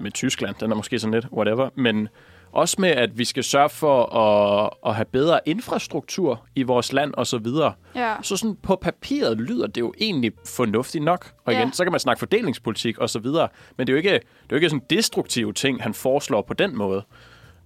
med 0.00 0.10
Tyskland. 0.10 0.56
Den 0.60 0.70
er 0.70 0.76
måske 0.76 0.98
sådan 0.98 1.14
lidt 1.14 1.26
whatever. 1.32 1.68
Men 1.74 2.08
også 2.56 2.76
med, 2.78 2.88
at 2.90 3.18
vi 3.18 3.24
skal 3.24 3.44
sørge 3.44 3.68
for 3.68 4.04
at, 4.16 4.70
at 4.86 4.94
have 4.94 5.04
bedre 5.04 5.40
infrastruktur 5.46 6.46
i 6.54 6.62
vores 6.62 6.92
land 6.92 7.14
og 7.14 7.26
så 7.26 7.38
videre. 7.38 7.72
Ja. 7.94 8.14
Så 8.22 8.36
sådan 8.36 8.56
på 8.62 8.76
papiret 8.76 9.38
lyder 9.40 9.66
det 9.66 9.80
jo 9.80 9.94
egentlig 10.00 10.32
fornuftigt 10.46 11.04
nok. 11.04 11.32
Og 11.44 11.52
igen, 11.52 11.64
Ja. 11.64 11.70
så 11.72 11.84
kan 11.84 11.90
man 11.92 12.00
snakke 12.00 12.18
fordelingspolitik 12.18 12.98
og 12.98 13.10
så 13.10 13.18
videre. 13.18 13.48
Men 13.76 13.86
det 13.86 13.92
er 13.92 13.94
jo 13.94 13.96
ikke, 13.96 14.10
det 14.10 14.18
er 14.18 14.20
jo 14.50 14.56
ikke 14.56 14.70
sådan 14.70 14.84
destruktive 14.90 15.52
ting, 15.52 15.82
han 15.82 15.94
foreslår 15.94 16.42
på 16.42 16.54
den 16.54 16.76
måde. 16.76 17.02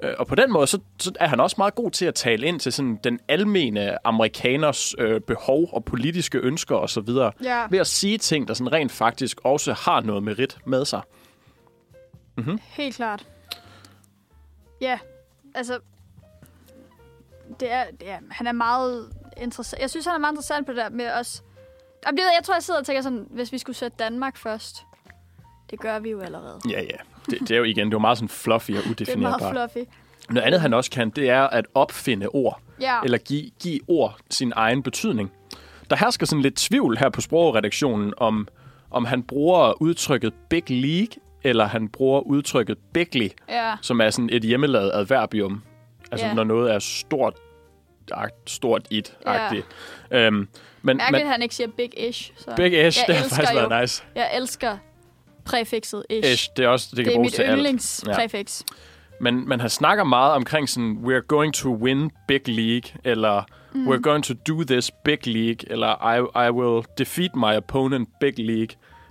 Øh, 0.02 0.10
Og 0.18 0.26
på 0.26 0.34
den 0.34 0.52
måde, 0.52 0.66
så, 0.66 0.78
så 1.00 1.12
er 1.20 1.28
han 1.28 1.40
også 1.40 1.54
meget 1.58 1.74
god 1.74 1.90
til 1.90 2.06
at 2.06 2.14
tale 2.14 2.46
ind 2.46 2.60
til 2.60 2.72
sådan 2.72 2.98
den 3.04 3.18
almene 3.28 4.06
amerikaners 4.06 4.94
øh, 4.98 5.20
behov 5.20 5.68
og 5.72 5.84
politiske 5.84 6.38
ønsker 6.38 6.76
og 6.76 6.90
så 6.90 7.00
videre. 7.00 7.32
Ja. 7.44 7.66
Ved 7.70 7.78
at 7.78 7.86
sige 7.86 8.18
ting, 8.18 8.48
der 8.48 8.54
sådan 8.54 8.72
rent 8.72 8.92
faktisk 8.92 9.40
også 9.44 9.72
har 9.72 10.00
noget 10.00 10.22
merit 10.22 10.58
med 10.66 10.84
sig. 10.84 11.00
Helt 12.70 12.96
klart. 12.96 13.26
Ja, 14.80 14.98
altså... 15.54 15.78
Det 17.60 17.72
er, 17.72 17.84
det 18.00 18.10
er, 18.10 18.18
han 18.30 18.46
er 18.46 18.52
meget 18.52 19.12
interessant. 19.36 19.82
Jeg 19.82 19.90
synes, 19.90 20.06
han 20.06 20.14
er 20.14 20.18
meget 20.18 20.32
interessant 20.32 20.66
på 20.66 20.72
det 20.72 20.78
der 20.78 20.88
med 20.90 21.12
os. 21.12 21.42
Det 22.06 22.08
ved 22.12 22.24
Jeg 22.24 22.32
jeg 22.36 22.44
tror, 22.44 22.54
jeg 22.54 22.62
sidder 22.62 22.80
og 22.80 22.86
tænker 22.86 23.02
sådan, 23.02 23.26
hvis 23.30 23.52
vi 23.52 23.58
skulle 23.58 23.76
sætte 23.76 23.96
Danmark 23.98 24.36
først. 24.36 24.76
Det 25.70 25.80
gør 25.80 25.98
vi 25.98 26.10
jo 26.10 26.20
allerede. 26.20 26.60
Ja, 26.70 26.82
ja. 26.82 26.96
Det, 27.30 27.40
det 27.40 27.50
er 27.50 27.56
jo 27.56 27.64
igen, 27.64 27.86
det 27.86 27.92
er 27.92 27.96
jo 27.96 27.98
meget 27.98 28.18
sådan 28.18 28.28
fluffy 28.28 28.70
og 28.70 28.76
Det 28.76 28.86
er 28.86 28.90
udefinerbart. 28.90 29.40
meget 29.40 29.70
fluffy. 29.72 29.88
Noget 30.30 30.46
andet, 30.46 30.60
han 30.60 30.74
også 30.74 30.90
kan, 30.90 31.10
det 31.10 31.30
er 31.30 31.42
at 31.42 31.66
opfinde 31.74 32.28
ord. 32.28 32.60
Ja. 32.80 33.00
eller 33.04 33.18
give, 33.18 33.50
give 33.62 33.80
ord 33.88 34.16
sin 34.30 34.52
egen 34.56 34.82
betydning. 34.82 35.32
Der 35.90 35.96
hersker 35.96 36.26
sådan 36.26 36.42
lidt 36.42 36.56
tvivl 36.56 36.98
her 36.98 37.08
på 37.08 37.20
sprogredaktionen, 37.20 38.14
om, 38.16 38.48
om 38.90 39.04
han 39.04 39.22
bruger 39.22 39.82
udtrykket 39.82 40.34
big 40.50 40.70
league, 40.70 41.22
eller 41.44 41.64
han 41.66 41.88
bruger 41.88 42.20
udtrykket 42.20 42.78
bigly, 42.92 43.28
Ja. 43.48 43.74
som 43.82 44.00
er 44.00 44.10
sådan 44.10 44.30
et 44.32 44.42
hjemmelavet 44.42 44.90
adverbium. 44.94 45.62
Altså 46.12 46.26
Ja. 46.26 46.34
når 46.34 46.44
noget 46.44 46.72
er 46.74 46.78
stort, 46.78 47.34
agt- 48.12 48.50
stort 48.50 48.88
it-agtigt. 48.90 49.66
Øhm, 50.10 50.34
men, 50.34 50.48
Mærkeligt, 50.96 51.12
men 51.12 51.20
at 51.22 51.26
han 51.32 51.42
ikke 51.42 51.54
siger 51.54 51.68
big-ish. 51.68 52.32
Så. 52.36 52.52
big 52.56 52.66
ish, 52.86 52.98
Jeg 52.98 53.04
det 53.06 53.16
har 53.16 53.24
elsker 53.24 53.36
faktisk 53.36 53.52
jo- 53.62 53.68
været 53.68 53.82
nice. 53.82 54.04
Jeg 54.14 54.30
elsker 54.36 54.76
præfikset 55.44 56.02
ish. 56.10 56.32
Ish, 56.32 56.48
det 56.56 56.64
er 56.64 56.68
også, 56.68 56.86
det, 56.90 56.96
Det 56.96 57.04
kan 57.04 57.12
er 57.12 57.16
bruges 57.16 57.26
mit 57.32 57.34
til 57.34 57.42
alt. 57.42 57.52
yndlingspræfiks. 57.58 58.64
Men, 59.20 59.48
men 59.48 59.60
han 59.60 59.70
snakker 59.70 60.04
meget 60.04 60.32
omkring 60.32 60.68
sådan, 60.68 60.98
we're 61.04 61.26
going 61.26 61.54
to 61.54 61.68
win 61.74 62.10
big 62.28 62.48
league, 62.48 62.90
eller 63.04 63.42
mm. 63.72 63.88
we're 63.88 64.00
going 64.00 64.24
to 64.24 64.34
do 64.48 64.62
this 64.64 64.90
big 65.04 65.26
league, 65.26 65.70
eller 65.72 66.14
I, 66.16 66.46
I 66.48 66.50
will 66.50 66.84
defeat 66.98 67.30
my 67.36 67.56
opponent 67.56 68.08
big 68.20 68.32
league. 68.38 68.68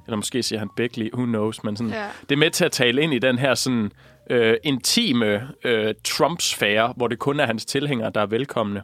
Eller 0.10 0.18
måske 0.18 0.44
siger 0.44 0.60
han 0.60 0.70
league, 0.78 1.20
who 1.20 1.26
knows. 1.26 1.64
Men 1.64 1.78
sådan, 1.78 1.92
Ja. 1.92 2.06
det 2.22 2.32
er 2.36 2.40
med 2.40 2.52
til 2.52 2.66
at 2.66 2.72
tale 2.72 3.02
ind 3.02 3.14
i 3.14 3.20
den 3.20 3.40
her 3.40 3.56
sådan, 3.56 3.92
øh, 4.30 4.58
intime 4.64 5.50
øh, 5.64 5.94
Trump-sfære, 6.04 6.94
hvor 6.98 7.08
det 7.08 7.20
kun 7.20 7.40
er 7.40 7.46
hans 7.46 7.66
tilhængere, 7.66 8.12
der 8.16 8.22
er 8.22 8.26
velkomne. 8.26 8.84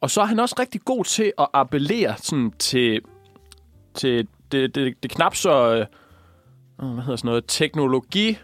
Og 0.00 0.10
så 0.10 0.20
er 0.20 0.24
han 0.24 0.38
også 0.38 0.54
rigtig 0.58 0.80
god 0.84 1.04
til 1.04 1.32
at 1.38 1.46
appellere 1.52 2.14
sådan, 2.16 2.52
til, 2.58 3.00
til 3.94 4.28
det, 4.52 4.74
det, 4.74 5.02
det 5.02 5.10
knap 5.10 5.34
så... 5.34 5.74
Øh, 5.74 5.86
hvad 6.94 7.02
hedder 7.02 7.16
sådan 7.16 7.28
noget? 7.28 7.44
Teknologi 7.48 8.38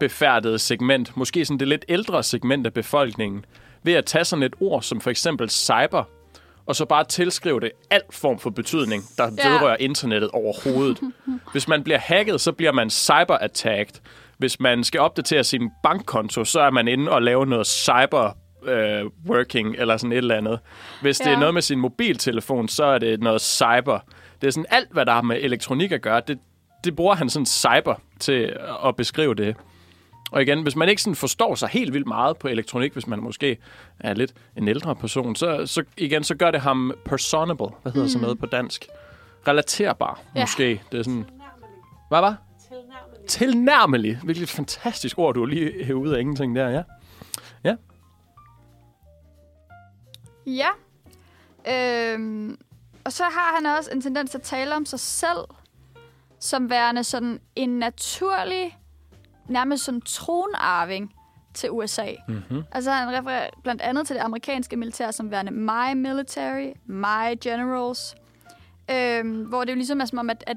befærdede 0.00 0.58
segment, 0.58 1.16
måske 1.16 1.44
sådan 1.44 1.58
det 1.58 1.68
lidt 1.68 1.84
ældre 1.88 2.22
segment 2.22 2.66
af 2.66 2.72
befolkningen, 2.72 3.44
ved 3.82 3.92
at 3.92 4.04
tage 4.04 4.24
sådan 4.24 4.42
et 4.42 4.54
ord 4.60 4.82
som 4.82 5.00
for 5.00 5.10
eksempel 5.10 5.50
cyber, 5.50 6.04
og 6.66 6.76
så 6.76 6.84
bare 6.84 7.04
tilskrive 7.04 7.60
det 7.60 7.70
alt 7.90 8.14
form 8.14 8.38
for 8.38 8.50
betydning, 8.50 9.02
der 9.18 9.24
Ja. 9.44 9.48
vedrører 9.52 9.76
internettet 9.80 10.30
overhovedet. 10.30 10.98
Hvis 11.52 11.68
man 11.68 11.84
bliver 11.84 11.98
hacket, 11.98 12.40
så 12.40 12.52
bliver 12.52 12.72
man 12.72 12.88
cyber-attacked. 12.90 14.00
Hvis 14.38 14.60
man 14.60 14.84
skal 14.84 15.00
opdatere 15.00 15.44
sin 15.44 15.70
bankkonto, 15.82 16.44
så 16.44 16.60
er 16.60 16.70
man 16.70 16.88
inde 16.88 17.10
og 17.12 17.22
lave 17.22 17.46
noget 17.46 17.66
cyber 17.66 18.30
øh, 18.64 19.04
working 19.28 19.74
eller 19.78 19.96
sådan 19.96 20.12
et 20.12 20.16
eller 20.18 20.36
andet. 20.36 20.58
Hvis 21.02 21.18
det 21.18 21.26
Ja. 21.26 21.34
er 21.34 21.38
noget 21.38 21.54
med 21.54 21.62
sin 21.62 21.78
mobiltelefon, 21.78 22.68
så 22.68 22.84
er 22.84 22.98
det 22.98 23.20
noget 23.20 23.40
cyber. 23.40 23.98
Det 24.40 24.46
er 24.46 24.50
sådan 24.50 24.66
alt, 24.70 24.92
hvad 24.92 25.06
der 25.06 25.12
har 25.12 25.22
med 25.22 25.36
elektronik 25.40 25.92
at 25.92 26.02
gøre, 26.02 26.22
det, 26.28 26.38
det 26.84 26.96
bruger 26.96 27.14
han 27.14 27.30
sådan 27.30 27.46
cyber 27.46 27.94
til 28.20 28.56
at 28.86 28.96
beskrive 28.96 29.34
det. 29.34 29.56
Og 30.32 30.42
igen, 30.42 30.62
hvis 30.62 30.76
man 30.76 30.88
ikke 30.88 31.02
sådan 31.02 31.14
forstår 31.14 31.54
sig 31.54 31.68
helt 31.68 31.92
vildt 31.92 32.06
meget 32.06 32.36
på 32.36 32.48
elektronik, 32.48 32.92
hvis 32.92 33.06
man 33.06 33.18
måske 33.20 33.58
er 34.00 34.14
lidt 34.14 34.32
en 34.56 34.68
ældre 34.68 34.96
person, 34.96 35.36
så, 35.36 35.66
så 35.66 35.84
igen, 35.96 36.24
så 36.24 36.34
gør 36.34 36.50
det 36.50 36.60
ham 36.60 36.92
personable. 37.04 37.66
Hvad 37.82 37.92
hedder 37.92 38.06
mm. 38.06 38.08
sådan 38.08 38.22
noget 38.22 38.38
på 38.38 38.46
dansk? 38.46 38.86
Relaterbar, 39.48 40.20
Ja. 40.36 40.40
måske. 40.40 40.82
Det 40.92 40.98
er 40.98 41.02
sådan... 41.02 41.24
Hvad 42.08 42.20
var? 42.20 42.36
Tilnærmelig. 42.68 43.28
Tilnærmelig. 43.28 44.18
Hvilket 44.24 44.48
fantastisk 44.48 45.18
ord, 45.18 45.34
du 45.34 45.40
har 45.40 45.46
lige 45.46 45.84
hævet 45.84 46.00
ud 46.00 46.08
af 46.12 46.20
ingenting 46.20 46.56
der, 46.56 46.68
ja. 46.68 46.82
Ja. 50.46 50.68
Øhm, 51.68 52.58
og 53.04 53.12
så 53.12 53.22
har 53.22 53.54
han 53.56 53.66
også 53.78 53.90
en 53.92 54.00
tendens 54.00 54.30
til 54.30 54.38
at 54.38 54.42
tale 54.42 54.76
om 54.76 54.86
sig 54.86 55.00
selv 55.00 55.44
som 56.38 56.70
værende 56.70 57.04
sådan 57.04 57.40
en 57.56 57.78
naturlig 57.78 58.78
nærmest 59.52 59.84
sådan 59.84 60.00
tronarving 60.00 61.12
til 61.54 61.70
USA. 61.70 62.06
Mm-hmm. 62.28 62.62
Altså 62.72 62.90
han 62.90 63.18
refererer 63.18 63.50
blandt 63.62 63.82
andet 63.82 64.06
til 64.06 64.16
det 64.16 64.22
amerikanske 64.22 64.76
militær 64.76 65.10
som 65.10 65.30
værende 65.30 65.52
my 65.52 66.08
military, 66.08 66.72
my 66.86 67.38
generals. 67.40 68.14
Øhm, 68.90 69.42
hvor 69.42 69.64
det 69.64 69.70
jo 69.70 69.76
ligesom 69.76 70.00
er 70.00 70.04
som 70.04 70.18
om, 70.18 70.30
at, 70.30 70.44
at 70.46 70.56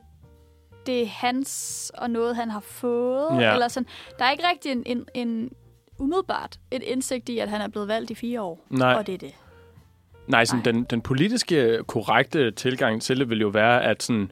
det 0.86 1.02
er 1.02 1.08
hans 1.08 1.92
og 1.98 2.10
noget, 2.10 2.36
han 2.36 2.50
har 2.50 2.60
fået. 2.60 3.42
Ja. 3.42 3.54
Eller 3.54 3.68
sådan. 3.68 3.88
Der 4.20 4.26
er 4.26 4.32
ikke 4.32 4.44
rigtig 4.52 4.72
en, 4.72 4.84
en, 4.86 5.06
en 5.14 5.52
umiddelbart 5.98 6.60
et 6.72 6.84
indsigt 6.84 7.30
i, 7.30 7.40
at 7.40 7.50
han 7.50 7.62
er 7.62 7.68
blevet 7.68 7.88
valgt 7.88 8.12
i 8.12 8.16
fire 8.16 8.42
år. 8.42 8.66
Nej. 8.70 8.94
Og 8.94 9.08
det 9.08 9.14
er 9.14 9.18
det. 9.18 9.34
Nej, 10.28 10.46
sådan, 10.46 10.62
Nej. 10.66 10.72
den, 10.72 10.84
den 10.84 11.02
politiske 11.02 11.80
korrekte 11.88 12.52
tilgang 12.52 13.02
til 13.02 13.20
det 13.20 13.30
vil 13.30 13.42
jo 13.42 13.48
være, 13.48 13.84
at, 13.84 14.04
sådan, 14.04 14.32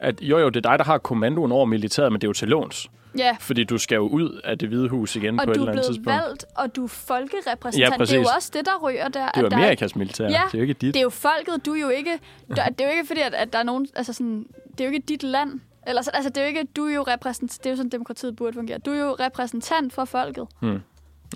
at 0.00 0.20
jo 0.20 0.38
jo, 0.38 0.48
det 0.48 0.66
er 0.66 0.70
dig, 0.70 0.78
der 0.78 0.84
har 0.84 0.98
kommandoen 0.98 1.52
over 1.52 1.64
militæret, 1.64 2.12
men 2.12 2.20
det 2.20 2.26
er 2.26 2.28
jo 2.28 2.32
til 2.32 2.48
låns. 2.48 2.90
Ja, 3.18 3.36
Fordi 3.40 3.64
du 3.64 3.78
skal 3.78 3.96
jo 3.96 4.08
ud 4.08 4.40
af 4.44 4.58
det 4.58 4.68
hvide 4.68 4.88
hus 4.88 5.16
igen 5.16 5.40
og 5.40 5.44
på 5.46 5.50
et 5.50 5.56
du 5.56 5.60
eller 5.60 5.66
er 5.66 5.70
andet 5.72 5.84
blevet 5.84 5.96
tidspunkt. 5.96 6.26
valgt, 6.28 6.44
og 6.56 6.76
du 6.76 6.84
er 6.84 6.88
folkerepræsentant. 6.88 7.92
Ja, 8.00 8.04
det 8.04 8.12
er 8.12 8.16
jo 8.20 8.26
også 8.36 8.50
det, 8.54 8.66
der 8.66 8.78
ryger 8.88 9.08
der. 9.08 9.28
Det 9.28 9.36
er 9.36 9.40
jo 9.40 9.46
er- 9.46 9.56
Amerikas 9.56 9.96
militær. 9.96 10.24
Ja, 10.24 10.42
det 10.46 10.54
er 10.54 10.58
jo 10.58 10.62
ikke 10.62 10.74
dit. 10.74 10.94
Det 10.94 11.00
er 11.00 11.02
jo 11.02 11.10
folket, 11.10 11.66
du 11.66 11.72
er 11.74 11.80
jo 11.80 11.88
ikke... 11.88 12.18
Du, 12.48 12.54
det 12.54 12.80
er 12.80 12.84
jo 12.84 12.90
ikke 12.90 13.06
fordi, 13.06 13.20
at, 13.20 13.34
at 13.34 13.52
der 13.52 13.58
er 13.58 13.62
nogen... 13.62 13.86
Altså 13.96 14.12
sådan, 14.12 14.46
det 14.72 14.80
er 14.80 14.84
jo 14.84 14.92
ikke 14.94 15.04
dit 15.08 15.22
land. 15.22 15.60
Eller, 15.86 16.02
så- 16.02 16.10
altså, 16.14 16.28
det 16.28 16.36
er 16.36 16.42
jo 16.42 16.48
ikke... 16.48 16.64
Du 16.76 16.84
er 16.86 16.94
jo 16.94 17.02
repræsentant... 17.02 17.58
Det 17.58 17.66
er 17.66 17.70
jo 17.70 17.76
sådan, 17.76 17.90
demokratiet 17.90 18.36
burde 18.36 18.52
fungere. 18.54 18.78
Du 18.78 18.90
er 18.90 19.00
jo 19.00 19.16
repræsentant 19.20 19.92
for 19.92 20.04
folket. 20.04 20.46
Hmm. 20.60 20.80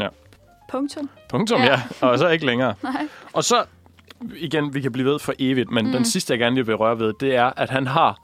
Ja. 0.00 0.08
Punktum. 0.70 1.10
Punktum, 1.28 1.60
Ja. 1.60 1.66
ja. 2.02 2.08
Og 2.08 2.18
så 2.18 2.28
ikke 2.28 2.46
længere. 2.46 2.74
Nej. 2.82 3.08
Og 3.32 3.44
så, 3.44 3.64
igen, 4.36 4.74
vi 4.74 4.80
kan 4.80 4.92
blive 4.92 5.08
ved 5.12 5.18
for 5.18 5.32
evigt, 5.38 5.70
men 5.70 5.84
mm. 5.84 5.88
Mm. 5.90 5.96
den 5.96 6.04
sidste, 6.04 6.32
jeg 6.32 6.38
gerne 6.38 6.66
vil 6.66 6.74
røre 6.76 6.98
ved, 6.98 7.12
det 7.20 7.36
er, 7.36 7.52
at 7.56 7.70
han 7.70 7.86
har 7.86 8.22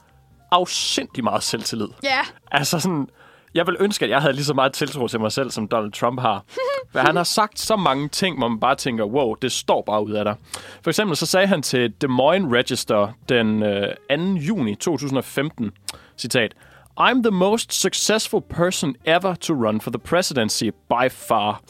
afsindig 0.51 1.23
meget 1.23 1.43
selvtillid. 1.43 1.87
Ja, 2.03 2.19
Altså 2.51 2.79
sådan, 2.79 3.07
jeg 3.53 3.67
vil 3.67 3.77
ønske, 3.79 4.05
at 4.05 4.11
jeg 4.11 4.21
havde 4.21 4.33
lige 4.33 4.45
så 4.45 4.53
meget 4.53 4.73
tiltro 4.73 5.07
til 5.07 5.19
mig 5.19 5.31
selv, 5.31 5.51
som 5.51 5.67
Donald 5.67 5.91
Trump 5.91 6.19
har. 6.19 6.43
For 6.91 6.99
han 6.99 7.15
har 7.15 7.23
sagt 7.23 7.59
så 7.59 7.75
mange 7.75 8.09
ting, 8.09 8.37
hvor 8.37 8.47
man 8.47 8.59
bare 8.59 8.75
tænker, 8.75 9.05
wow, 9.05 9.33
det 9.33 9.51
står 9.51 9.81
bare 9.81 10.05
ud 10.05 10.11
af 10.11 10.25
dig. 10.25 10.35
For 10.81 10.89
eksempel 10.89 11.17
så 11.17 11.25
sagde 11.25 11.47
han 11.47 11.61
til 11.61 11.93
Des 12.01 12.09
Moines 12.09 12.53
Register 12.53 13.07
den 13.29 13.63
øh, 13.63 13.87
2. 14.09 14.15
juni 14.23 14.75
2015, 14.75 15.71
citat, 16.17 16.53
I'm 16.99 17.23
the 17.23 17.31
most 17.31 17.73
successful 17.73 18.41
person 18.41 18.95
ever 19.05 19.35
to 19.35 19.53
run 19.53 19.81
for 19.81 19.89
the 19.89 19.99
presidency 19.99 20.69
by 20.89 21.09
far. 21.09 21.61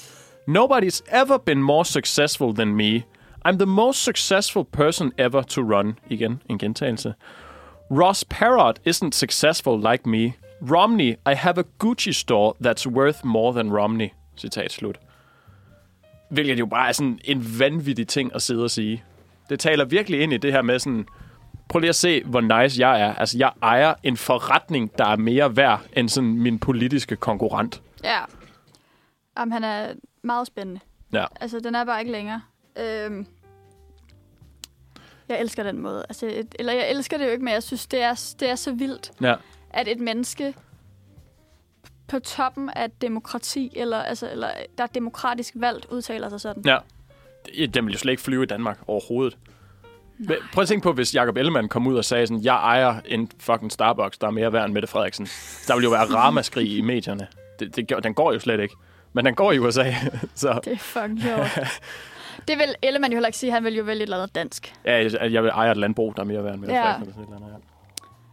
Nobody's 0.48 1.02
ever 1.08 1.38
been 1.38 1.64
more 1.64 1.86
successful 1.86 2.54
than 2.54 2.76
me. 2.76 3.06
I'm 3.46 3.58
the 3.58 3.66
most 3.66 4.04
successful 4.04 4.64
person 4.64 5.12
ever 5.18 5.42
to 5.42 5.62
run. 5.62 5.98
Igen, 6.10 6.42
en 6.50 6.58
gentagelse. 6.58 7.14
Ross 7.90 8.24
Perot 8.24 8.80
isn't 8.86 9.14
successful 9.14 9.92
like 9.92 10.06
me. 10.06 10.34
Romney, 10.72 11.12
I 11.32 11.34
have 11.36 11.58
a 11.58 11.64
Gucci 11.84 12.12
store 12.14 12.54
that's 12.68 12.88
worth 12.90 13.26
more 13.26 13.54
than 13.54 13.74
Romney. 13.78 14.10
Citat 14.38 14.72
slut. 14.72 15.00
Hvilket 16.30 16.60
jo 16.60 16.66
bare 16.66 16.88
er 16.88 16.92
sådan 16.92 17.20
en 17.24 17.60
vanvittig 17.60 18.08
ting 18.08 18.36
at 18.36 18.42
sidde 18.42 18.64
og 18.64 18.72
sige. 18.72 19.04
Det 19.50 19.60
taler 19.60 19.86
virkelig 19.86 20.22
ind 20.22 20.34
i 20.34 20.38
det 20.38 20.52
her 20.52 20.62
med 20.62 20.80
sådan, 20.80 21.06
prøv 21.70 21.80
lige 21.80 21.90
at 21.90 21.96
se, 21.96 22.24
hvor 22.24 22.42
nice 22.42 22.80
jeg 22.88 23.02
er. 23.02 23.14
Altså, 23.16 23.38
jeg 23.38 23.52
ejer 23.62 23.94
en 24.04 24.18
forretning, 24.18 24.98
der 24.98 25.06
er 25.06 25.16
mere 25.16 25.56
værd 25.56 25.82
end 25.94 26.10
sådan 26.10 26.38
min 26.38 26.60
politiske 26.60 27.16
konkurrent. 27.16 27.82
ja. 28.04 28.20
Jamen, 29.40 29.52
han 29.52 29.64
er 29.64 29.94
meget 30.24 30.48
spændende. 30.48 30.80
Ja. 31.14 31.26
Altså, 31.42 31.60
den 31.60 31.76
er 31.76 31.86
bare 31.86 32.00
ikke 32.00 32.12
længere. 32.12 32.42
Øhm, 32.80 33.26
jeg 35.30 35.40
elsker 35.40 35.64
den 35.64 35.80
måde. 35.80 36.06
Altså, 36.10 36.26
et, 36.26 36.56
eller 36.60 36.74
jeg 36.74 36.90
elsker 36.90 37.18
det 37.18 37.26
jo 37.26 37.30
ikke, 37.32 37.44
men 37.44 37.54
jeg 37.54 37.64
synes, 37.64 37.88
det 37.88 38.02
er, 38.02 38.34
det 38.40 38.50
er 38.50 38.56
så 38.56 38.72
vildt, 38.72 39.12
Ja. 39.22 39.36
At 39.74 39.88
et 39.88 40.00
menneske 40.00 40.54
på 42.08 42.20
toppen 42.20 42.70
af 42.70 42.92
demokrati, 42.92 43.72
eller, 43.76 43.98
altså, 43.98 44.32
eller 44.32 44.48
der 44.78 44.84
er 44.84 44.88
demokratisk 44.88 45.54
valgt, 45.58 45.86
udtaler 45.86 46.30
sig 46.30 46.42
sådan. 46.42 46.64
Ja. 46.66 46.78
Den 47.74 47.86
vil 47.86 47.92
jo 47.94 48.00
slet 48.00 48.12
ikke 48.12 48.24
flyve 48.24 48.44
i 48.44 48.46
Danmark 48.46 48.80
overhovedet. 48.88 49.38
Men 50.18 50.36
Prøv 50.54 50.62
at 50.62 50.68
tænke 50.68 50.84
på, 50.84 50.94
hvis 50.94 51.16
Jacob 51.16 51.38
Ellemann 51.38 51.70
kom 51.70 51.88
ud 51.88 51.96
og 51.98 52.06
sagde 52.06 52.28
sådan, 52.28 52.44
jeg 52.44 52.56
ejer 52.56 53.00
en 53.06 53.32
fucking 53.40 53.72
Starbucks, 53.72 54.18
der 54.18 54.28
er 54.28 54.32
mere 54.32 54.54
værd 54.54 54.66
end 54.66 54.74
Mette 54.74 54.88
Frederiksen. 54.88 55.26
Der 55.68 55.76
vil 55.76 55.84
jo 55.84 55.90
være 55.90 56.06
ramaskrig 56.06 56.78
i 56.78 56.82
medierne. 56.82 57.28
Det, 57.60 57.76
det, 57.76 58.04
den 58.04 58.14
går 58.14 58.34
jo 58.34 58.40
slet 58.40 58.60
ikke. 58.60 58.76
Men 59.14 59.26
den 59.26 59.36
går 59.36 59.52
i 59.52 59.60
USA, 59.60 59.94
så 60.36 60.60
Det 60.66 60.74
er 60.74 60.78
fucking 60.78 61.22
sjovt. 61.22 61.60
det 62.48 62.58
vil 62.58 62.76
Ellemann 62.82 63.14
jo 63.14 63.16
heller 63.16 63.28
ikke 63.28 63.38
sige. 63.38 63.52
Han 63.52 63.64
vil 63.64 63.76
jo 63.76 63.84
vælge 63.84 63.98
et 64.00 64.04
eller 64.04 64.18
andet 64.18 64.36
dansk. 64.36 64.74
ja, 64.86 65.04
jeg- 65.04 65.32
jeg 65.34 65.44
vil 65.44 65.50
eje 65.54 65.72
et 65.72 65.78
landbrug, 65.78 66.16
der 66.16 66.22
er 66.22 66.26
mere 66.28 66.44
værd 66.44 66.54
end 66.54 66.62
Mette 66.62 66.76
Ja. 66.76 66.82
Frederiksen. 66.82 67.04
Eller 67.04 67.14
sådan 67.14 67.34
et 67.34 67.36
eller 67.36 67.48
andet, 67.48 67.64
Ja, 67.70 67.73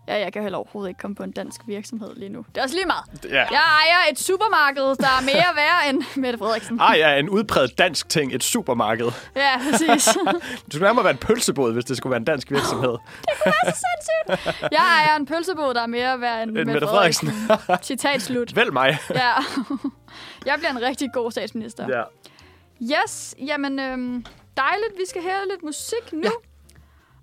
jeg 0.06 0.32
kan 0.32 0.42
heller 0.42 0.58
overhovedet 0.58 0.88
ikke 0.90 0.98
komme 0.98 1.14
på 1.14 1.22
en 1.22 1.30
dansk 1.32 1.60
virksomhed 1.66 2.14
lige 2.16 2.28
nu. 2.28 2.44
Det 2.48 2.58
er 2.58 2.62
også 2.62 2.74
lige 2.74 2.86
meget. 2.86 3.04
ja. 3.24 3.28
ja. 3.36 3.46
Jeg 3.50 3.60
ejer 3.60 4.12
et 4.12 4.18
supermarked, 4.18 4.82
der 4.82 5.06
er 5.06 5.22
mere 5.22 5.56
værd 5.56 5.90
end 5.94 6.02
Mette 6.16 6.38
Frederiksen. 6.38 6.80
Ej, 6.80 6.94
ja, 6.98 7.18
en 7.18 7.28
udpræget 7.28 7.78
dansk 7.78 8.08
ting, 8.08 8.34
et 8.34 8.44
supermarked. 8.44 9.06
Ja, 9.36 9.60
præcis. 9.70 10.04
Det 10.64 10.72
skulle 10.72 10.84
nærmere 10.84 11.04
være 11.04 11.12
en 11.12 11.18
pølsebåd, 11.18 11.72
hvis 11.72 11.84
det 11.84 11.96
skulle 11.96 12.10
være 12.10 12.16
en 12.18 12.24
dansk 12.24 12.50
virksomhed. 12.50 12.96
Jeg 14.72 15.04
ejer 15.04 15.16
en 15.16 15.26
pølsebod, 15.26 15.74
der 15.74 15.82
er 15.82 15.86
mere 15.86 16.20
værd 16.20 16.42
end 16.42 16.50
End 16.50 16.56
Mette 16.58 16.72
Mette 16.72 16.86
Frederiksen. 16.86 17.28
Citat 17.82 18.22
slut. 18.22 18.54
Vælg 18.56 18.72
mig. 18.72 18.98
Ja. 19.10 19.32
Jeg 20.46 20.54
bliver 20.58 20.70
en 20.70 20.82
rigtig 20.82 21.08
god 21.14 21.30
statsminister. 21.30 21.86
Ja. 21.88 22.02
Yes, 22.82 23.34
jamen 23.38 23.78
øhm, 23.78 24.24
dejligt. 24.56 24.92
Vi 24.96 25.04
skal 25.08 25.22
høre 25.22 25.48
lidt 25.50 25.62
musik 25.62 26.12
nu. 26.12 26.20
Ja. 26.24 26.30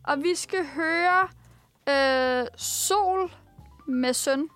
Og 0.03 0.23
vi 0.23 0.35
skal 0.35 0.59
høre 0.75 1.27
øh, 1.89 2.47
Sol 2.57 3.31
med 3.87 4.13
søn, 4.13 4.49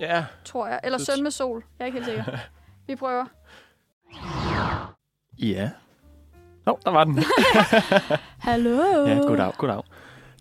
ja. 0.00 0.24
tror 0.44 0.66
jeg. 0.68 0.80
Eller 0.84 0.98
Det- 0.98 1.06
søn 1.06 1.22
med 1.22 1.30
sol. 1.30 1.64
Jeg 1.78 1.84
er 1.84 1.86
ikke 1.86 1.98
helt 2.04 2.06
sikker. 2.26 2.38
Vi 2.86 2.96
prøver. 2.96 3.24
Ja. 5.38 5.70
Nå, 6.66 6.78
der 6.84 6.90
var 6.90 7.04
den. 7.04 7.18
Hallo. 8.48 9.06
Ja, 9.06 9.14
goddag, 9.18 9.52
goddag. 9.58 9.82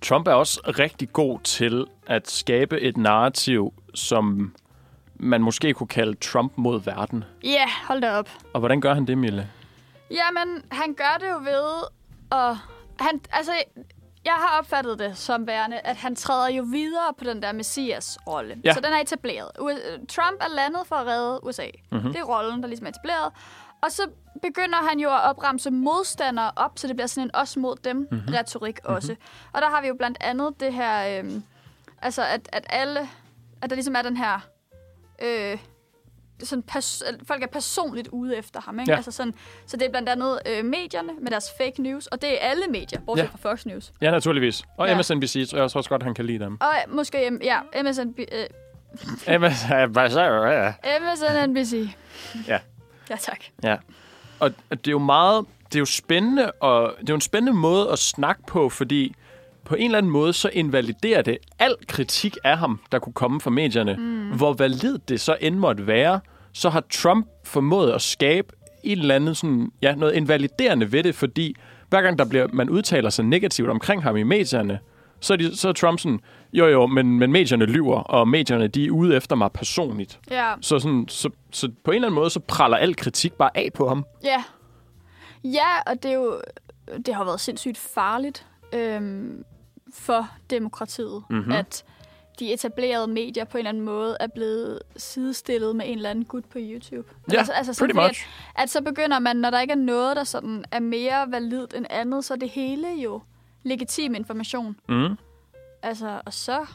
Trump 0.02 0.28
er 0.28 0.34
også 0.34 0.62
rigtig 0.80 1.14
god 1.14 1.40
til 1.40 1.86
at 2.08 2.30
skabe 2.30 2.82
et 2.82 2.98
narrativ, 2.98 3.74
som 3.94 4.56
man 5.16 5.42
måske 5.42 5.74
kunne 5.74 5.88
kalde 5.88 6.14
Trump 6.16 6.54
mod 6.56 6.82
verden. 6.82 7.24
Ja, 7.44 7.50
yeah, 7.50 7.70
hold 7.88 8.02
da 8.02 8.12
op. 8.18 8.30
Og 8.54 8.60
hvordan 8.60 8.82
gør 8.82 8.94
han 8.94 9.08
det, 9.08 9.18
Mille? 9.18 9.50
Jamen, 10.12 10.64
han 10.72 10.94
gør 10.94 11.18
det 11.20 11.30
jo 11.30 11.38
ved 11.38 11.84
at... 12.32 12.58
Han, 13.00 13.22
altså, 13.32 13.52
jeg 14.26 14.34
har 14.34 14.60
opfattet 14.60 15.00
det 15.00 15.18
som 15.18 15.48
værende, 15.48 15.80
at 15.80 15.96
han 15.96 16.16
træder 16.16 16.50
jo 16.50 16.64
videre 16.64 17.14
på 17.18 17.24
den 17.24 17.42
der 17.42 17.52
messias-rolle. 17.52 18.58
Ja. 18.64 18.74
Så 18.74 18.80
den 18.80 18.94
er 18.94 18.98
etableret. 18.98 19.50
U- 19.60 20.06
Trump 20.10 20.38
er 20.42 20.56
landet 20.56 20.82
for 20.88 20.96
at 20.96 21.08
redde 21.08 21.40
USA. 21.44 21.66
Mhm. 21.66 21.98
Mm-hmm. 21.98 22.14
Det 22.14 22.20
er 22.20 22.24
rollen, 22.24 22.62
der 22.62 22.68
ligesom 22.68 22.86
er 22.86 22.90
etableret. 22.90 23.32
Og 23.82 23.92
så 23.92 24.10
begynder 24.42 24.78
han 24.90 25.00
jo 25.00 25.10
at 25.16 25.22
opremse 25.24 25.72
modstandere 25.72 26.52
op, 26.56 26.72
så 26.76 26.88
det 26.88 26.96
bliver 26.96 27.08
sådan 27.08 27.28
en 27.28 27.32
os 27.36 27.58
mod 27.58 27.76
dem 27.84 27.96
Mhm. 27.96 28.08
mm-hmm. 28.12 28.34
retorik 28.34 28.80
også. 28.84 29.16
Og 29.54 29.62
der 29.62 29.70
har 29.70 29.82
vi 29.82 29.88
jo 29.88 29.96
blandt 29.96 30.18
andet 30.22 30.60
det 30.60 30.74
her, 30.74 31.20
øhm, 31.20 31.44
altså 32.02 32.22
at, 32.24 32.50
at 32.54 32.66
alle, 32.70 33.10
at 33.62 33.70
der 33.70 33.76
ligesom 33.76 33.96
er 33.96 34.02
den 34.02 34.18
her, 34.18 34.40
øh, 35.22 35.58
sådan 36.44 36.64
pers- 36.72 37.02
folk 37.28 37.44
er 37.44 37.48
personligt 37.48 38.08
ude 38.08 38.38
efter 38.38 38.62
ham. 38.62 38.80
Ikke? 38.80 38.92
Ja. 38.92 38.96
Altså 38.98 39.12
sådan, 39.12 39.34
så 39.66 39.78
det 39.78 39.86
er 39.86 39.90
blandt 39.90 40.10
andet 40.10 40.40
øh, 40.46 40.66
medierne 40.66 41.10
med 41.22 41.32
deres 41.32 41.46
fake 41.58 41.82
news, 41.82 42.08
og 42.08 42.22
det 42.22 42.34
er 42.34 42.38
alle 42.50 42.64
medier, 42.70 43.00
bortset 43.06 43.24
Ja. 43.24 43.30
fra 43.30 43.52
Fox 43.52 43.66
News. 43.66 43.92
Ja, 44.02 44.12
naturligvis. 44.12 44.64
Og 44.78 44.88
Ja. 44.88 44.98
MSNBC, 44.98 45.50
tror 45.50 45.58
jeg 45.58 45.64
også 45.76 45.90
godt, 45.90 46.04
han 46.04 46.14
kan 46.14 46.26
lide 46.26 46.40
dem. 46.40 46.58
Og 46.62 46.68
øh, 46.88 46.96
måske, 46.96 47.30
øh, 47.32 47.40
ja, 47.44 47.60
MSNB, 47.84 48.20
øh, 48.20 48.46
MSNBC. 51.02 51.90
Ja. 52.48 52.60
Ja, 53.10 53.16
tak. 53.16 53.40
Ja. 53.64 53.76
Og 54.40 54.52
det 54.70 54.88
er 54.88 54.92
jo 54.92 55.00
meget, 55.00 55.46
det 55.66 55.76
er 55.76 55.80
jo 55.80 55.86
spændende, 55.86 56.52
og 56.52 56.94
det 57.00 57.10
er 57.10 57.14
jo 57.14 57.16
en 57.16 57.22
spændende 57.22 57.54
måde 57.54 57.92
at 57.92 58.00
snakke 58.00 58.44
på, 58.48 58.70
fordi 58.70 59.16
på 59.66 59.76
en 59.76 59.86
eller 59.86 59.98
anden 59.98 60.12
måde, 60.12 60.34
så 60.34 60.50
invaliderer 60.54 61.22
det 61.22 61.38
al 61.60 61.76
kritik 61.88 62.38
af 62.44 62.58
ham, 62.58 62.80
der 62.92 63.00
kunne 63.00 63.14
komme 63.14 63.42
fra 63.42 63.50
medierne. 63.50 63.96
Mm. 64.00 64.38
Hvor 64.38 64.54
valid 64.54 64.98
det 65.08 65.22
så 65.22 65.38
end 65.42 65.56
måtte 65.56 65.88
være, 65.88 66.20
så 66.54 66.70
har 66.70 66.84
Trump 66.92 67.28
formået 67.44 67.92
at 67.92 68.02
skabe 68.02 68.48
en 68.84 68.98
eller 69.00 69.16
anden 69.16 69.36
sådan, 69.36 69.72
ja, 69.82 69.96
noget 69.96 70.14
invaliderende 70.14 70.92
ved 70.92 71.04
det, 71.04 71.16
fordi 71.16 71.56
hver 71.90 72.02
gang 72.02 72.20
der 72.20 72.26
bliver, 72.26 72.48
man 72.54 72.70
udtaler 72.70 73.10
sig 73.10 73.26
negativt 73.26 73.70
omkring 73.70 74.04
ham 74.04 74.18
i 74.18 74.24
medierne, 74.24 74.80
så 75.20 75.34
er, 75.34 75.38
de, 75.38 75.58
så 75.58 75.70
er 75.70 75.74
Trump 75.74 76.00
sådan, 76.00 76.20
jo 76.54 76.68
jo, 76.68 76.88
men, 76.88 77.20
men 77.20 77.32
medierne 77.32 77.66
lyver, 77.66 78.00
og 78.00 78.28
medierne 78.28 78.68
de 78.68 78.86
er 78.86 78.92
ude 78.92 79.16
efter 79.16 79.36
mig 79.36 79.52
personligt. 79.52 80.20
Ja, 80.32 80.54
Så, 80.62 80.80
sådan, 80.80 81.06
så, 81.08 81.30
så 81.52 81.72
på 81.84 81.92
en 81.92 81.96
eller 81.96 82.08
anden 82.08 82.16
måde, 82.16 82.30
så 82.30 82.40
praller 82.40 82.78
al 82.78 82.96
kritik 82.96 83.34
bare 83.34 83.58
af 83.58 83.70
på 83.74 83.88
ham. 83.88 84.06
ja. 84.24 84.44
Ja, 85.44 85.82
og 85.88 86.04
det 86.04 86.12
er 86.12 86.16
jo, 86.16 86.42
det 87.06 87.16
har 87.16 87.24
været 87.24 87.40
sindssygt 87.40 87.78
farligt 87.78 88.46
øhm, 88.74 89.44
for 89.96 90.30
demokratiet, 90.50 91.24
Mhm. 91.30 91.38
mm-hmm. 91.38 91.52
at 91.52 91.86
de 92.40 92.54
etablerede 92.54 93.08
medier 93.08 93.44
på 93.44 93.58
en 93.58 93.60
eller 93.60 93.70
anden 93.70 93.84
måde 93.84 94.18
er 94.20 94.28
blevet 94.28 94.80
sidestillet 94.98 95.76
med 95.76 95.86
en 95.88 95.96
eller 95.98 96.10
anden 96.10 96.26
gut 96.26 96.46
på 96.46 96.58
YouTube. 96.62 97.08
Ja, 97.32 97.38
altså, 97.38 97.54
altså 97.54 97.74
sådan, 97.74 97.96
pretty 97.96 98.08
much. 98.10 98.28
At, 98.56 98.64
at 98.64 98.70
så 98.70 98.82
begynder 98.82 99.20
man, 99.20 99.36
når 99.36 99.50
der 99.50 99.60
ikke 99.60 99.72
er 99.72 99.76
noget, 99.78 100.16
der 100.18 100.24
sådan 100.24 100.66
er 100.72 100.80
mere 100.80 101.32
validt 101.32 101.74
end 101.74 101.86
andet, 101.90 102.26
så 102.26 102.34
er 102.34 102.38
det 102.38 102.50
hele 102.50 102.88
jo 103.04 103.22
legitim 103.64 104.16
information. 104.16 104.76
Mm. 104.90 105.16
Altså, 105.84 106.22
og 106.26 106.34
så 106.34 106.66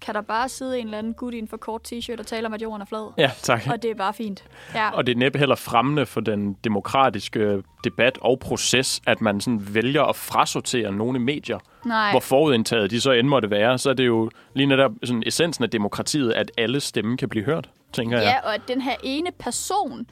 kan 0.00 0.14
der 0.14 0.20
bare 0.20 0.48
sidde 0.48 0.78
en 0.78 0.84
eller 0.84 0.98
anden 0.98 1.14
gut 1.14 1.34
i 1.34 1.38
en 1.38 1.48
for 1.48 1.56
kort 1.56 1.92
t-shirt 1.92 2.18
og 2.18 2.26
tale 2.26 2.46
om, 2.46 2.52
at 2.54 2.62
jorden 2.62 2.80
er 2.82 2.86
flad. 2.86 3.12
Ja, 3.18 3.30
tak. 3.42 3.62
Og 3.72 3.82
det 3.82 3.90
er 3.90 3.94
bare 3.94 4.12
fint. 4.14 4.44
Ja. 4.74 4.90
Og 4.90 5.06
det 5.06 5.12
er 5.12 5.16
næppe 5.16 5.38
heller 5.38 5.54
fremmende 5.54 6.06
for 6.06 6.20
den 6.20 6.56
demokratiske 6.64 7.62
debat 7.84 8.18
og 8.20 8.38
proces, 8.38 9.00
at 9.06 9.20
man 9.20 9.40
sådan 9.40 9.74
vælger 9.74 10.02
at 10.02 10.16
frasortere 10.16 10.92
nogle 10.92 11.18
medier, 11.18 11.58
Nej. 11.84 12.10
hvor 12.10 12.20
forudindtaget 12.20 12.90
de 12.90 13.00
så 13.00 13.12
end 13.12 13.28
måtte 13.28 13.50
være. 13.50 13.78
Så 13.78 13.90
er 13.90 13.94
det 13.94 14.06
jo 14.06 14.30
lige 14.54 14.66
netop 14.66 14.92
sådan 15.04 15.22
essensen 15.26 15.64
af 15.64 15.70
demokratiet, 15.70 16.32
at 16.32 16.52
alle 16.58 16.80
stemme 16.80 17.16
kan 17.16 17.28
blive 17.28 17.44
hørt, 17.44 17.70
tænker 17.92 18.18
jeg. 18.18 18.26
Ja, 18.26 18.48
og 18.48 18.54
at 18.54 18.60
den 18.68 18.80
her 18.80 18.94
ene 19.02 19.30
person 19.38 20.06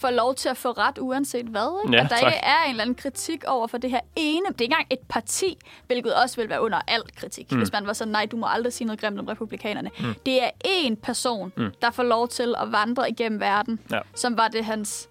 får 0.00 0.10
lov 0.10 0.34
til 0.34 0.48
at 0.48 0.56
få 0.56 0.70
ret 0.70 0.98
uanset 0.98 1.46
hvad. 1.46 1.82
Ikke? 1.86 1.96
Ja, 1.96 2.04
at 2.04 2.10
der 2.10 2.16
tak. 2.16 2.26
ikke 2.26 2.38
er 2.46 2.64
en 2.64 2.70
eller 2.70 2.82
anden 2.82 2.94
kritik 2.94 3.44
over 3.46 3.66
for 3.66 3.78
det 3.78 3.90
her 3.90 4.00
ene. 4.16 4.44
Det 4.46 4.60
er 4.60 4.62
ikke 4.62 4.64
engang 4.64 4.86
et 4.90 4.98
parti, 5.08 5.58
hvilket 5.86 6.14
også 6.14 6.36
vil 6.36 6.48
være 6.48 6.60
under 6.62 6.80
al 6.88 7.02
kritik. 7.16 7.52
Mm. 7.52 7.58
Hvis 7.58 7.72
man 7.72 7.86
var 7.86 7.92
sådan, 7.92 8.12
nej, 8.12 8.26
du 8.26 8.36
må 8.36 8.46
aldrig 8.50 8.72
sige 8.72 8.86
noget 8.86 9.00
grimt 9.00 9.18
om 9.20 9.26
republikanerne. 9.26 9.90
Mm. 10.00 10.14
Det 10.26 10.42
er 10.42 10.50
én 10.66 10.94
person, 10.94 11.52
mm. 11.56 11.70
der 11.82 11.90
får 11.90 12.02
lov 12.02 12.28
til 12.28 12.54
at 12.62 12.72
vandre 12.72 13.10
igennem 13.10 13.40
verden, 13.40 13.78
Ja. 13.90 13.98
som 14.14 14.36
var 14.36 14.48
det 14.48 14.64
hans... 14.64 15.08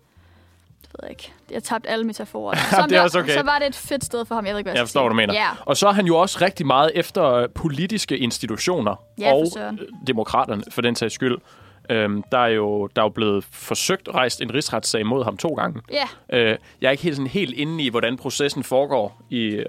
Ved 1.02 1.10
ikke. 1.10 1.34
Jeg 1.50 1.56
har 1.56 1.62
tabt 1.62 1.86
alle 1.90 2.06
metaforer. 2.06 2.56
Som 2.80 2.90
det 2.90 2.98
er 2.98 3.02
også 3.02 3.20
okay. 3.20 3.34
Så 3.38 3.44
var 3.44 3.60
det 3.60 3.68
et 3.68 3.76
fedt 3.76 4.06
sted 4.06 4.26
for 4.26 4.36
ham. 4.36 4.46
Jeg 4.46 4.54
ved 4.54 4.60
ikke, 4.60 4.68
hvad 4.70 4.78
Jeg 4.78 4.86
forstår, 4.88 5.02
hvad 5.02 5.10
du 5.10 5.16
mener. 5.16 5.34
Ja. 5.34 5.50
Og 5.66 5.78
så 5.78 5.88
er 5.88 5.92
han 5.92 6.06
jo 6.06 6.18
også 6.18 6.38
rigtig 6.42 6.66
meget 6.68 6.92
efter 6.96 7.48
politiske 7.48 8.18
institutioner 8.18 8.96
Ja, 9.20 9.32
for 9.32 9.40
og 9.40 9.48
søren. 9.54 9.80
øh, 9.82 9.88
demokraterne, 10.08 10.64
for 10.72 10.82
den 10.82 10.96
sags 10.96 11.14
skyld. 11.14 11.38
Øhm, 11.90 12.24
der, 12.32 12.38
er 12.38 12.48
jo, 12.48 12.88
der 12.96 13.02
er 13.02 13.06
jo 13.06 13.10
blevet 13.10 13.44
forsøgt 13.52 14.10
rejst 14.14 14.42
en 14.42 14.54
rigsretssag 14.54 15.06
mod 15.06 15.24
ham 15.24 15.38
to 15.38 15.50
gange. 15.54 15.82
Ja, 15.92 16.38
Øh, 16.40 16.58
jeg 16.82 16.88
er 16.88 16.92
ikke 16.92 17.04
helt, 17.04 17.16
sådan, 17.16 17.28
helt 17.30 17.54
inde 17.58 17.84
i, 17.84 17.90
hvordan 17.90 18.18
processen 18.18 18.64
foregår 18.64 19.22
i 19.30 19.46
øh, 19.46 19.66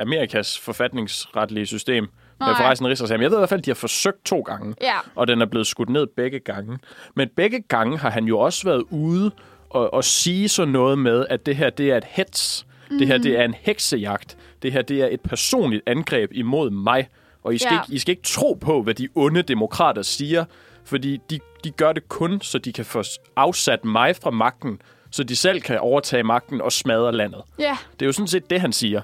Amerikas 0.00 0.58
forfatningsretlige 0.58 1.66
system. 1.66 2.08
Med 2.40 2.48
at 2.50 2.56
få 2.56 2.60
Nej. 2.62 2.66
rejst 2.66 2.80
en 2.80 2.88
rigsretssag. 2.88 3.18
Men 3.18 3.22
jeg 3.22 3.30
ved 3.30 3.38
i 3.38 3.40
hvert 3.40 3.48
fald, 3.48 3.60
at 3.60 3.64
de 3.64 3.70
har 3.70 3.74
forsøgt 3.74 4.24
to 4.24 4.40
gange. 4.40 4.74
Ja. 4.80 4.94
Og 5.14 5.28
den 5.28 5.42
er 5.42 5.46
blevet 5.46 5.66
skudt 5.66 5.88
ned 5.88 6.06
begge 6.16 6.38
gange. 6.38 6.78
Men 7.16 7.28
begge 7.36 7.62
gange 7.68 7.98
har 7.98 8.10
han 8.10 8.24
jo 8.24 8.38
også 8.38 8.64
været 8.64 8.84
ude 8.90 9.30
og, 9.70 9.94
og 9.94 10.04
sige 10.04 10.48
sådan 10.48 10.72
noget 10.72 10.98
med, 10.98 11.26
at 11.30 11.46
det 11.46 11.56
her 11.56 11.70
det 11.70 11.90
er 11.90 11.96
et 11.96 12.04
hets. 12.08 12.66
Mm. 12.90 12.98
Det 12.98 13.06
her 13.06 13.18
det 13.18 13.38
er 13.40 13.44
en 13.44 13.54
heksejagt. 13.60 14.36
Det 14.62 14.72
her 14.72 14.82
det 14.82 15.00
er 15.02 15.08
et 15.10 15.20
personligt 15.20 15.82
angreb 15.86 16.30
imod 16.34 16.70
mig. 16.70 17.08
Og 17.42 17.54
I 17.54 17.58
skal, 17.58 17.74
Ja. 17.74 17.80
ikke, 17.82 17.94
I 17.94 17.98
skal 17.98 18.12
ikke 18.12 18.22
tro 18.22 18.58
på, 18.60 18.82
hvad 18.82 18.94
de 18.94 19.08
onde 19.14 19.42
demokrater 19.42 20.02
siger, 20.02 20.44
fordi 20.84 21.16
de, 21.30 21.40
de 21.64 21.70
gør 21.70 21.92
det 21.92 22.08
kun, 22.08 22.40
så 22.40 22.58
de 22.58 22.72
kan 22.72 22.84
få 22.84 23.02
afsat 23.36 23.84
mig 23.84 24.16
fra 24.16 24.30
magten, 24.30 24.82
så 25.10 25.24
de 25.24 25.36
selv 25.36 25.60
kan 25.60 25.80
overtage 25.80 26.22
magten 26.22 26.60
og 26.60 26.72
smadre 26.72 27.12
landet. 27.12 27.42
ja, 27.58 27.76
Det 27.92 28.02
er 28.02 28.06
jo 28.06 28.12
sådan 28.12 28.28
set 28.28 28.50
det, 28.50 28.60
han 28.60 28.72
siger. 28.72 29.02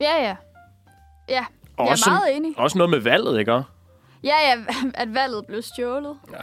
ja, 0.00 0.22
ja. 0.22 0.36
Ja, 1.28 1.44
Og 1.76 1.84
jeg 1.84 1.92
også 1.92 2.10
er 2.10 2.14
meget 2.14 2.36
enig. 2.36 2.58
Også 2.58 2.78
noget 2.78 2.90
med 2.90 2.98
valget, 2.98 3.38
ikke? 3.38 3.52
Ja, 3.52 3.62
ja, 4.24 4.56
at 5.02 5.14
valget 5.14 5.46
blev 5.46 5.62
stjålet. 5.62 6.18
Ja. 6.32 6.38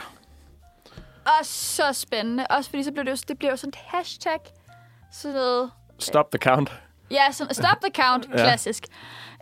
Og 1.25 1.45
så 1.45 1.93
spændende. 1.93 2.47
Også 2.49 2.69
fordi 2.69 2.83
så 2.83 2.91
blev 2.91 3.05
det, 3.05 3.11
jo, 3.11 3.17
det 3.27 3.39
blev 3.39 3.49
jo 3.49 3.55
sådan 3.55 3.69
et 3.69 3.75
hashtag. 3.75 4.39
Sådan 5.11 5.35
noget... 5.35 5.71
Stop 5.99 6.31
the 6.31 6.37
count. 6.39 6.71
Ja, 7.13 7.31
sådan, 7.31 7.53
stop 7.53 7.77
the 7.81 8.03
count, 8.03 8.25
Ja. 8.31 8.37
klassisk. 8.37 8.83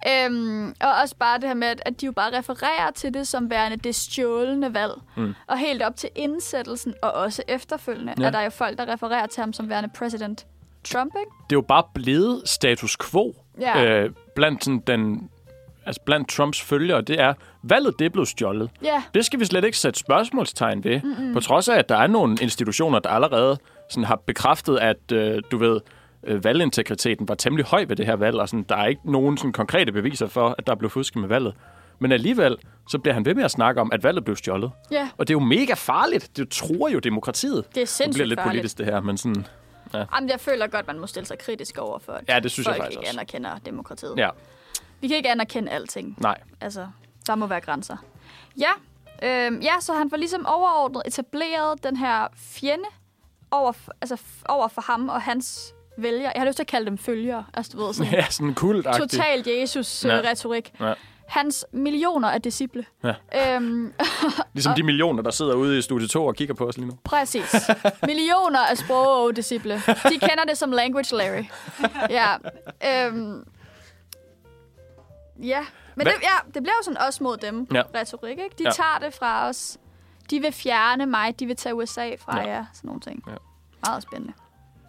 Øhm, 0.10 0.70
og 0.82 0.94
også 1.02 1.16
bare 1.20 1.38
det 1.40 1.48
her 1.48 1.54
med, 1.54 1.68
at- 1.86 2.02
de 2.02 2.06
jo 2.06 2.12
bare 2.12 2.38
refererer 2.38 2.92
til 2.96 3.14
det 3.14 3.28
som 3.28 3.50
værende 3.50 3.78
det 3.78 3.96
stjålne 3.96 4.74
valg. 4.74 4.92
Mm. 5.18 5.34
Og 5.48 5.58
helt 5.58 5.82
op 5.84 5.96
til 5.96 6.10
indsættelsen, 6.16 6.94
og 7.02 7.12
også 7.12 7.44
efterfølgende, 7.48 8.14
Ja. 8.20 8.26
er 8.26 8.30
der 8.30 8.42
jo 8.42 8.50
folk, 8.50 8.78
der 8.78 8.94
refererer 8.94 9.28
til 9.28 9.42
ham 9.42 9.54
som 9.54 9.70
værende 9.70 9.90
præsident 9.98 10.46
Trump, 10.84 11.12
ikke? 11.20 11.32
Det 11.50 11.56
er 11.56 11.58
jo 11.58 11.62
bare 11.62 11.84
blevet 11.94 12.42
status 12.46 12.98
quo 12.98 13.36
Ja. 13.60 13.84
øh, 13.86 14.10
blandt, 14.36 14.64
sådan, 14.64 14.80
den, 14.88 15.30
altså 15.86 16.02
blandt 16.06 16.30
Trumps 16.30 16.62
følgere. 16.62 17.02
Det 17.02 17.20
er, 17.20 17.34
valget 17.64 18.00
det 18.00 18.12
blevet 18.12 18.28
stjålet. 18.30 18.70
Ja, 18.84 19.04
Det 19.14 19.26
skal 19.26 19.40
vi 19.40 19.46
slet 19.46 19.64
ikke 19.64 19.78
sætte 19.78 20.00
spørgsmålstegn 20.00 20.84
ved. 20.84 21.02
Mm-hmm. 21.02 21.34
På 21.34 21.40
trods 21.40 21.70
af, 21.70 21.78
at 21.80 21.90
der 21.90 21.98
er 21.98 22.08
nogle 22.08 22.38
institutioner, 22.42 23.00
der 23.00 23.10
allerede 23.10 23.58
sådan, 23.90 24.04
har 24.04 24.16
bekræftet, 24.16 24.78
at 24.80 25.12
øh, 25.12 25.42
du 25.52 25.58
ved, 25.58 25.80
øh, 26.24 26.44
valgintegriteten 26.44 27.28
var 27.28 27.36
temmelig 27.36 27.66
høj 27.66 27.86
ved 27.88 27.96
det 27.96 28.06
her 28.06 28.16
valg, 28.16 28.36
og 28.40 28.50
sådan, 28.50 28.66
der 28.70 28.76
er 28.76 28.86
ikke 28.86 29.12
nogen 29.12 29.38
sådan, 29.38 29.52
konkrete 29.54 29.92
beviser 29.92 30.28
for, 30.28 30.56
at 30.58 30.68
der 30.68 30.76
blev 30.76 30.90
fusket 30.90 31.22
med 31.22 31.30
valget. 31.30 31.54
Men 32.00 32.12
alligevel, 32.12 32.58
så 32.90 33.00
bliver 33.00 33.14
han 33.14 33.26
ved 33.26 33.36
med 33.36 33.44
at 33.44 33.52
snakke 33.52 33.82
om, 33.82 33.92
at 33.94 34.04
valget 34.04 34.24
blev 34.26 34.36
stjålet. 34.36 34.72
ja. 34.92 35.10
Og 35.18 35.28
det 35.28 35.34
er 35.34 35.36
jo 35.36 35.46
mega 35.46 35.74
farligt. 35.74 36.38
Det 36.38 36.50
truer 36.50 36.90
jo 36.90 37.00
demokratiet. 37.00 37.56
Det 37.56 37.78
er 37.78 37.82
Det 37.82 37.90
sindssygt 37.90 38.14
bliver 38.14 38.28
lidt 38.28 38.40
farligt. 38.40 38.52
politisk, 38.54 38.78
det 38.78 38.86
her, 38.86 39.02
men 39.02 39.18
sådan... 39.18 39.46
Jamen, 39.94 40.30
jeg 40.30 40.40
føler 40.40 40.68
godt, 40.68 40.88
man 40.88 41.00
må 41.00 41.08
stille 41.08 41.28
sig 41.28 41.38
kritisk 41.38 41.78
over 41.78 42.00
for, 42.00 42.12
at 42.14 42.24
Ja, 42.30 42.40
det 42.40 42.52
synes 42.52 42.68
jeg 42.68 42.74
folk 42.76 42.84
faktisk 42.84 43.00
ikke 43.00 43.08
også. 43.10 43.20
anerkender 43.20 43.58
demokratiet. 43.66 44.14
Ja, 44.18 44.30
Vi 45.02 45.08
kan 45.08 45.18
ikke 45.18 45.30
anerkende 45.30 45.72
alting. 45.72 46.16
nej. 46.20 46.38
Altså, 46.62 46.88
der 47.28 47.36
må 47.36 47.48
være 47.48 47.62
grænser. 47.62 47.98
Ja, 48.60 48.72
øhm, 49.24 49.60
ja 49.60 49.74
så 49.80 49.94
han 49.94 50.10
får 50.10 50.18
ligesom 50.18 50.46
overordnet 50.46 51.02
etableret 51.06 51.84
den 51.84 51.98
her 51.98 52.28
fjende 52.38 52.84
over, 53.52 53.74
altså, 54.02 54.18
over 54.50 54.68
for 54.68 54.82
ham 54.82 55.10
og 55.10 55.22
hans 55.22 55.74
vælgere. 55.98 56.32
Jeg 56.36 56.42
har 56.42 56.48
lyst 56.48 56.56
til 56.56 56.64
at 56.64 56.68
kalde 56.68 56.86
dem 56.86 56.98
følgere. 56.98 57.46
Altså, 57.54 57.72
du 57.78 57.86
ved, 57.86 57.94
sådan 57.94 58.14
Ja, 58.14 58.26
sådan 58.30 58.54
kult 58.54 58.86
total 58.98 59.44
Ja. 59.46 59.62
Jesus-retorik. 59.62 60.74
Ja. 60.80 60.94
Hans 61.28 61.66
millioner 61.72 62.30
af 62.30 62.42
disciple. 62.42 62.86
Ja. 63.04 63.56
Øhm, 63.56 63.94
Ligesom 64.54 64.74
de 64.76 64.84
millioner, 64.84 65.24
der 65.24 65.32
sidder 65.32 65.56
ude 65.56 65.78
i 65.78 65.82
studie 65.82 66.08
2 66.08 66.26
og 66.26 66.36
kigger 66.36 66.54
på 66.54 66.68
os 66.68 66.78
lige 66.78 66.88
nu. 66.88 66.98
præcis. 67.04 67.56
Millioner 68.08 68.60
af 68.60 68.78
sprog-disciple. 68.78 69.74
De 69.88 70.20
kender 70.20 70.44
det 70.48 70.58
som 70.58 70.72
Language 70.72 71.16
Larry. 71.16 71.44
Ja. 72.10 72.34
Øhm, 73.08 73.44
ja. 75.44 75.66
Men 75.96 76.06
det, 76.08 76.14
ja, 76.22 76.52
det 76.54 76.64
bliver 76.64 76.76
jo 76.80 76.84
sådan 76.84 76.98
også 77.08 77.24
mod 77.24 77.38
dem, 77.38 77.68
Ja. 77.74 77.82
retorik, 77.96 78.40
ikke? 78.40 78.56
De 78.58 78.64
Ja. 78.64 78.72
tager 78.72 78.98
det 79.02 79.14
fra 79.14 79.48
os. 79.50 79.78
De 80.30 80.40
vil 80.40 80.52
fjerne 80.52 81.06
mig, 81.06 81.40
de 81.40 81.46
vil 81.46 81.56
tage 81.56 81.76
USA 81.76 82.10
fra 82.20 82.40
Ja. 82.42 82.48
jer. 82.48 82.66
Sådan 82.74 82.88
nogle 82.88 83.02
ting. 83.02 83.24
Ja. 83.28 83.34
Meget 83.88 84.04
spændende. 84.04 84.34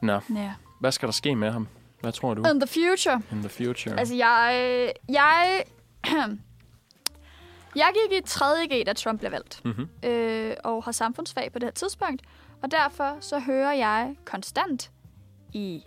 Nå, 0.02 0.12
Ja. 0.12 0.52
Hvad 0.82 0.92
skal 0.92 1.06
der 1.06 1.12
ske 1.12 1.36
med 1.36 1.50
ham? 1.50 1.68
Hvad 2.00 2.12
tror 2.12 2.34
du? 2.34 2.42
In 2.50 2.60
the 2.60 2.66
future. 2.66 3.22
In 3.32 3.38
the 3.40 3.48
future. 3.48 3.98
Altså, 3.98 4.14
jeg... 4.14 4.92
Jeg... 5.08 5.64
jeg 7.82 7.92
gik 7.94 8.18
i 8.18 8.22
3.G, 8.28 8.86
da 8.86 8.92
Trump 8.92 9.20
blev 9.20 9.32
valgt. 9.32 9.60
Mhm. 9.64 9.88
Øh, 10.02 10.54
og 10.64 10.84
har 10.84 10.92
samfundsfag 10.92 11.52
på 11.52 11.58
det 11.58 11.66
her 11.66 11.72
tidspunkt. 11.72 12.22
Og 12.62 12.70
derfor 12.70 13.16
så 13.20 13.38
hører 13.38 13.72
jeg 13.72 14.16
konstant 14.24 14.90
i... 15.52 15.82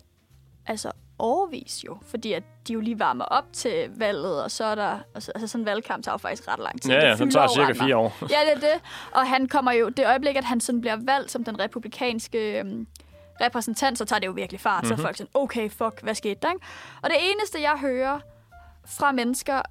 Altså, 0.67 0.91
overvis 1.19 1.83
jo. 1.87 1.97
Fordi 2.01 2.33
at 2.33 2.43
de 2.67 2.73
jo 2.73 2.79
lige 2.79 2.99
varmer 2.99 3.25
op 3.25 3.45
til 3.53 3.89
valget, 3.97 4.43
og 4.43 4.51
så 4.51 4.63
er 4.63 4.75
der... 4.75 4.99
Altså, 5.15 5.31
altså 5.35 5.47
sådan 5.47 5.61
en 5.61 5.65
valgkamp 5.65 6.03
tager 6.03 6.13
jo 6.13 6.17
faktisk 6.17 6.47
ret 6.47 6.59
lang 6.59 6.81
tid. 6.81 6.91
ja, 6.91 6.99
Det 6.99 7.03
ja, 7.07 7.15
den 7.15 7.31
tager 7.31 7.47
cirka 7.47 7.73
fire 7.85 7.97
år. 7.97 8.17
Ja, 8.21 8.37
det 8.45 8.63
er 8.63 8.73
det. 8.73 8.81
Og 9.11 9.27
han 9.27 9.47
kommer 9.47 9.71
jo... 9.71 9.89
Det 9.89 10.05
øjeblik, 10.07 10.35
at 10.35 10.43
han 10.43 10.59
sådan 10.59 10.81
bliver 10.81 10.97
valgt 11.01 11.31
som 11.31 11.43
den 11.43 11.59
republikanske 11.59 12.59
øhm, 12.59 12.87
repræsentant, 13.41 13.97
så 13.97 14.05
tager 14.05 14.19
det 14.19 14.27
jo 14.27 14.31
virkelig 14.31 14.61
fart. 14.61 14.83
Mm-hmm. 14.83 14.97
Så 14.97 15.01
er 15.01 15.05
folk 15.07 15.17
sådan, 15.17 15.31
okay, 15.33 15.69
fuck, 15.69 16.01
hvad 16.01 16.15
skete 16.15 16.39
der? 16.41 16.49
Ikke? 16.49 16.65
Og 17.01 17.09
det 17.09 17.17
eneste, 17.21 17.61
jeg 17.61 17.77
hører 17.79 18.19
fra 18.85 19.11
mennesker... 19.11 19.61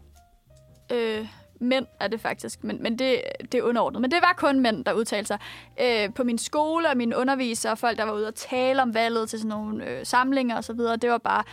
Øh, 0.93 1.29
mænd 1.61 1.87
er 2.01 2.09
det 2.09 2.21
faktisk, 2.21 2.65
men, 2.65 2.83
men 2.83 2.99
det, 2.99 3.23
det 3.53 3.55
er 3.55 3.63
underordnet. 3.63 4.01
Men 4.01 4.11
det 4.11 4.19
var 4.23 4.35
kun 4.37 4.61
mænd, 4.61 4.85
der 4.85 4.93
udtalte 4.93 5.27
sig. 5.27 5.39
Øh, 5.81 6.15
på 6.15 6.25
min 6.25 6.39
skole 6.39 6.91
og 6.91 6.97
mine 6.97 7.17
undervisere 7.17 7.73
og 7.73 7.79
folk, 7.79 7.99
der 7.99 8.05
var 8.05 8.13
ude 8.13 8.29
og 8.29 8.35
tale 8.35 8.83
om 8.83 8.95
valget 8.95 9.31
til 9.31 9.39
sådan 9.39 9.49
nogle 9.49 9.87
øh, 9.87 10.07
samlinger 10.07 10.57
osv., 10.57 10.79
det 10.79 11.11
var 11.11 11.19
bare... 11.19 11.45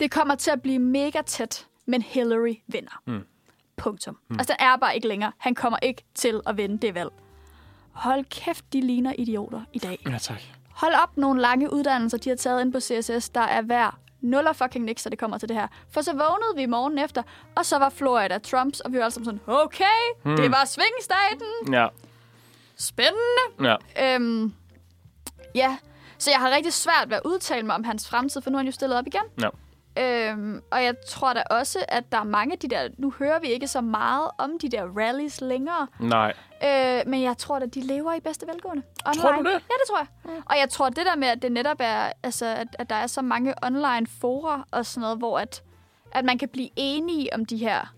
Det 0.00 0.10
kommer 0.10 0.34
til 0.34 0.50
at 0.50 0.62
blive 0.62 0.78
mega 0.78 1.22
tæt, 1.26 1.66
men 1.86 2.02
Hillary 2.02 2.54
vinder. 2.66 3.02
Mm. 3.06 3.26
Punktum. 3.76 4.18
Mm. 4.28 4.36
Altså, 4.38 4.54
den 4.58 4.66
er 4.66 4.76
bare 4.76 4.94
ikke 4.94 5.08
længere. 5.08 5.32
Han 5.38 5.54
kommer 5.54 5.78
ikke 5.82 6.04
til 6.14 6.40
at 6.46 6.56
vinde 6.56 6.78
det 6.78 6.94
valg. 6.94 7.10
Hold 7.92 8.24
kæft, 8.24 8.72
de 8.72 8.80
ligner 8.80 9.12
idioter 9.18 9.62
i 9.72 9.78
dag. 9.78 9.98
Ja, 10.06 10.18
tak. 10.18 10.40
Hold 10.80 10.94
op 11.02 11.16
nogle 11.16 11.40
lange 11.40 11.72
uddannelser, 11.72 12.18
de 12.18 12.28
har 12.28 12.36
taget 12.36 12.60
ind 12.60 12.72
på 12.72 12.80
CSS, 12.80 13.28
der 13.28 13.40
er 13.40 13.62
værd 13.62 13.94
nul 14.20 14.46
og 14.46 14.56
fucking 14.56 14.84
niks, 14.84 15.02
så 15.02 15.08
det 15.10 15.18
kommer 15.18 15.38
til 15.38 15.48
det 15.48 15.56
her. 15.56 15.68
For 15.90 16.00
så 16.00 16.12
vågnede 16.12 16.56
vi 16.56 16.66
morgen 16.66 16.98
efter, 16.98 17.22
og 17.56 17.66
så 17.66 17.78
var 17.78 17.88
Florida 17.88 18.38
Trumps, 18.38 18.80
og 18.80 18.92
vi 18.92 18.96
var 18.98 19.04
alle 19.04 19.14
sammen 19.14 19.24
sådan, 19.24 19.40
okay, 19.46 19.84
mm. 20.24 20.36
det 20.36 20.50
var 20.50 20.64
svingstaten. 20.64 21.74
Ja, 21.74 21.86
Spændende. 22.76 23.76
ja. 23.96 24.14
Øhm, 24.14 24.54
ja, 25.54 25.76
så 26.18 26.30
jeg 26.30 26.40
har 26.40 26.50
rigtig 26.50 26.72
svært 26.72 27.10
ved 27.10 27.16
at 27.16 27.22
udtale 27.24 27.66
mig 27.66 27.74
om 27.74 27.84
hans 27.84 28.08
fremtid, 28.08 28.40
for 28.40 28.50
nu 28.50 28.56
er 28.56 28.58
han 28.58 28.66
jo 28.66 28.72
stillet 28.72 28.98
op 28.98 29.06
igen. 29.06 29.22
ja. 29.40 29.48
Øhm, 29.98 30.62
og 30.70 30.84
jeg 30.84 30.94
tror 31.08 31.32
da 31.32 31.42
også, 31.50 31.78
at 31.88 32.12
der 32.12 32.18
er 32.18 32.24
mange 32.24 32.52
af 32.52 32.58
de 32.58 32.68
der... 32.68 32.88
Nu 32.98 33.14
hører 33.18 33.40
vi 33.40 33.46
ikke 33.46 33.68
så 33.68 33.80
meget 33.80 34.30
om 34.38 34.58
de 34.58 34.68
der 34.68 34.82
rallies 34.98 35.40
længere. 35.40 35.86
Nej. 36.00 36.32
Øh, 36.64 37.02
men 37.06 37.22
jeg 37.22 37.38
tror 37.38 37.56
at 37.56 37.74
de 37.74 37.80
lever 37.80 38.14
i 38.14 38.20
bedste 38.20 38.46
velgående. 38.46 38.82
Online. 39.06 39.22
Tror 39.22 39.32
du 39.32 39.38
det? 39.38 39.50
Ja, 39.50 39.56
det 39.56 39.86
tror 39.88 39.98
jeg. 39.98 40.06
Mm. 40.24 40.42
Og 40.46 40.58
jeg 40.58 40.68
tror, 40.70 40.88
det 40.88 41.06
der 41.06 41.16
med, 41.16 41.28
at 41.28 41.42
det 41.42 41.52
netop 41.52 41.76
er... 41.80 42.12
Altså, 42.22 42.46
at, 42.46 42.68
at 42.78 42.90
der 42.90 42.96
er 42.96 43.06
så 43.06 43.22
mange 43.22 43.54
online 43.62 44.06
fora 44.20 44.66
og 44.70 44.86
sådan 44.86 45.00
noget, 45.00 45.18
hvor 45.18 45.38
at, 45.38 45.62
at 46.12 46.24
man 46.24 46.38
kan 46.38 46.48
blive 46.48 46.68
enige 46.76 47.34
om 47.34 47.44
de 47.44 47.56
her 47.56 47.94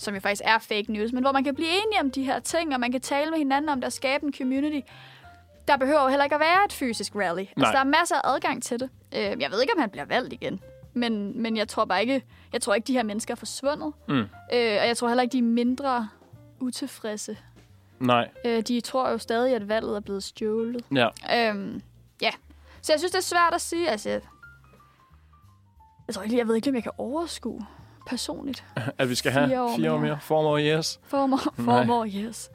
som 0.00 0.14
jo 0.14 0.20
faktisk 0.20 0.42
er 0.44 0.58
fake 0.58 0.92
news, 0.92 1.12
men 1.12 1.22
hvor 1.22 1.32
man 1.32 1.44
kan 1.44 1.54
blive 1.54 1.68
enige 1.68 2.00
om 2.00 2.10
de 2.10 2.22
her 2.22 2.38
ting, 2.38 2.74
og 2.74 2.80
man 2.80 2.92
kan 2.92 3.00
tale 3.00 3.30
med 3.30 3.38
hinanden 3.38 3.68
om 3.68 3.78
det 3.80 3.84
og 3.84 3.92
skabe 3.92 4.26
en 4.26 4.34
community. 4.38 4.80
Der 5.68 5.76
behøver 5.76 6.02
jo 6.02 6.08
heller 6.08 6.24
ikke 6.24 6.34
at 6.34 6.40
være 6.40 6.64
et 6.64 6.72
fysisk 6.72 7.14
rally. 7.14 7.40
Nej. 7.40 7.48
Altså, 7.56 7.72
der 7.72 7.78
er 7.78 7.84
masser 7.84 8.16
af 8.16 8.34
adgang 8.34 8.62
til 8.62 8.80
det. 8.80 8.90
Øh, 9.14 9.20
jeg 9.20 9.50
ved 9.50 9.60
ikke, 9.60 9.72
om 9.74 9.80
han 9.80 9.90
bliver 9.90 10.04
valgt 10.04 10.32
igen. 10.32 10.60
Men, 10.92 11.42
men 11.42 11.56
jeg 11.56 11.68
tror 11.68 11.84
bare 11.84 12.00
ikke, 12.00 12.22
jeg 12.52 12.60
tror 12.62 12.74
ikke, 12.74 12.86
de 12.86 12.92
her 12.92 13.02
mennesker 13.02 13.34
er 13.34 13.36
forsvundet. 13.36 13.92
Mm. 14.08 14.14
Øh, 14.14 14.26
og 14.52 14.86
jeg 14.88 14.96
tror 14.96 15.08
heller 15.08 15.22
ikke, 15.22 15.32
de 15.32 15.38
er 15.38 15.42
mindre 15.42 16.08
utilfredse. 16.60 17.38
Nej. 17.98 18.28
Øh, 18.44 18.60
de 18.62 18.80
tror 18.80 19.10
jo 19.10 19.18
stadig, 19.18 19.54
at 19.54 19.68
valget 19.68 19.96
er 19.96 20.00
blevet 20.00 20.22
stjålet. 20.22 20.84
Ja. 20.94 21.08
Øhm, 21.50 21.82
ja. 22.22 22.30
Så 22.82 22.92
jeg 22.92 23.00
synes, 23.00 23.12
det 23.12 23.18
er 23.18 23.22
svært 23.22 23.54
at 23.54 23.60
sige. 23.60 23.88
Altså, 23.90 24.08
jeg, 24.10 24.20
jeg 26.06 26.14
tror 26.14 26.22
ikke, 26.22 26.38
jeg 26.38 26.48
ved 26.48 26.54
ikke, 26.54 26.68
om 26.70 26.74
jeg 26.74 26.82
kan 26.82 26.92
overskue 26.98 27.66
personligt. 28.06 28.64
At 28.98 29.08
vi 29.08 29.14
skal 29.14 29.32
have 29.32 29.48
Fire 29.48 29.62
år 29.62 29.76
fire 29.76 29.92
år 29.92 29.98
mere. 29.98 30.08
mere. 30.10 30.20
Four 30.20 30.42
more 30.42 30.62
years. 30.62 31.00
For 31.04 31.26
more, 31.26 31.40
Nej. 31.56 31.64
for 31.64 31.84
more 31.84 32.08
yes. 32.08 32.50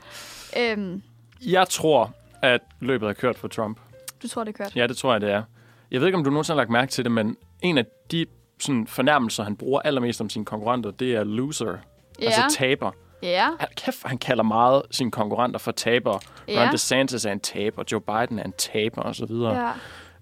Øhm, 0.59 1.01
Jeg 1.41 1.69
tror, 1.69 2.13
at 2.41 2.61
løbet 2.79 3.09
er 3.09 3.13
kørt 3.13 3.37
for 3.37 3.47
Trump. 3.47 3.79
du 4.23 4.27
tror, 4.27 4.43
det 4.43 4.53
er 4.59 4.63
kørt? 4.63 4.75
Ja, 4.75 4.87
det 4.87 4.97
tror 4.97 5.11
jeg, 5.11 5.21
det 5.21 5.31
er. 5.31 5.43
Jeg 5.91 5.99
ved 5.99 6.07
ikke, 6.07 6.17
om 6.17 6.23
du 6.23 6.29
nogensinde 6.29 6.55
har 6.55 6.61
lagt 6.61 6.69
mærke 6.69 6.91
til 6.91 7.03
det, 7.03 7.11
men 7.11 7.37
en 7.61 7.77
af 7.77 7.85
de 8.11 8.25
sådan, 8.59 8.87
fornærmelser, 8.87 9.43
han 9.43 9.55
bruger 9.55 9.81
allermest 9.81 10.21
om 10.21 10.29
sine 10.29 10.45
konkurrenter, 10.45 10.91
det 10.91 11.15
er 11.15 11.23
loser. 11.23 11.77
Ja. 12.21 12.25
Altså 12.25 12.41
taber. 12.57 12.91
ja. 13.23 13.49
Han, 13.59 13.67
kæft, 13.77 13.97
han 14.05 14.17
kalder 14.17 14.43
meget 14.43 14.81
sine 14.91 15.11
konkurrenter 15.11 15.59
for 15.59 15.71
tabere. 15.71 16.19
Ja. 16.47 16.63
Ron 16.65 16.73
DeSantis 16.73 17.25
er 17.25 17.31
en 17.31 17.39
taber, 17.39 17.83
Joe 17.91 18.01
Biden 18.01 18.39
er 18.39 18.43
en 18.43 18.53
taber, 18.57 19.01
og 19.01 19.15
så 19.15 19.25
videre. 19.25 19.73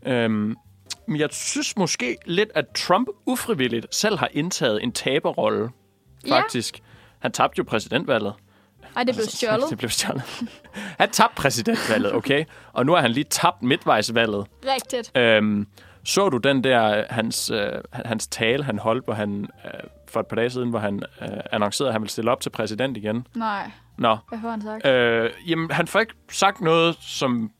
ja. 0.05 0.13
Øhm, 0.13 0.55
men 1.07 1.19
jeg 1.19 1.29
synes 1.31 1.77
måske 1.77 2.17
lidt, 2.25 2.49
at 2.55 2.65
Trump 2.75 3.07
ufrivilligt 3.25 3.95
selv 3.95 4.17
har 4.17 4.29
indtaget 4.31 4.83
en 4.83 4.91
taberrolle, 4.91 5.69
Ja. 6.27 6.35
faktisk. 6.39 6.79
Han 7.19 7.31
tabte 7.31 7.59
jo 7.59 7.63
præsidentvalget. 7.63 8.33
Ej, 8.95 9.03
det 9.03 9.15
blev 9.15 9.25
stjålet. 9.37 9.69
det 9.69 9.77
blev 9.77 9.89
stjålet. 9.89 10.23
han 10.99 11.09
tabte 11.11 11.35
præsidentvalget, 11.35 12.13
okay? 12.15 12.45
Og 12.73 12.85
nu 12.85 12.91
har 12.93 13.01
han 13.01 13.11
lige 13.11 13.23
tabt 13.23 13.61
midtvejsvalget. 13.63 14.47
Rigtigt. 14.65 15.17
Øhm, 15.17 15.67
så 16.05 16.29
du 16.29 16.37
den 16.37 16.63
der, 16.63 16.97
øh, 16.97 17.03
hans, 17.09 17.49
øh, 17.49 17.71
hans 17.91 18.27
tale, 18.27 18.63
han 18.63 18.79
holdt, 18.79 19.05
hvor 19.05 19.13
han, 19.13 19.47
øh, 19.65 19.71
for 20.07 20.19
et 20.19 20.27
par 20.27 20.35
dage 20.35 20.49
siden, 20.49 20.69
hvor 20.69 20.79
han 20.79 21.03
øh, 21.21 21.27
annoncerede, 21.51 21.89
at 21.89 21.93
han 21.93 22.01
ville 22.01 22.11
stille 22.11 22.31
op 22.31 22.41
til 22.41 22.49
præsident 22.49 22.97
igen? 22.97 23.27
Nej, 23.35 23.71
Nå, 23.97 24.17
hvad 24.29 24.37
har 24.39 24.49
han 24.49 24.61
sagt? 24.61 24.85
øh, 24.87 25.31
jamen, 25.47 25.71
han 25.71 25.87
får 25.87 25.99
ikke 25.99 26.13
sagt 26.31 26.61
noget, 26.61 26.97
som... 27.01 27.51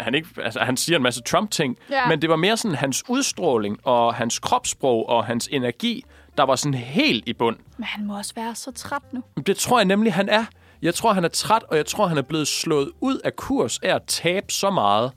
Han, 0.00 0.14
ikke, 0.14 0.28
altså, 0.42 0.60
han 0.60 0.76
siger 0.76 0.96
en 0.96 1.02
masse 1.02 1.22
Trump-ting, 1.22 1.76
Ja. 1.90 2.08
men 2.08 2.22
det 2.22 2.30
var 2.30 2.36
mere 2.36 2.56
sådan 2.56 2.74
hans 2.74 3.04
udstråling 3.08 3.78
og 3.86 4.14
hans 4.14 4.38
kropssprog 4.38 5.08
og 5.08 5.24
hans 5.24 5.48
energi, 5.52 6.04
der 6.36 6.42
var 6.44 6.56
sådan 6.56 6.74
helt 6.74 7.28
i 7.28 7.32
bund. 7.32 7.56
Men 7.76 7.84
han 7.84 8.06
må 8.06 8.16
også 8.16 8.34
være 8.34 8.54
så 8.54 8.72
træt 8.72 9.02
nu. 9.12 9.22
Det 9.46 9.56
tror 9.56 9.78
jeg 9.78 9.84
nemlig, 9.84 10.14
han 10.14 10.28
er. 10.28 10.44
Jeg 10.82 10.94
tror, 10.94 11.12
han 11.12 11.24
er 11.24 11.28
træt, 11.28 11.62
og 11.62 11.76
jeg 11.76 11.86
tror, 11.86 12.06
han 12.06 12.18
er 12.18 12.22
blevet 12.22 12.48
slået 12.48 12.90
ud 13.00 13.18
af 13.24 13.36
kurs 13.36 13.78
af 13.78 13.94
at 13.94 14.02
tabe 14.06 14.52
så 14.52 14.70
meget. 14.70 15.12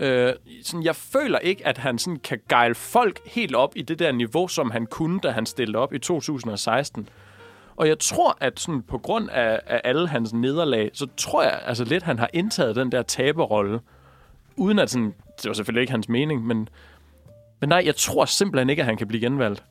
Øh, 0.00 0.34
sådan, 0.62 0.82
jeg 0.84 0.96
føler 0.96 1.38
ikke, 1.38 1.66
at 1.66 1.78
han 1.78 1.98
sådan 1.98 2.18
kan 2.18 2.40
gejle 2.48 2.74
folk 2.74 3.20
helt 3.26 3.54
op 3.54 3.72
i 3.76 3.82
det 3.82 3.98
der 3.98 4.12
niveau, 4.12 4.48
som 4.48 4.70
han 4.70 4.86
kunne, 4.86 5.20
da 5.20 5.30
han 5.30 5.46
stillede 5.46 5.78
op 5.78 5.92
i 5.92 5.98
2016. 5.98 7.08
Og 7.76 7.88
jeg 7.88 7.98
tror, 7.98 8.36
at 8.40 8.60
sådan, 8.60 8.82
på 8.82 8.98
grund 8.98 9.30
af, 9.30 9.60
af 9.66 9.80
alle 9.84 10.08
hans 10.08 10.32
nederlag, 10.32 10.90
så 10.92 11.06
tror 11.16 11.42
jeg 11.42 11.60
altså 11.64 11.84
lidt, 11.84 12.02
han 12.02 12.18
har 12.18 12.30
indtaget 12.32 12.76
den 12.76 12.92
der 12.92 13.02
taberrolle. 13.02 13.80
Uden 14.56 14.78
at 14.78 14.90
sådan, 14.90 15.14
det 15.42 15.48
var 15.48 15.52
selvfølgelig 15.52 15.80
ikke 15.80 15.90
hans 15.90 16.08
mening, 16.08 16.46
men, 16.46 16.68
men 17.60 17.68
nej, 17.68 17.82
jeg 17.84 17.96
tror 17.96 18.24
simpelthen 18.24 18.70
ikke, 18.70 18.82
at 18.82 18.86
han 18.86 18.96
kan 18.96 19.08
blive 19.08 19.20
genvalgt. 19.20 19.64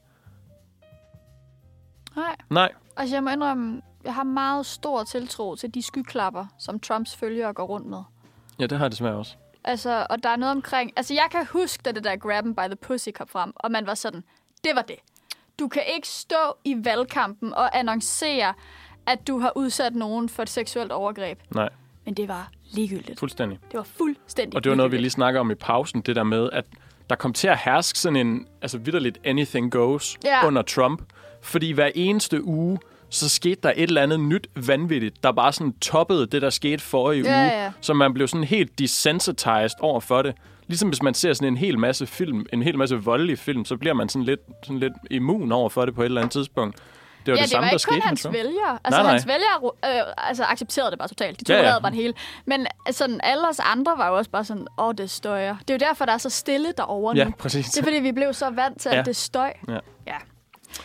Nej. 2.16 2.36
Nej, 2.50 2.72
Altså, 2.98 3.16
jeg 3.16 3.24
må 3.24 3.30
indrømme, 3.30 3.82
jeg 4.04 4.16
har 4.16 4.24
meget 4.24 4.66
stor 4.66 5.04
tiltro 5.04 5.56
til 5.56 5.74
de 5.74 5.82
skyklapper, 5.82 6.46
som 6.60 6.80
Trumps 6.80 7.16
følgere 7.16 7.54
går 7.54 7.64
rundt 7.64 7.88
med. 7.88 8.02
ja, 8.60 8.66
det 8.66 8.78
har 8.78 8.86
jeg 8.86 8.92
desværre 8.92 9.16
også. 9.16 9.36
Altså, 9.68 10.08
og 10.10 10.24
der 10.24 10.30
er 10.30 10.36
noget 10.36 10.56
omkring... 10.56 10.92
Altså, 10.96 11.14
jeg 11.14 11.28
kan 11.32 11.46
huske, 11.52 11.82
da 11.86 11.92
det 11.92 12.04
der 12.04 12.16
grab 12.16 12.46
'em 12.46 12.54
by 12.54 12.68
the 12.68 12.76
pussy 12.76 13.10
kom 13.16 13.28
frem, 13.28 13.52
og 13.56 13.72
man 13.72 13.86
var 13.88 13.94
sådan, 13.94 14.24
det 14.64 14.72
var 14.76 14.82
det. 14.82 14.96
Du 15.60 15.68
kan 15.68 15.82
ikke 15.96 16.08
stå 16.08 16.36
i 16.64 16.76
valgkampen 16.84 17.54
og 17.54 17.78
annoncere, 17.80 18.54
at 19.08 19.28
du 19.28 19.40
har 19.40 19.52
udsat 19.56 19.96
nogen 19.96 20.30
for 20.30 20.44
et 20.44 20.50
seksuelt 20.50 20.92
overgreb. 20.92 21.40
Nej, 21.56 21.70
Men 22.06 22.14
det 22.14 22.28
var 22.28 22.50
ligegyldigt. 22.72 23.20
fuldstændig. 23.20 23.60
Det 23.72 23.78
var 23.78 23.84
fuldstændig 23.84 24.56
Og 24.56 24.64
det 24.64 24.70
var 24.70 24.76
noget, 24.76 24.92
vi 24.92 24.98
lige 24.98 25.10
snakker 25.10 25.40
om 25.40 25.52
i 25.52 25.56
pausen, 25.56 26.02
det 26.02 26.16
der 26.16 26.24
med, 26.24 26.50
at 26.54 26.66
der 27.10 27.16
kom 27.16 27.34
til 27.34 27.48
at 27.48 27.58
herske 27.58 28.00
sådan 28.00 28.16
en, 28.28 28.48
altså 28.62 28.78
vidderligt 28.78 29.18
anything 29.26 29.72
goes 29.72 30.18
Ja. 30.24 30.48
under 30.48 30.62
Trump. 30.62 31.02
Fordi 31.42 31.72
hver 31.72 31.92
eneste 31.96 32.44
uge, 32.44 32.80
så 33.10 33.30
skete 33.30 33.60
der 33.64 33.70
et 33.76 33.84
eller 33.84 34.02
andet 34.02 34.20
nyt 34.20 34.48
vanvittigt, 34.56 35.24
der 35.24 35.32
bare 35.32 35.54
sådan 35.54 35.74
toppede 35.74 36.26
det, 36.28 36.42
der 36.42 36.50
skete 36.50 36.84
forrige 36.84 37.24
Ja, 37.24 37.30
uge. 37.44 37.64
ja. 37.64 37.72
Så 37.82 37.94
man 37.94 38.14
blev 38.14 38.28
sådan 38.28 38.44
helt 38.44 38.80
desensitized 38.80 39.80
over 39.80 40.00
for 40.00 40.22
det. 40.22 40.36
Ligesom 40.68 40.90
hvis 40.90 41.02
man 41.04 41.14
ser 41.14 41.34
sådan 41.34 41.48
en 41.48 41.58
hel 41.58 41.80
masse 41.80 42.08
film, 42.08 42.46
en 42.54 42.62
hel 42.64 42.78
masse 42.78 42.96
voldelige 42.96 43.38
film, 43.38 43.66
så 43.66 43.78
bliver 43.78 43.94
man 43.94 44.10
sådan 44.10 44.24
lidt, 44.26 44.40
sådan 44.64 44.80
lidt 44.80 44.94
immun 45.12 45.52
over 45.52 45.70
for 45.70 45.86
det 45.86 45.96
på 45.96 46.02
et 46.02 46.06
eller 46.06 46.22
andet 46.22 46.32
tidspunkt. 46.32 46.78
Det 47.26 47.32
var 47.32 47.38
ja, 47.38 47.42
det, 47.42 47.50
samme, 47.50 47.66
det 47.66 47.66
var 47.66 47.70
der 47.70 47.74
ikke 47.74 47.82
skete 47.82 47.96
kun 48.02 48.08
hans 48.08 48.28
vælgere. 48.32 48.80
Altså, 48.84 49.02
Nej, 49.02 49.04
nej. 49.04 49.12
hans 49.12 49.28
vælgere 49.28 49.72
øh, 50.08 50.14
altså, 50.18 50.44
accepterede 50.44 50.92
det 50.92 51.00
bare 51.00 51.08
totalt. 51.08 51.40
De 51.40 51.44
tog 51.46 51.56
Ja, 51.56 51.70
ja. 51.74 51.80
bare 51.80 51.92
det 51.92 51.98
hele. 52.00 52.14
Men 52.46 52.68
sådan, 52.92 53.20
alle 53.24 53.50
os 53.50 53.60
andre 53.60 53.94
var 53.98 54.08
jo 54.10 54.18
også 54.18 54.32
bare 54.32 54.46
sådan, 54.46 54.68
åh, 54.78 54.94
det 54.98 55.10
støjer. 55.10 55.56
Det 55.68 55.70
er 55.70 55.74
jo 55.74 55.90
derfor, 55.90 56.06
der 56.06 56.14
er 56.14 56.18
så 56.18 56.30
stille 56.30 56.74
derovre 56.78 57.16
Ja, 57.16 57.24
nu. 57.24 57.32
præcis. 57.40 57.66
Det 57.66 57.80
er 57.80 57.84
fordi, 57.84 58.00
vi 58.00 58.12
blev 58.12 58.34
så 58.34 58.50
vant 58.50 58.82
til, 58.82 58.90
Ja. 58.94 59.00
at 59.00 59.06
det 59.06 59.16
støj. 59.16 59.54
Ja. 59.68 59.80
ja. 60.08 60.16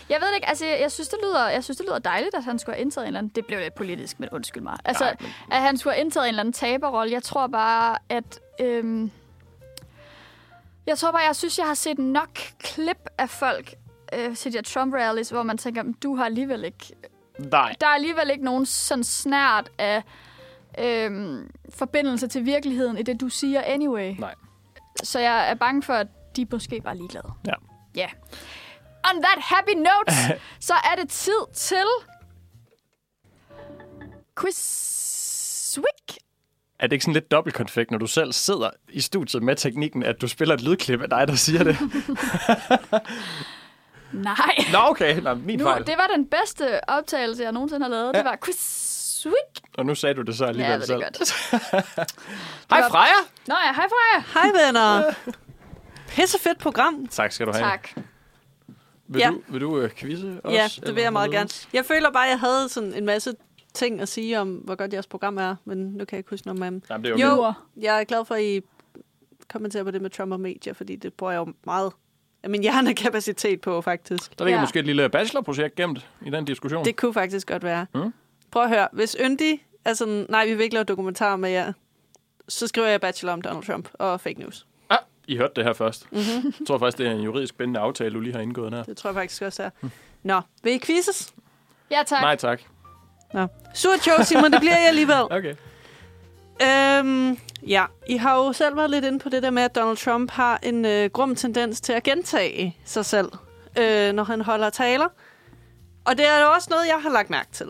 Jeg 0.08 0.20
ved 0.20 0.28
det 0.28 0.34
ikke, 0.34 0.48
altså 0.48 0.66
jeg, 0.66 0.92
synes, 0.92 1.08
det 1.08 1.18
lyder, 1.22 1.48
jeg 1.48 1.64
synes, 1.64 1.76
det 1.76 1.86
lyder 1.86 1.98
dejligt, 1.98 2.34
at 2.34 2.44
han 2.44 2.58
skulle 2.58 2.74
have 2.76 2.82
indtaget 2.82 3.04
en 3.04 3.06
eller 3.06 3.18
anden... 3.18 3.32
Det 3.34 3.46
blev 3.46 3.58
lidt 3.60 3.74
politisk, 3.74 4.20
men 4.20 4.28
undskyld 4.32 4.62
mig. 4.62 4.76
Altså, 4.84 5.04
Nej, 5.04 5.16
men- 5.20 5.30
at 5.52 5.60
han 5.62 5.76
skulle 5.76 5.94
have 5.94 6.04
indtaget 6.04 6.24
en 6.24 6.28
eller 6.28 6.40
anden 6.40 6.52
taberrolle. 6.52 7.12
Jeg 7.12 7.22
tror 7.22 7.46
bare, 7.46 7.98
at... 8.08 8.40
Øhm, 8.60 9.10
jeg 10.86 10.98
tror 10.98 11.10
bare, 11.12 11.22
jeg 11.26 11.36
synes, 11.36 11.58
jeg 11.58 11.66
har 11.66 11.74
set 11.74 11.98
nok 11.98 12.38
klip 12.58 13.08
af 13.18 13.30
folk 13.30 13.74
øh, 14.14 14.36
til 14.36 14.52
de 14.52 14.56
her 14.56 14.62
Trump-rallies, 14.62 15.30
hvor 15.30 15.42
man 15.42 15.58
tænker, 15.58 15.82
"Men 15.82 15.92
du 16.02 16.16
har 16.16 16.24
alligevel 16.24 16.64
ikke... 16.64 16.86
Nej. 17.38 17.74
Der 17.80 17.86
er 17.86 17.90
alligevel 17.90 18.30
ikke 18.30 18.44
nogen 18.44 18.66
sådan 18.66 19.04
snært 19.04 19.70
af 19.78 20.02
øhm, 20.78 21.50
forbindelse 21.74 22.28
til 22.28 22.44
virkeligheden 22.44 22.98
i 22.98 23.02
det, 23.02 23.20
du 23.20 23.28
siger 23.28 23.62
anyway. 23.62 24.14
Nej. 24.18 24.34
Så 25.02 25.18
jeg 25.18 25.50
er 25.50 25.54
bange 25.54 25.82
for, 25.82 25.94
at 25.94 26.06
de 26.36 26.46
måske 26.50 26.80
bare 26.80 26.94
er 26.94 26.98
ligeglade. 26.98 27.32
Ja. 27.46 27.52
Ja. 27.94 28.06
On 29.10 29.22
that 29.22 29.38
happy 29.38 29.74
note, 29.76 30.40
så 30.68 30.74
er 30.74 30.94
det 31.00 31.08
tid 31.10 31.40
til... 31.54 31.84
Quizweek. 34.40 36.18
Er 36.78 36.86
det 36.86 36.92
ikke 36.92 37.02
sådan 37.02 37.14
lidt 37.14 37.30
dobbeltkonfekt, 37.30 37.90
når 37.90 37.98
du 37.98 38.06
selv 38.06 38.32
sidder 38.32 38.70
i 38.88 39.00
studiet 39.00 39.42
med 39.42 39.56
teknikken, 39.56 40.02
at 40.02 40.20
du 40.20 40.28
spiller 40.28 40.54
et 40.54 40.60
lydklip 40.62 41.02
af 41.02 41.10
dig, 41.10 41.28
der 41.28 41.34
siger 41.34 41.64
det? 41.64 41.76
Nej. 44.12 44.64
Nå, 44.72 44.78
okay. 44.82 45.20
Nå, 45.20 45.34
min 45.34 45.58
Nu, 45.58 45.64
fejl. 45.64 45.86
det 45.86 45.94
var 45.98 46.06
den 46.16 46.26
bedste 46.26 46.90
optagelse, 46.90 47.42
jeg 47.42 47.52
nogensinde 47.52 47.84
har 47.84 47.90
lavet. 47.90 48.12
Ja. 48.14 48.18
Det 48.18 48.24
var 48.24 48.38
Quizweek. 48.44 49.34
Og 49.78 49.86
nu 49.86 49.94
sagde 49.94 50.14
du 50.14 50.22
det 50.22 50.36
så 50.36 50.44
Ja, 50.44 50.48
alligevel 50.48 50.70
jeg 50.70 50.80
ved 50.80 50.86
selv. 50.86 50.98
det 51.04 51.18
godt. 51.18 52.14
Hej 52.70 52.80
var- 52.80 52.88
Freja! 52.88 53.14
Nå 53.46 53.54
ja, 53.66 53.72
hej 53.72 53.86
Freja. 53.88 54.24
Hej 54.34 54.66
venner. 54.66 55.14
Pisse 56.08 56.38
fedt 56.38 56.58
program. 56.58 57.06
Tak 57.06 57.32
skal 57.32 57.46
du 57.46 57.52
have. 57.52 57.64
Tak. 57.64 57.88
Vil 59.14 59.20
Ja. 59.20 59.30
du, 59.30 59.40
vil 59.48 59.60
du 59.60 59.84
uh, 59.84 59.90
quizze 59.90 60.40
os? 60.44 60.52
Ja, 60.54 60.68
det 60.86 60.94
vil 60.94 61.02
jeg 61.02 61.12
meget 61.12 61.30
gerne. 61.30 61.50
Jeg 61.72 61.84
føler 61.84 62.10
bare, 62.10 62.24
at 62.26 62.30
jeg 62.30 62.40
havde 62.40 62.68
sådan 62.68 62.94
en 62.94 63.04
masse 63.06 63.32
ting 63.74 64.00
at 64.00 64.08
sige 64.08 64.40
om, 64.40 64.48
hvor 64.54 64.74
godt 64.74 64.92
jeres 64.92 65.06
program 65.06 65.38
er, 65.38 65.56
men 65.64 65.78
nu 65.78 65.98
kan 66.04 66.08
jeg 66.12 66.18
ikke 66.18 66.30
huske 66.30 66.46
noget 66.46 66.60
dem. 66.62 66.82
Jamen, 66.90 67.04
det 67.04 67.12
er 67.20 67.26
jo, 67.26 67.44
Jo. 67.46 67.52
Jeg 67.80 68.00
er 68.00 68.04
glad 68.04 68.24
for, 68.24 68.34
at 68.34 68.42
I 68.42 68.60
kommenterer 69.48 69.84
på 69.84 69.90
det 69.90 70.02
med 70.02 70.10
Trump 70.10 70.32
og 70.32 70.40
medier, 70.40 70.72
fordi 70.74 70.96
det 70.96 71.14
bruger 71.14 71.32
jeg 71.32 71.38
jo 71.38 71.52
meget 71.66 71.92
af 72.42 72.50
min 72.50 72.62
hjernekapacitet 72.62 73.60
på, 73.60 73.80
faktisk. 73.80 74.38
Der 74.38 74.44
ligger 74.44 74.58
Ja. 74.58 74.62
måske 74.62 74.78
et 74.78 74.84
lille 74.86 75.08
bachelorprojekt 75.08 75.74
gemt 75.74 76.06
i 76.26 76.30
den 76.30 76.44
diskussion. 76.44 76.84
Det 76.84 76.96
kunne 76.96 77.14
faktisk 77.14 77.46
godt 77.48 77.62
være. 77.64 77.86
Mm. 77.94 78.12
Prøv 78.50 78.62
at 78.62 78.68
høre. 78.68 78.88
Hvis 78.92 79.16
Yndi 79.20 79.62
er 79.84 79.94
sådan, 79.94 80.26
nej, 80.28 80.46
vi 80.46 80.54
vil 80.54 80.62
ikke 80.62 80.74
lave 80.74 80.84
dokumentarer 80.84 81.36
med 81.36 81.50
jer, 81.50 81.72
så 82.48 82.66
skriver 82.66 82.88
jeg 82.88 83.00
bachelor 83.00 83.32
om 83.32 83.42
Donald 83.42 83.64
Trump 83.64 83.88
og 83.94 84.20
fake 84.20 84.40
news. 84.40 84.66
I 85.28 85.36
hørte 85.36 85.52
det 85.56 85.64
her 85.64 85.72
først. 85.72 86.12
Mm-hmm. 86.12 86.54
Jeg 86.58 86.66
tror 86.66 86.78
faktisk, 86.78 86.98
det 86.98 87.06
er 87.06 87.10
en 87.10 87.20
juridisk 87.20 87.58
bindende 87.58 87.80
aftale, 87.80 88.14
du 88.14 88.20
lige 88.20 88.34
har 88.34 88.40
indgået 88.40 88.72
der. 88.72 88.82
Det 88.82 88.96
tror 88.96 89.10
jeg 89.10 89.14
faktisk 89.14 89.42
også 89.42 89.62
er. 89.62 89.70
Nå, 90.22 90.40
vil 90.62 90.72
I 90.72 90.78
quizzes? 90.78 91.34
Ja, 91.90 92.02
tak. 92.06 92.20
Nej, 92.20 92.36
tak. 92.36 92.60
Nå. 93.34 93.46
Surt 93.74 94.00
show, 94.02 94.14
Simon, 94.24 94.52
det 94.52 94.60
bliver 94.60 94.78
jeg 94.78 94.88
alligevel. 94.88 95.22
Okay. 95.38 95.54
Øhm, 96.62 97.38
ja, 97.66 97.84
I 98.08 98.16
har 98.16 98.36
jo 98.36 98.52
selv 98.52 98.76
været 98.76 98.90
lidt 98.90 99.04
inde 99.04 99.18
på 99.18 99.28
det 99.28 99.42
der 99.42 99.50
med, 99.50 99.62
at 99.62 99.74
Donald 99.74 99.96
Trump 99.96 100.30
har 100.30 100.58
en 100.62 100.84
øh, 100.84 101.10
grum 101.10 101.34
tendens 101.34 101.80
til 101.80 101.92
at 101.92 102.02
gentage 102.02 102.76
sig 102.84 103.04
selv, 103.04 103.28
øh, 103.78 104.12
når 104.12 104.24
han 104.24 104.40
holder 104.40 104.70
taler. 104.70 105.08
Og 106.04 106.18
det 106.18 106.28
er 106.28 106.40
jo 106.40 106.50
også 106.50 106.68
noget, 106.70 106.86
jeg 106.86 106.98
har 107.02 107.10
lagt 107.10 107.30
mærke 107.30 107.48
til. 107.52 107.66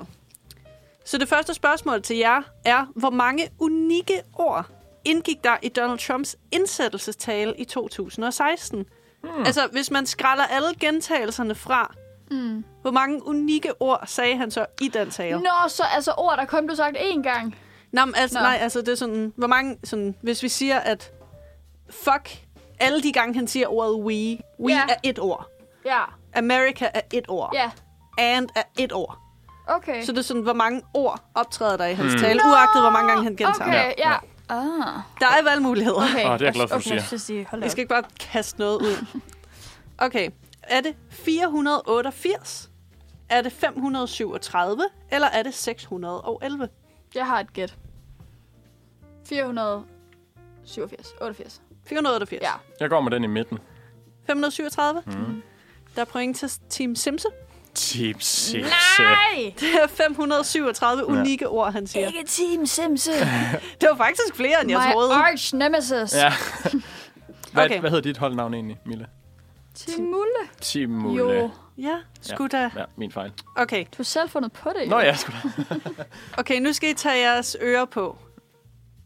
Så 1.05 1.18
det 1.18 1.28
første 1.28 1.55
spørgsmål 1.55 2.03
til 2.03 2.16
jer 2.16 2.42
er, 2.64 2.86
hvor 2.94 3.11
mange 3.11 3.48
unikke 3.59 4.22
ord 4.34 4.66
indgik 5.05 5.44
der 5.44 5.57
i 5.62 5.68
Donald 5.68 5.98
Trumps 5.98 6.36
indsættelsestale 6.53 7.55
i 7.59 7.64
2016? 7.64 8.84
Hmm. 9.22 9.44
Altså, 9.46 9.68
hvis 9.72 9.90
man 9.90 10.07
skræller 10.07 10.44
alle 10.44 10.68
gentagelserne 10.80 11.55
fra, 11.55 11.94
Mm. 12.30 12.64
hvor 12.82 12.90
mange 12.90 13.26
unikke 13.26 13.72
ord 13.80 14.03
sagde 14.07 14.36
han 14.36 14.50
så 14.50 14.66
i 14.80 14.88
den 14.88 15.11
tale? 15.11 15.38
Nå, 15.40 15.50
så 15.68 15.82
altså 15.94 16.12
ord, 16.16 16.36
der 16.36 16.44
kun 16.44 16.66
blev 16.66 16.76
sagt 16.76 16.96
én 16.96 17.22
gang. 17.22 17.57
Nå, 17.92 18.05
men 18.05 18.14
altså, 18.16 18.38
Nå. 18.38 18.42
nej, 18.44 18.59
altså 18.61 18.80
det 18.80 18.88
er 18.88 18.94
sådan, 18.94 19.32
hvor 19.36 19.46
mange, 19.46 19.78
sådan, 19.84 20.14
hvis 20.22 20.42
vi 20.42 20.48
siger, 20.48 20.78
at 20.78 21.12
fuck, 21.90 22.38
alle 22.80 23.03
de 23.03 23.12
gange, 23.12 23.34
han 23.34 23.48
siger 23.48 23.66
ordet 23.68 23.94
we, 23.94 24.38
we 24.61 24.72
Ja. 24.72 24.82
er 24.88 24.94
et 25.03 25.18
ord. 25.18 25.46
Ja, 25.84 26.00
America 26.34 26.88
er 26.94 27.00
et 27.12 27.24
ord. 27.28 27.50
ja. 27.55 27.70
And 28.18 28.48
er 28.57 28.62
et 28.78 28.92
ord. 28.92 29.18
Okay. 29.66 30.03
Så 30.05 30.12
det 30.12 30.18
er 30.18 30.22
sådan, 30.22 30.42
hvor 30.42 30.53
mange 30.53 30.82
ord 30.94 31.20
optræder 31.34 31.76
der 31.76 31.86
i 31.86 31.94
hans 31.94 32.12
tale, 32.22 32.40
uagtet 32.46 32.82
hvor 32.82 32.90
mange 32.90 33.09
gange 33.09 33.24
han 33.24 33.36
gentager. 33.36 33.66
Okay, 33.70 33.92
ja. 33.98 34.11
Ja. 34.11 34.16
Ah, 34.53 35.00
Der 35.20 35.26
er 35.26 35.42
valgmuligheder. 35.44 35.96
okay. 35.96 36.26
Åh, 36.26 36.32
det 36.32 36.40
er 36.40 36.44
jeg 36.46 36.53
glad 36.55 36.68
for, 36.68 36.74
du 36.74 36.78
okay, 36.78 36.82
siger. 36.82 36.94
jeg 36.94 37.05
skal 37.05 37.20
sige, 37.20 37.46
hold 37.50 37.62
Vi 37.62 37.68
skal 37.68 37.80
ikke 37.82 37.88
bare 37.94 38.03
kaste 38.20 38.59
noget 38.59 38.76
ud. 38.82 39.07
Okay, 39.98 40.30
er 40.62 40.80
det 40.80 40.94
488? 41.11 42.70
Er 43.28 43.42
det 43.42 43.53
537? 43.53 44.82
Eller 45.11 45.26
er 45.28 45.42
det 45.42 45.55
611? 45.55 46.68
Jeg 47.14 47.26
har 47.26 47.40
et 47.40 47.53
gæt. 47.53 47.76
487. 49.28 51.14
88. 51.20 51.62
488. 51.86 52.42
Ja. 52.42 52.53
Jeg 52.80 52.90
går 52.90 53.00
med 53.00 53.11
den 53.11 53.24
i 53.24 53.26
midten. 53.26 53.59
537? 54.26 55.03
Mm. 55.07 55.42
Der 55.96 56.00
er 56.00 56.05
point 56.05 56.36
til 56.36 56.50
Team 56.70 56.94
Simse. 56.94 57.28
Team 57.74 58.20
Simse. 58.20 58.58
Nej! 58.60 59.54
Det 59.60 59.68
er 59.82 59.86
537 59.88 61.06
unikke 61.06 61.48
ord, 61.48 61.72
han 61.72 61.86
siger. 61.86 62.06
Ikke 62.06 62.24
Team 62.26 62.66
Simse. 62.66 63.10
Det 63.80 63.88
var 63.90 63.96
faktisk 63.96 64.34
flere, 64.34 64.60
end 64.62 64.70
jeg 64.70 64.78
My 64.88 64.92
troede. 64.92 65.14
arch 65.14 65.54
nemesis. 65.54 66.14
Ja. 66.14 66.32
Hvad, 67.52 67.64
Okay. 67.64 67.80
hvad 67.80 67.90
hedder 67.90 68.02
dit 68.02 68.16
holdnavn 68.16 68.54
egentlig, 68.54 68.78
Mille? 68.86 69.06
Team 69.74 70.00
Mulle. 70.04 70.48
Team 70.60 70.90
Mulle. 70.90 71.34
Jo. 71.34 71.50
Ja, 71.78 71.96
sgu 72.20 72.46
da. 72.46 72.70
Ja, 72.76 72.84
min 72.96 73.12
fejl. 73.12 73.32
Okay. 73.56 73.80
Du 73.84 73.96
har 73.96 74.04
selv 74.04 74.28
fundet 74.30 74.52
på 74.52 74.70
det, 74.78 74.84
jo. 74.86 74.90
Nå 74.90 75.00
ja, 75.00 75.16
sgu 75.16 75.32
da. 75.32 75.74
okay, 76.40 76.60
nu 76.60 76.72
skal 76.72 76.90
I 76.90 76.94
tage 76.94 77.18
jeres 77.28 77.56
ører 77.62 77.84
på. 77.84 78.18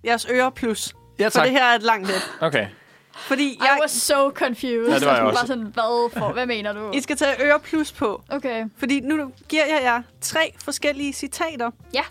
Jeres 0.04 0.26
ører 0.30 0.50
plus. 0.50 0.94
Ja, 1.18 1.28
For 1.28 1.40
det 1.40 1.50
her 1.50 1.64
er 1.64 1.74
et 1.74 1.82
langt 1.82 2.06
lidt. 2.06 2.30
Okay. 2.40 2.66
Fordi 3.16 3.44
I 3.44 3.58
jeg, 3.60 3.78
was 3.80 3.90
so 3.90 4.30
confused. 4.30 4.88
Ja, 4.88 4.98
det 4.98 5.06
var 5.06 5.12
jeg 5.12 5.16
sådan, 5.16 5.26
også. 5.26 5.38
Bare 5.38 5.46
sådan, 5.46 5.64
hvad, 5.64 6.10
for, 6.12 6.32
hvad 6.32 6.46
mener 6.46 6.72
du? 6.72 6.90
I 6.94 7.00
skal 7.00 7.16
tage 7.16 7.42
øre 7.42 7.60
plus 7.60 7.92
på. 7.92 8.22
Okay. 8.28 8.64
Fordi 8.76 9.00
nu 9.00 9.32
giver 9.48 9.66
jeg 9.66 9.80
jer 9.82 10.02
tre 10.20 10.54
forskellige 10.64 11.12
citater. 11.12 11.70
Ja. 11.94 12.02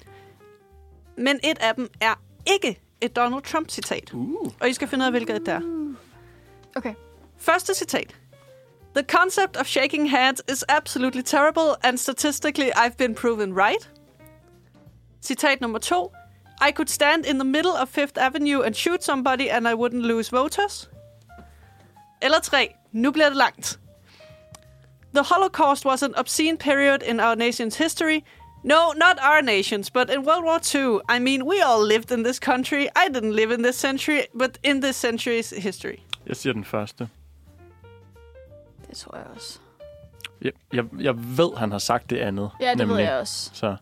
Men 1.17 1.39
et 1.43 1.57
af 1.59 1.75
dem 1.75 1.89
er 2.01 2.13
ikke 2.45 2.79
et 3.01 3.15
Donald 3.15 3.41
Trump-citat. 3.41 4.13
Uh. 4.13 4.51
Og 4.59 4.69
I 4.69 4.73
skal 4.73 4.87
finde 4.87 5.03
ud 5.03 5.05
af, 5.05 5.11
hvilket 5.11 5.39
det 5.45 5.47
er. 5.47 5.61
Okay. 6.75 6.93
Første 7.37 7.75
citat. 7.75 8.15
The 8.95 9.03
concept 9.03 9.57
of 9.57 9.65
shaking 9.65 10.09
hands 10.09 10.41
is 10.51 10.65
absolutely 10.69 11.21
terrible, 11.21 11.75
and 11.83 11.97
statistically 11.97 12.69
I've 12.69 12.97
been 12.97 13.15
proven 13.15 13.53
right. 13.53 13.91
Citat 15.21 15.61
nummer 15.61 15.79
to. 15.79 16.11
I 16.61 16.71
could 16.71 16.89
stand 16.89 17.25
in 17.25 17.35
the 17.39 17.43
middle 17.43 17.73
of 17.81 17.89
Fifth 17.89 18.17
Avenue 18.17 18.61
and 18.61 18.75
shoot 18.75 19.03
somebody, 19.03 19.49
and 19.49 19.67
I 19.67 19.73
wouldn't 19.73 20.01
lose 20.01 20.29
voters. 20.31 20.89
Eller 22.21 22.39
tre. 22.39 22.75
Nu 22.91 23.11
bliver 23.11 23.27
det 23.29 23.37
langt. 23.37 23.79
The 25.15 25.23
Holocaust 25.33 25.85
was 25.85 26.03
an 26.03 26.15
obscene 26.15 26.57
period 26.57 26.99
in 27.03 27.19
our 27.19 27.35
nation's 27.35 27.77
history. 27.77 28.19
No, 28.63 28.93
not 28.95 29.19
our 29.21 29.41
nations, 29.41 29.91
but 29.91 30.09
in 30.09 30.19
World 30.27 30.43
War 30.43 30.59
II. 30.75 30.99
I 31.09 31.19
mean, 31.19 31.43
we 31.43 31.61
all 31.61 31.87
lived 31.87 32.11
in 32.11 32.23
this 32.23 32.39
country. 32.39 32.87
I 32.95 33.07
didn't 33.13 33.33
live 33.33 33.51
in 33.53 33.63
this 33.63 33.75
century, 33.75 34.21
but 34.39 34.57
in 34.63 34.81
this 34.81 35.05
century's 35.05 35.61
history. 35.61 35.97
Jeg 36.27 36.35
siger 36.35 36.53
den 36.53 36.65
første. 36.65 37.09
Det 38.89 38.97
tror 38.97 39.17
jeg 39.17 39.25
også. 39.35 39.59
Jeg, 40.41 40.51
jeg, 40.73 40.85
jeg 40.99 41.37
ved, 41.37 41.57
han 41.57 41.71
har 41.71 41.79
sagt 41.79 42.09
det 42.09 42.17
andet. 42.17 42.49
Ja, 42.61 42.69
det 42.69 42.77
nemlig. 42.77 42.97
ved 42.97 43.03
jeg 43.03 43.13
også. 43.13 43.49
Så. 43.53 43.75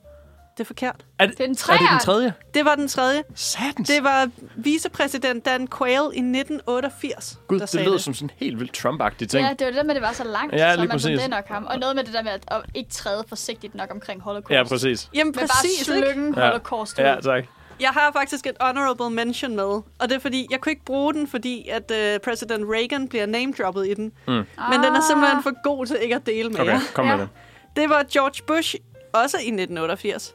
Det 0.58 0.60
er 0.60 0.66
forkert. 0.66 1.06
Er 1.20 1.26
det, 1.26 1.38
Det 1.38 1.44
er 1.44 1.48
den 1.48 1.56
er 1.70 1.78
det 1.78 1.90
den 1.92 2.00
tredje? 2.00 2.34
Det 2.54 2.66
var 2.66 2.76
den 2.76 2.88
tredje. 2.88 3.24
Satans. 3.36 3.88
Det 3.90 4.04
var 4.04 4.30
vicepræsident 4.56 5.46
Dan 5.46 5.68
Quayle 5.78 5.96
i 6.16 6.20
1988, 6.20 7.40
Gud, 7.48 7.58
der 7.60 7.66
det 7.66 7.70
sagde 7.70 7.86
lyder 7.86 7.96
det. 7.96 8.04
som 8.04 8.14
sådan 8.14 8.26
en 8.30 8.32
helt 8.38 8.60
vildt 8.60 8.78
Trump-agtig 8.86 9.28
ting. 9.28 9.48
Ja, 9.48 9.54
det 9.54 9.60
var 9.62 9.66
det 9.66 9.76
der 9.76 9.84
med, 9.84 9.90
at 9.90 9.96
det 9.96 10.02
var 10.02 10.14
så 10.14 10.24
langt. 10.24 10.54
Ja, 10.56 10.74
så 10.74 10.80
man 10.80 10.90
præcis. 10.90 11.22
det 11.22 11.30
nok 11.30 11.48
ham. 11.48 11.66
Og 11.66 11.80
noget 11.80 11.96
med 11.96 12.04
det 12.04 12.14
der 12.14 12.24
med 12.24 12.32
at, 12.32 12.44
at 12.48 12.62
ikke 12.74 12.90
træde 12.92 13.24
forsigtigt 13.30 13.76
nok 13.76 13.90
omkring 13.92 14.22
holocaust. 14.22 14.52
Ja, 14.52 14.64
præcis. 14.64 15.10
Jamen 15.14 15.34
Men 15.38 15.48
præcis, 15.48 15.88
bare 15.88 15.98
ikke? 15.98 16.12
slynge 16.14 16.40
Ja. 16.42 16.48
holocaust 16.50 17.00
ud. 17.00 17.04
Ja, 17.04 17.16
tak. 17.22 17.44
Jeg 17.80 17.90
har 17.90 18.12
faktisk 18.12 18.48
et 18.48 18.56
honorable 18.62 19.10
mention 19.10 19.56
med, 19.56 19.64
og 19.64 19.84
det 20.02 20.12
er 20.12 20.20
fordi, 20.20 20.48
jeg 20.52 20.62
kunne 20.62 20.72
ikke 20.72 20.86
bruge 20.86 21.14
den, 21.14 21.28
fordi 21.28 21.70
at 21.70 21.92
uh, 21.92 22.22
præsident 22.24 22.66
Reagan 22.74 23.08
bliver 23.10 23.26
name-droppet 23.26 23.88
i 23.88 23.94
den. 23.94 24.12
Mm. 24.28 24.34
Men 24.34 24.46
den 24.84 24.96
er 24.96 25.02
simpelthen 25.10 25.44
for 25.44 25.64
god 25.64 25.86
til 25.86 25.98
ikke 26.02 26.16
at 26.16 26.26
dele 26.26 26.50
med 26.50 26.60
Okay, 26.60 26.72
jer. 26.72 26.80
kom 26.94 27.06
med 27.06 27.16
Ja. 27.16 27.22
det. 27.22 27.30
Det 27.76 27.90
var 27.90 28.04
George 28.14 28.44
Bush, 28.48 28.76
også 29.14 29.38
i 29.38 29.48
1988. 29.52 30.34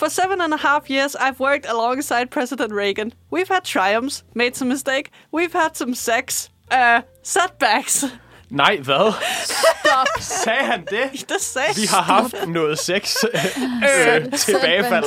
For 0.00 0.08
seven 0.08 0.40
and 0.40 0.54
a 0.54 0.56
half 0.56 0.88
years, 0.88 1.14
I've 1.14 1.38
worked 1.40 1.66
alongside 1.66 2.30
President 2.30 2.72
Reagan. 2.72 3.12
We've 3.30 3.48
had 3.48 3.64
triumphs, 3.64 4.24
made 4.34 4.56
some 4.56 4.70
mistake, 4.70 5.10
we've 5.30 5.52
had 5.52 5.76
some 5.76 5.94
sex, 5.94 6.48
uh, 6.70 7.02
setbacks. 7.22 8.06
Nej, 8.50 8.78
hvad? 8.82 9.12
Stop. 9.44 10.06
Sagde 10.20 10.64
han 10.64 10.84
det? 10.84 11.10
Det 11.28 11.40
sagde 11.40 11.74
Vi 11.76 11.86
har 11.86 12.02
haft 12.02 12.34
noget 12.48 12.78
sex. 12.78 13.16
øh, 13.24 14.32
tilbagefald. 14.32 15.04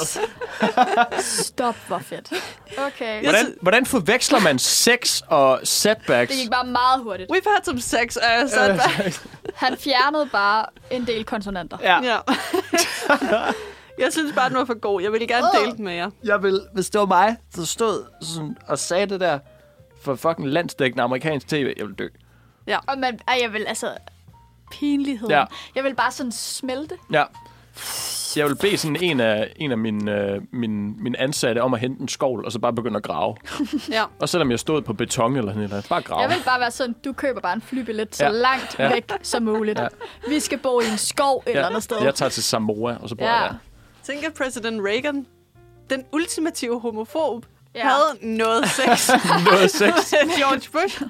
Stop, 1.21 1.75
hvor 1.87 1.99
fedt. 1.99 2.33
Okay. 2.77 3.23
Hvordan, 3.23 3.55
hvordan 3.61 3.85
forveksler 3.85 4.39
man 4.39 4.59
sex 4.59 5.21
og 5.27 5.59
setbacks? 5.63 6.31
Det 6.31 6.39
gik 6.39 6.51
bare 6.51 6.65
meget 6.65 7.03
hurtigt. 7.03 7.31
We've 7.31 7.53
had 7.55 7.63
some 7.65 7.81
sex, 7.81 8.17
uh, 8.17 8.49
setbacks. 8.49 9.25
Han 9.55 9.77
fjernede 9.77 10.29
bare 10.31 10.65
en 10.91 11.07
del 11.07 11.23
konsonanter. 11.23 11.77
Ja. 11.81 11.99
Ja. 12.03 12.19
jeg 13.99 14.13
synes 14.13 14.33
bare, 14.35 14.49
den 14.49 14.57
var 14.57 14.65
for 14.65 14.79
god. 14.79 15.01
Jeg 15.01 15.11
ville 15.11 15.27
gerne 15.27 15.47
dele 15.59 15.71
den 15.77 15.83
med 15.85 15.93
jer. 15.93 16.09
Jeg 16.23 16.43
vil, 16.43 16.61
hvis 16.73 16.89
det 16.89 16.99
var 16.99 17.05
mig, 17.07 17.35
der 17.55 17.63
stod 17.63 18.05
sådan, 18.21 18.57
og 18.67 18.79
sagde 18.79 19.05
det 19.05 19.19
der 19.19 19.39
for 20.01 20.15
fucking 20.15 20.47
landsdækkende 20.47 21.03
amerikansk 21.03 21.47
tv, 21.47 21.73
jeg 21.77 21.87
vil 21.87 21.95
dø. 21.99 22.07
Og 22.87 22.97
man, 22.97 23.19
ej, 23.27 23.39
jeg 23.41 23.53
vil 23.53 23.65
altså... 23.67 23.87
Pinligheden. 24.71 25.31
Ja. 25.31 25.45
Jeg 25.75 25.83
vil 25.83 25.95
bare 25.95 26.11
sådan 26.11 26.31
smelte. 26.31 26.95
Ja. 27.13 27.23
Jeg 28.35 28.47
vil 28.47 28.55
bede 28.55 28.77
sådan 28.77 28.97
en 29.01 29.19
af, 29.19 29.53
en 29.55 29.71
af 29.71 29.77
mine, 29.77 30.11
øh, 30.11 30.41
mine, 30.51 30.93
mine 30.97 31.19
ansatte 31.19 31.59
om 31.61 31.73
at 31.73 31.79
hente 31.79 32.01
en 32.01 32.07
skovl, 32.07 32.45
og 32.45 32.51
så 32.51 32.59
bare 32.59 32.73
begynde 32.73 32.97
at 32.97 33.03
grave. 33.03 33.35
Ja. 33.91 34.03
Og 34.19 34.29
selvom 34.29 34.51
jeg 34.51 34.59
stod 34.59 34.81
på 34.81 34.93
beton 34.93 35.35
eller 35.37 35.53
sådan 35.53 35.69
noget, 35.69 35.85
bare 35.89 36.01
grave. 36.01 36.21
Jeg 36.21 36.29
vil 36.29 36.43
bare 36.45 36.59
være 36.59 36.71
sådan, 36.71 36.95
du 37.05 37.13
køber 37.13 37.41
bare 37.41 37.53
en 37.53 37.61
flybillet 37.61 38.15
så 38.15 38.23
Ja. 38.25 38.29
langt 38.31 38.79
Ja. 38.79 38.93
væk 38.93 39.11
som 39.21 39.43
muligt. 39.43 39.79
Ja. 39.79 39.87
Vi 40.27 40.39
skal 40.39 40.57
bo 40.57 40.79
i 40.79 40.83
en 40.91 40.97
skov 40.97 41.43
et 41.47 41.51
eller 41.51 41.67
andet 41.67 41.83
sted. 41.83 41.97
Jeg 42.03 42.15
tager 42.15 42.29
til 42.29 42.43
Samoa, 42.43 42.97
og 43.01 43.09
så 43.09 43.15
bor 43.15 43.25
Ja. 43.25 43.33
jeg 43.33 43.49
der. 43.49 43.55
Tænk, 44.05 44.23
at 44.23 44.33
præsident 44.33 44.81
Reagan, 44.85 45.25
den 45.89 46.05
ultimative 46.11 46.79
homofob, 46.79 47.45
Ja. 47.75 47.79
ja. 47.79 47.85
havde 47.93 48.35
noget 48.37 48.69
sex 48.69 49.09
Noget 49.51 49.71
sex. 49.71 50.13
George 50.39 50.61
Bush. 50.71 51.01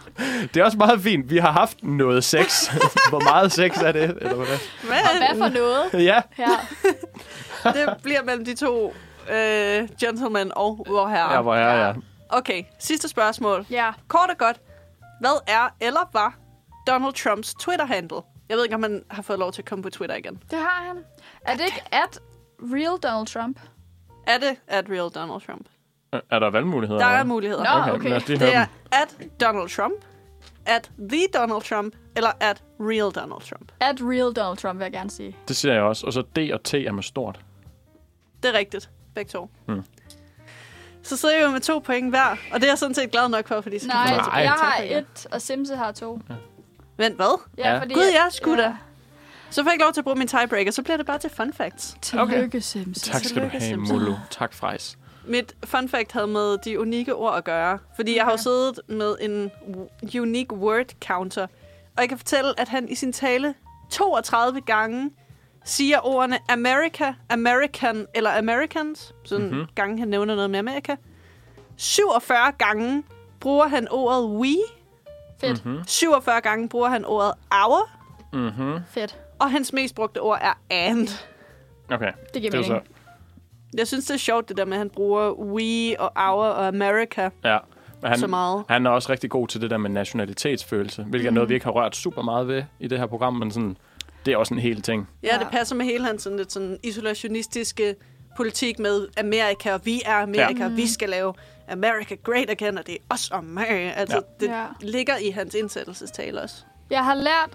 Det 0.53 0.57
er 0.57 0.63
også 0.65 0.77
meget 0.77 1.01
fint. 1.01 1.29
Vi 1.29 1.37
har 1.37 1.51
haft 1.51 1.83
noget 1.83 2.23
sex. 2.23 2.67
Hvor 3.09 3.19
meget 3.19 3.51
sex 3.51 3.77
er 3.77 3.91
det? 3.91 4.03
Eller 4.03 4.35
hvad? 4.35 4.45
Hvad? 4.83 4.97
Og 4.97 5.17
hvad 5.17 5.37
for 5.37 5.49
noget 5.49 6.05
Ja. 6.05 6.21
her? 6.31 6.49
Det 7.63 7.95
bliver 8.03 8.23
mellem 8.23 8.45
de 8.45 8.55
to 8.55 8.93
øh, 9.31 9.89
gentlemen 9.99 10.51
og 10.55 10.85
vor 10.89 11.07
herre. 11.07 11.33
Ja, 11.33 11.41
hvor 11.41 11.55
er 11.55 11.85
jeg? 11.85 11.95
Okay, 12.29 12.63
sidste 12.79 13.07
spørgsmål. 13.09 13.65
Ja. 13.69 13.91
Kort 14.07 14.29
og 14.29 14.37
godt. 14.37 14.61
Hvad 15.19 15.41
er 15.47 15.69
eller 15.81 16.09
var 16.13 16.35
Donald 16.87 17.13
Trumps 17.13 17.53
Twitter-handle? 17.53 18.17
Jeg 18.49 18.57
ved 18.57 18.63
ikke, 18.63 18.75
om 18.75 18.83
han 18.83 19.03
har 19.11 19.21
fået 19.21 19.39
lov 19.39 19.51
til 19.51 19.61
at 19.61 19.65
komme 19.69 19.83
på 19.83 19.89
Twitter 19.89 20.15
igen. 20.15 20.43
Det 20.51 20.59
har 20.59 20.83
han. 20.87 20.97
Er 21.41 21.55
det 21.57 21.65
ikke 21.65 21.83
at 21.91 22.19
real 22.63 22.97
Donald 23.03 23.27
Trump? 23.27 23.59
Er 24.27 24.37
det 24.37 24.55
at 24.67 24.85
real 24.89 25.09
Donald 25.11 25.41
Trump? 25.45 25.65
Er 26.31 26.39
der 26.39 26.49
valgmuligheder? 26.49 26.99
Der 27.01 27.07
er 27.07 27.23
muligheder. 27.23 27.63
Nå, 27.63 27.81
Okay, 27.81 27.91
okay. 27.91 28.09
lad 28.09 28.17
os 28.17 28.27
lige 28.27 28.39
Det 28.39 28.55
er 28.55 28.65
dem. 28.65 28.73
at 28.91 29.41
Donald 29.41 29.69
Trump, 29.69 29.93
at 30.65 30.91
the 31.09 31.27
Donald 31.33 31.61
Trump, 31.61 31.93
eller 32.15 32.31
at 32.39 32.63
real 32.79 33.11
Donald 33.11 33.41
Trump. 33.49 33.71
At 33.79 33.95
real 34.01 34.33
Donald 34.33 34.57
Trump, 34.57 34.79
vil 34.79 34.85
jeg 34.85 34.91
gerne 34.91 35.09
sige. 35.11 35.37
Det 35.47 35.55
siger 35.55 35.73
jeg 35.73 35.83
også. 35.83 36.05
Og 36.05 36.13
så 36.13 36.21
D 36.21 36.37
og 36.53 36.63
T 36.63 36.73
er 36.73 36.91
med 36.91 37.03
stort. 37.03 37.39
Det 38.43 38.55
er 38.55 38.57
rigtigt. 38.57 38.89
Begge 39.15 39.29
to. 39.29 39.49
Hmm. 39.65 39.83
Så 41.03 41.17
sidder 41.17 41.35
jeg 41.35 41.43
jo 41.45 41.51
med 41.51 41.59
to 41.59 41.79
point 41.79 42.09
hver, 42.09 42.29
og 42.53 42.59
det 42.59 42.63
er 42.63 42.67
jeg 42.71 42.77
sådan 42.77 42.95
set 42.95 43.11
glad 43.11 43.29
nok 43.29 43.47
for, 43.47 43.61
fordi 43.61 43.79
så 43.79 43.87
Nej, 43.87 44.19
jeg 44.43 44.51
har 44.51 44.83
et, 44.83 45.27
og 45.31 45.41
Simse 45.41 45.75
har 45.75 45.91
to. 45.91 46.19
Vent, 46.97 47.15
hvad? 47.15 47.41
Ja. 47.57 47.79
fordi, 47.79 47.93
Gud, 47.93 48.03
ja, 48.13 48.29
sgu 48.29 48.55
da. 48.55 48.75
Så 49.53 49.63
får 49.63 49.69
jeg 49.69 49.73
ikke 49.73 49.83
lov 49.83 49.93
til 49.93 50.01
at 50.01 50.05
bruge 50.05 50.15
min 50.17 50.27
tiebreaker, 50.27 50.71
så 50.71 50.83
bliver 50.83 50.97
det 50.97 51.05
bare 51.05 51.19
til 51.19 51.29
fun 51.29 51.53
facts. 51.53 51.97
Tillykke, 52.01 52.43
okay. 52.45 52.59
Simse. 52.59 53.11
Tak 53.11 53.23
skal 53.23 53.41
du 53.43 53.47
have. 53.47 53.77
Molo. 53.77 54.13
Tak, 54.29 54.53
Frejs. 54.53 54.97
Mit 55.27 55.55
fun 55.65 55.89
fact 55.89 56.11
havde 56.11 56.27
med 56.27 56.57
de 56.57 56.79
unikke 56.79 57.15
ord 57.15 57.37
at 57.37 57.43
gøre, 57.43 57.79
fordi 57.95 58.15
jeg 58.15 58.23
har 58.23 58.31
jo 58.31 58.37
siddet 58.37 58.79
med 58.87 59.15
en 59.21 59.51
unique 60.21 60.57
word 60.57 60.85
counter, 61.05 61.43
og 61.95 62.01
jeg 62.01 62.09
kan 62.09 62.17
fortælle, 62.17 62.59
at 62.59 62.67
han 62.69 62.89
i 62.89 62.95
sin 62.95 63.13
tale 63.13 63.53
32 63.91 64.61
gange 64.61 65.11
siger 65.65 66.05
ordene 66.05 66.37
America, 66.49 67.13
American 67.29 68.07
eller 68.15 68.37
Americans, 68.37 69.13
sådan 69.25 69.45
Mhm. 69.45 69.53
mm-hmm. 69.55 69.69
gange 69.75 69.99
han 69.99 70.07
nævner 70.07 70.35
noget 70.35 70.49
med 70.49 70.59
Amerika. 70.59 70.95
47 71.77 72.51
gange 72.51 73.03
bruger 73.39 73.67
han 73.67 73.87
ordet 73.91 74.23
we, 74.25 74.55
Fedt, 75.41 75.65
Mhm. 75.65 75.79
47 75.87 76.41
gange 76.41 76.69
bruger 76.69 76.89
han 76.89 77.05
ordet 77.05 77.33
our, 77.51 77.89
Mhm. 78.33 78.79
fedt. 78.91 79.17
Og 79.43 79.51
hans 79.51 79.73
mest 79.73 79.95
brugte 79.95 80.17
ord 80.21 80.39
er 80.41 80.53
and. 80.69 81.07
Okay. 81.91 82.11
Det 82.33 82.41
giver 82.41 82.51
Det 82.51 82.59
er 82.59 82.61
mening. 82.69 82.85
så... 82.85 83.77
Jeg 83.77 83.87
synes, 83.87 84.05
det 84.05 84.13
er 84.13 84.17
sjovt, 84.17 84.49
det 84.49 84.57
der 84.57 84.65
med, 84.65 84.73
at 84.73 84.77
han 84.77 84.89
bruger 84.89 85.31
we 85.31 85.95
og 85.99 86.11
our 86.15 86.45
og 86.45 86.67
America 86.67 87.29
Ja. 87.43 87.57
Men 88.01 88.09
han, 88.09 88.19
så 88.19 88.27
meget. 88.27 88.63
han 88.69 88.85
er 88.85 88.89
også 88.89 89.11
rigtig 89.11 89.29
god 89.29 89.47
til 89.47 89.61
det 89.61 89.69
der 89.69 89.77
med 89.77 89.89
nationalitetsfølelse, 89.89 91.03
hvilket 91.03 91.23
mm. 91.23 91.27
er 91.27 91.35
noget, 91.35 91.49
vi 91.49 91.53
ikke 91.53 91.63
har 91.65 91.71
rørt 91.71 91.95
super 91.95 92.21
meget 92.21 92.47
ved 92.47 92.63
i 92.79 92.87
det 92.87 92.99
her 92.99 93.05
program, 93.05 93.33
men 93.33 93.51
sådan, 93.51 93.77
Det 94.25 94.33
er 94.33 94.37
også 94.37 94.53
en 94.53 94.59
hel 94.59 94.81
ting. 94.81 95.09
Ja, 95.23 95.27
det 95.33 95.41
Ja. 95.41 95.49
passer 95.49 95.75
med 95.75 95.85
hele 95.85 96.05
hans 96.05 96.23
sådan 96.23 96.37
lidt 96.37 96.51
sådan 96.51 96.77
isolationistiske 96.83 97.95
politik 98.37 98.79
med 98.79 99.07
Amerika, 99.17 99.73
og 99.73 99.81
vi 99.85 100.01
er 100.05 100.15
Amerika, 100.15 100.63
Ja. 100.63 100.69
vi 100.69 100.87
skal 100.87 101.09
lave 101.09 101.33
America 101.71 102.15
great 102.23 102.49
again, 102.49 102.77
og 102.77 102.87
det 102.87 102.93
er 102.93 102.97
os 103.13 103.29
og 103.31 103.43
mig. 103.43 103.67
Altså, 103.95 104.15
Ja. 104.41 104.45
det 104.45 104.51
ja. 104.53 104.65
ligger 104.81 105.17
i 105.17 105.29
hans 105.29 105.53
indsættelsestale 105.55 106.41
også. 106.41 106.55
Jeg 106.89 107.05
har 107.05 107.15
lært 107.15 107.49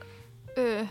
øh, 0.57 0.87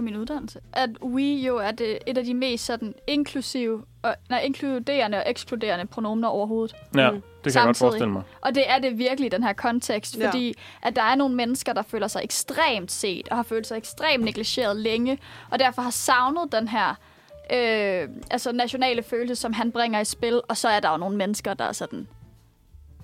på 0.00 0.04
min 0.04 0.16
uddannelse, 0.16 0.60
at 0.72 0.90
we 1.02 1.22
jo 1.22 1.56
er 1.56 1.70
det, 1.70 1.98
et 2.06 2.18
af 2.18 2.24
de 2.24 2.34
mest 2.34 2.64
sådan 2.64 2.94
inklusive, 3.06 3.82
og, 4.02 4.14
nej, 4.28 4.40
inkluderende 4.40 5.18
og 5.18 5.24
ekskluderende 5.26 5.86
pronomener 5.86 6.28
overhovedet. 6.28 6.76
Ja, 6.96 7.10
Mm. 7.10 7.22
det 7.44 7.52
kan 7.52 7.60
jeg 7.60 7.64
godt 7.66 7.76
Samtidig. 7.76 7.76
forestille 7.76 8.12
mig. 8.12 8.22
Og 8.40 8.54
det 8.54 8.70
er 8.70 8.78
det 8.78 8.98
virkelig 8.98 9.26
i 9.26 9.28
den 9.30 9.42
her 9.42 9.52
kontekst, 9.52 10.16
Ja. 10.18 10.26
fordi 10.28 10.54
at 10.82 10.96
der 10.96 11.02
er 11.02 11.14
nogle 11.14 11.34
mennesker, 11.34 11.72
der 11.72 11.82
føler 11.82 12.08
sig 12.08 12.20
ekstremt 12.24 12.92
set, 12.92 13.28
og 13.28 13.36
har 13.36 13.42
følt 13.42 13.66
sig 13.66 13.76
ekstremt 13.76 14.24
negligeret 14.24 14.76
længe, 14.76 15.18
og 15.50 15.58
derfor 15.58 15.82
har 15.82 15.90
savnet 15.90 16.52
den 16.52 16.68
her 16.68 16.88
øh, 17.52 18.08
altså 18.30 18.52
nationale 18.52 19.02
følelse, 19.02 19.36
som 19.36 19.52
han 19.52 19.72
bringer 19.72 20.00
i 20.00 20.04
spil, 20.04 20.40
og 20.48 20.56
så 20.56 20.68
er 20.68 20.80
der 20.80 20.90
jo 20.90 20.96
nogle 20.96 21.16
mennesker, 21.16 21.54
der 21.54 21.64
er 21.64 21.72
sådan, 21.72 22.08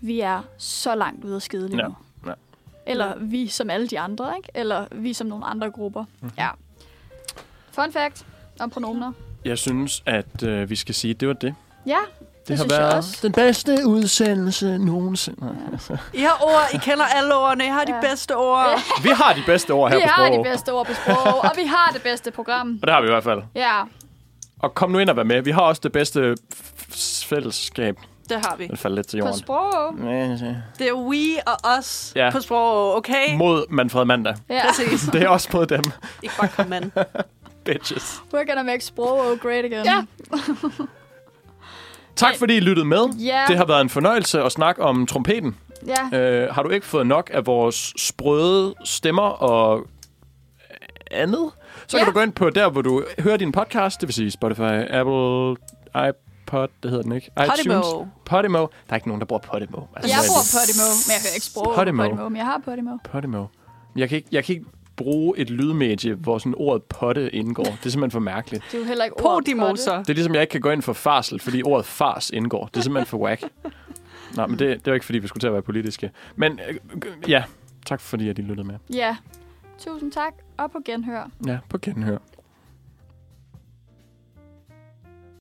vi 0.01 0.20
er 0.20 0.42
så 0.59 0.94
langt 0.94 1.24
ude 1.24 1.34
af 1.34 1.42
skide 1.42 1.68
lige 1.68 1.80
Ja. 1.82 1.88
nu. 1.88 1.94
Ja. 2.26 2.32
Eller 2.86 3.14
vi 3.18 3.47
som 3.49 3.70
alle 3.70 3.86
de 3.88 4.01
andre, 4.01 4.36
ikke? 4.36 4.49
Eller 4.55 4.86
vi 4.92 5.12
som 5.12 5.26
nogle 5.26 5.44
andre 5.44 5.70
grupper. 5.70 6.05
Mm-hmm. 6.20 6.30
Ja. 6.38 6.49
Fun 7.77 7.93
fact 7.93 8.24
om 8.61 8.70
pronomener. 8.70 9.12
Jeg 9.45 9.59
synes, 9.59 10.03
at 10.07 10.43
øh, 10.43 10.70
vi 10.70 10.77
skal 10.77 10.95
sige, 10.95 11.11
at 11.14 11.20
det 11.20 11.29
var 11.29 11.35
det. 11.35 11.55
Ja, 11.87 11.97
Det, 12.18 12.49
Det 12.49 12.59
har 12.59 12.64
synes 12.64 12.72
jeg 12.72 12.81
været 12.83 12.95
også. 12.97 13.18
den 13.22 13.33
bedste 13.33 13.79
udsendelse 13.87 14.79
nogensinde. 14.79 15.57
I 16.14 16.20
har 16.20 16.39
ord, 16.45 16.68
I 16.74 16.77
kender 16.77 17.05
alle 17.05 17.35
ordene, 17.37 17.64
I 17.64 17.68
har 17.68 17.85
de 17.85 17.95
Ja. 17.95 18.01
bedste 18.01 18.37
ord. 18.37 18.81
Vi 19.03 19.09
har 19.09 19.33
de 19.33 19.43
bedste 19.47 19.70
ord 19.70 19.91
her 19.91 19.97
vi 19.99 20.03
på 20.03 20.09
har 20.09 20.27
sprog. 20.27 20.45
de 20.45 20.51
bedste 20.51 20.72
ord 20.72 20.87
på 20.87 20.93
sprog, 20.95 21.39
og 21.45 21.51
vi 21.57 21.64
har 21.66 21.91
det 21.93 22.03
bedste 22.03 22.31
program. 22.31 22.79
Og 22.83 22.87
det 22.87 22.95
har 22.95 23.01
vi 23.01 23.07
i 23.07 23.11
hvert 23.11 23.24
fald. 23.24 23.43
Ja, 23.55 23.83
Og 24.59 24.74
kom 24.74 24.91
nu 24.91 24.99
ind 24.99 25.11
og 25.11 25.16
vær 25.16 25.22
med. 25.22 25.43
Vi 25.43 25.51
har 25.51 25.61
også 25.61 25.81
det 25.85 25.93
bedste 25.93 26.37
fællesskab. 27.27 27.97
Det 28.29 28.37
har 28.47 28.57
vi. 28.59 28.66
Den 28.66 28.77
falder 28.77 28.97
lidt 28.97 29.07
til 29.09 29.16
på 29.20 29.27
jorden. 29.27 29.39
sprog. 29.41 29.95
Det 30.79 30.89
er 30.89 30.93
we 30.95 31.37
og 31.47 31.57
os 31.79 32.12
Ja. 32.16 32.24
ja. 32.24 32.31
på 32.31 32.41
sprog, 32.41 32.97
okay? 32.97 33.35
Mod 33.37 33.64
Manfred 33.70 34.05
Mandag. 34.05 34.35
Ja. 34.51 34.62
Præcis. 34.68 35.09
Det 35.12 35.22
er 35.22 35.29
også 35.29 35.49
mod 35.53 35.66
dem. 35.66 35.83
Ikke 36.22 36.35
bare 36.41 36.49
kom 36.49 36.72
an. 36.72 36.93
Bitches. 37.67 38.23
We're 38.35 38.47
gonna 38.47 38.62
make 38.62 38.81
sprog 38.85 39.39
great 39.41 39.64
again. 39.64 39.85
Ja. 39.85 40.05
Tak 42.17 42.35
fordi 42.39 42.57
I 42.57 42.61
lyttede 42.61 42.87
med. 42.87 43.07
Ja. 43.19 43.45
Det 43.49 43.57
har 43.57 43.64
været 43.64 43.81
en 43.81 43.89
fornøjelse 43.89 44.43
at 44.43 44.53
snakke 44.53 44.83
om 44.83 45.07
trompeten. 45.07 45.57
Ja. 46.12 46.19
Øh, 46.19 46.55
har 46.55 46.62
du 46.62 46.69
ikke 46.69 46.87
fået 46.87 47.07
nok 47.07 47.31
af 47.35 47.47
vores 47.47 47.93
sprøde 47.99 48.75
stemmer 48.85 49.23
og 49.23 49.87
andet, 51.11 51.51
så 51.87 51.97
Ja. 51.99 52.05
kan 52.05 52.12
du 52.12 52.19
gå 52.19 52.23
ind 52.25 52.33
på 52.33 52.51
der, 52.51 52.71
hvor 52.71 52.83
du 52.83 53.05
hører 53.19 53.37
din 53.37 53.53
podcast, 53.53 54.01
det 54.01 54.07
vil 54.09 54.14
sige 54.14 54.31
Spotify, 54.31 54.61
Apple, 54.91 55.51
iPod, 56.09 56.69
det 56.83 56.91
hedder 56.91 57.03
den 57.03 57.12
ikke, 57.12 57.31
iTunes, 57.45 57.61
Podimo. 57.67 58.07
Podimo. 58.25 58.59
Der 58.59 58.67
er 58.91 58.95
ikke 58.95 59.09
nogen, 59.09 59.21
der 59.21 59.27
bruger 59.27 59.41
Podimo. 59.41 59.81
Altså, 59.97 60.11
Jeg 60.11 60.19
er 60.25 60.29
bruger? 60.29 60.45
Podimo, 60.59 60.87
men 61.07 61.12
jeg 61.14 61.21
hører 61.25 61.35
ikke 61.35 61.47
Podimo. 61.55 61.75
Podimo. 61.75 62.03
Podimo, 62.03 62.29
men 62.29 62.37
jeg 62.37 62.47
har 62.47 62.61
Podimo. 62.64 62.97
Podimo. 63.12 63.45
Jeg 63.97 64.09
kan, 64.09 64.17
ikke, 64.17 64.29
jeg 64.33 64.45
kan 64.45 64.55
ikke 64.55 64.67
bruge 64.97 65.38
et 65.38 65.51
lydmedie, 65.51 66.14
hvor 66.14 66.38
sådan 66.38 66.55
ordet 66.57 66.82
potte 66.82 67.34
indgår. 67.34 67.64
Det 67.64 67.86
er 67.86 67.90
simpelthen 67.90 68.11
for 68.11 68.20
mærkeligt. 68.20 68.64
Det 68.72 68.74
er 68.74 68.78
jo 68.78 68.84
heller 68.84 69.05
ikke 69.05 69.16
ordet 69.24 69.44
Podimo 69.44 69.66
potte. 69.66 69.82
så. 69.82 69.99
Det 69.99 70.11
er 70.11 70.14
ligesom, 70.14 70.34
jeg 70.34 70.42
ikke 70.42 70.51
kan 70.53 70.61
gå 70.61 70.70
ind 70.70 70.82
for 70.82 70.92
farsel, 70.92 71.40
fordi 71.40 71.62
ordet 71.62 71.86
fars 71.86 72.30
indgår. 72.30 72.66
Det 72.66 72.76
er 72.76 72.80
simpelthen 72.82 73.07
for 73.07 73.18
whack. 73.18 73.44
Nej, 74.36 74.47
men 74.47 74.59
det, 74.59 74.68
det 74.84 74.86
var 74.86 74.94
ikke, 74.94 75.07
fordi 75.07 75.18
vi 75.18 75.26
skulle 75.28 75.40
til 75.40 75.47
at 75.47 75.53
være 75.53 75.62
politiske. 75.62 76.11
Men 76.36 76.61
øh, 76.68 76.74
ja, 77.30 77.44
tak 77.86 78.01
fordi, 78.01 78.28
at 78.28 78.38
I 78.38 78.42
lyttede 78.42 78.66
med. 78.66 78.74
Ja. 78.94 79.16
Tusind 79.78 80.12
tak, 80.12 80.32
og 80.57 80.70
på 80.70 80.78
genhør. 80.84 81.30
Ja, 81.47 81.59
på 81.68 81.78
genhør. 81.78 82.18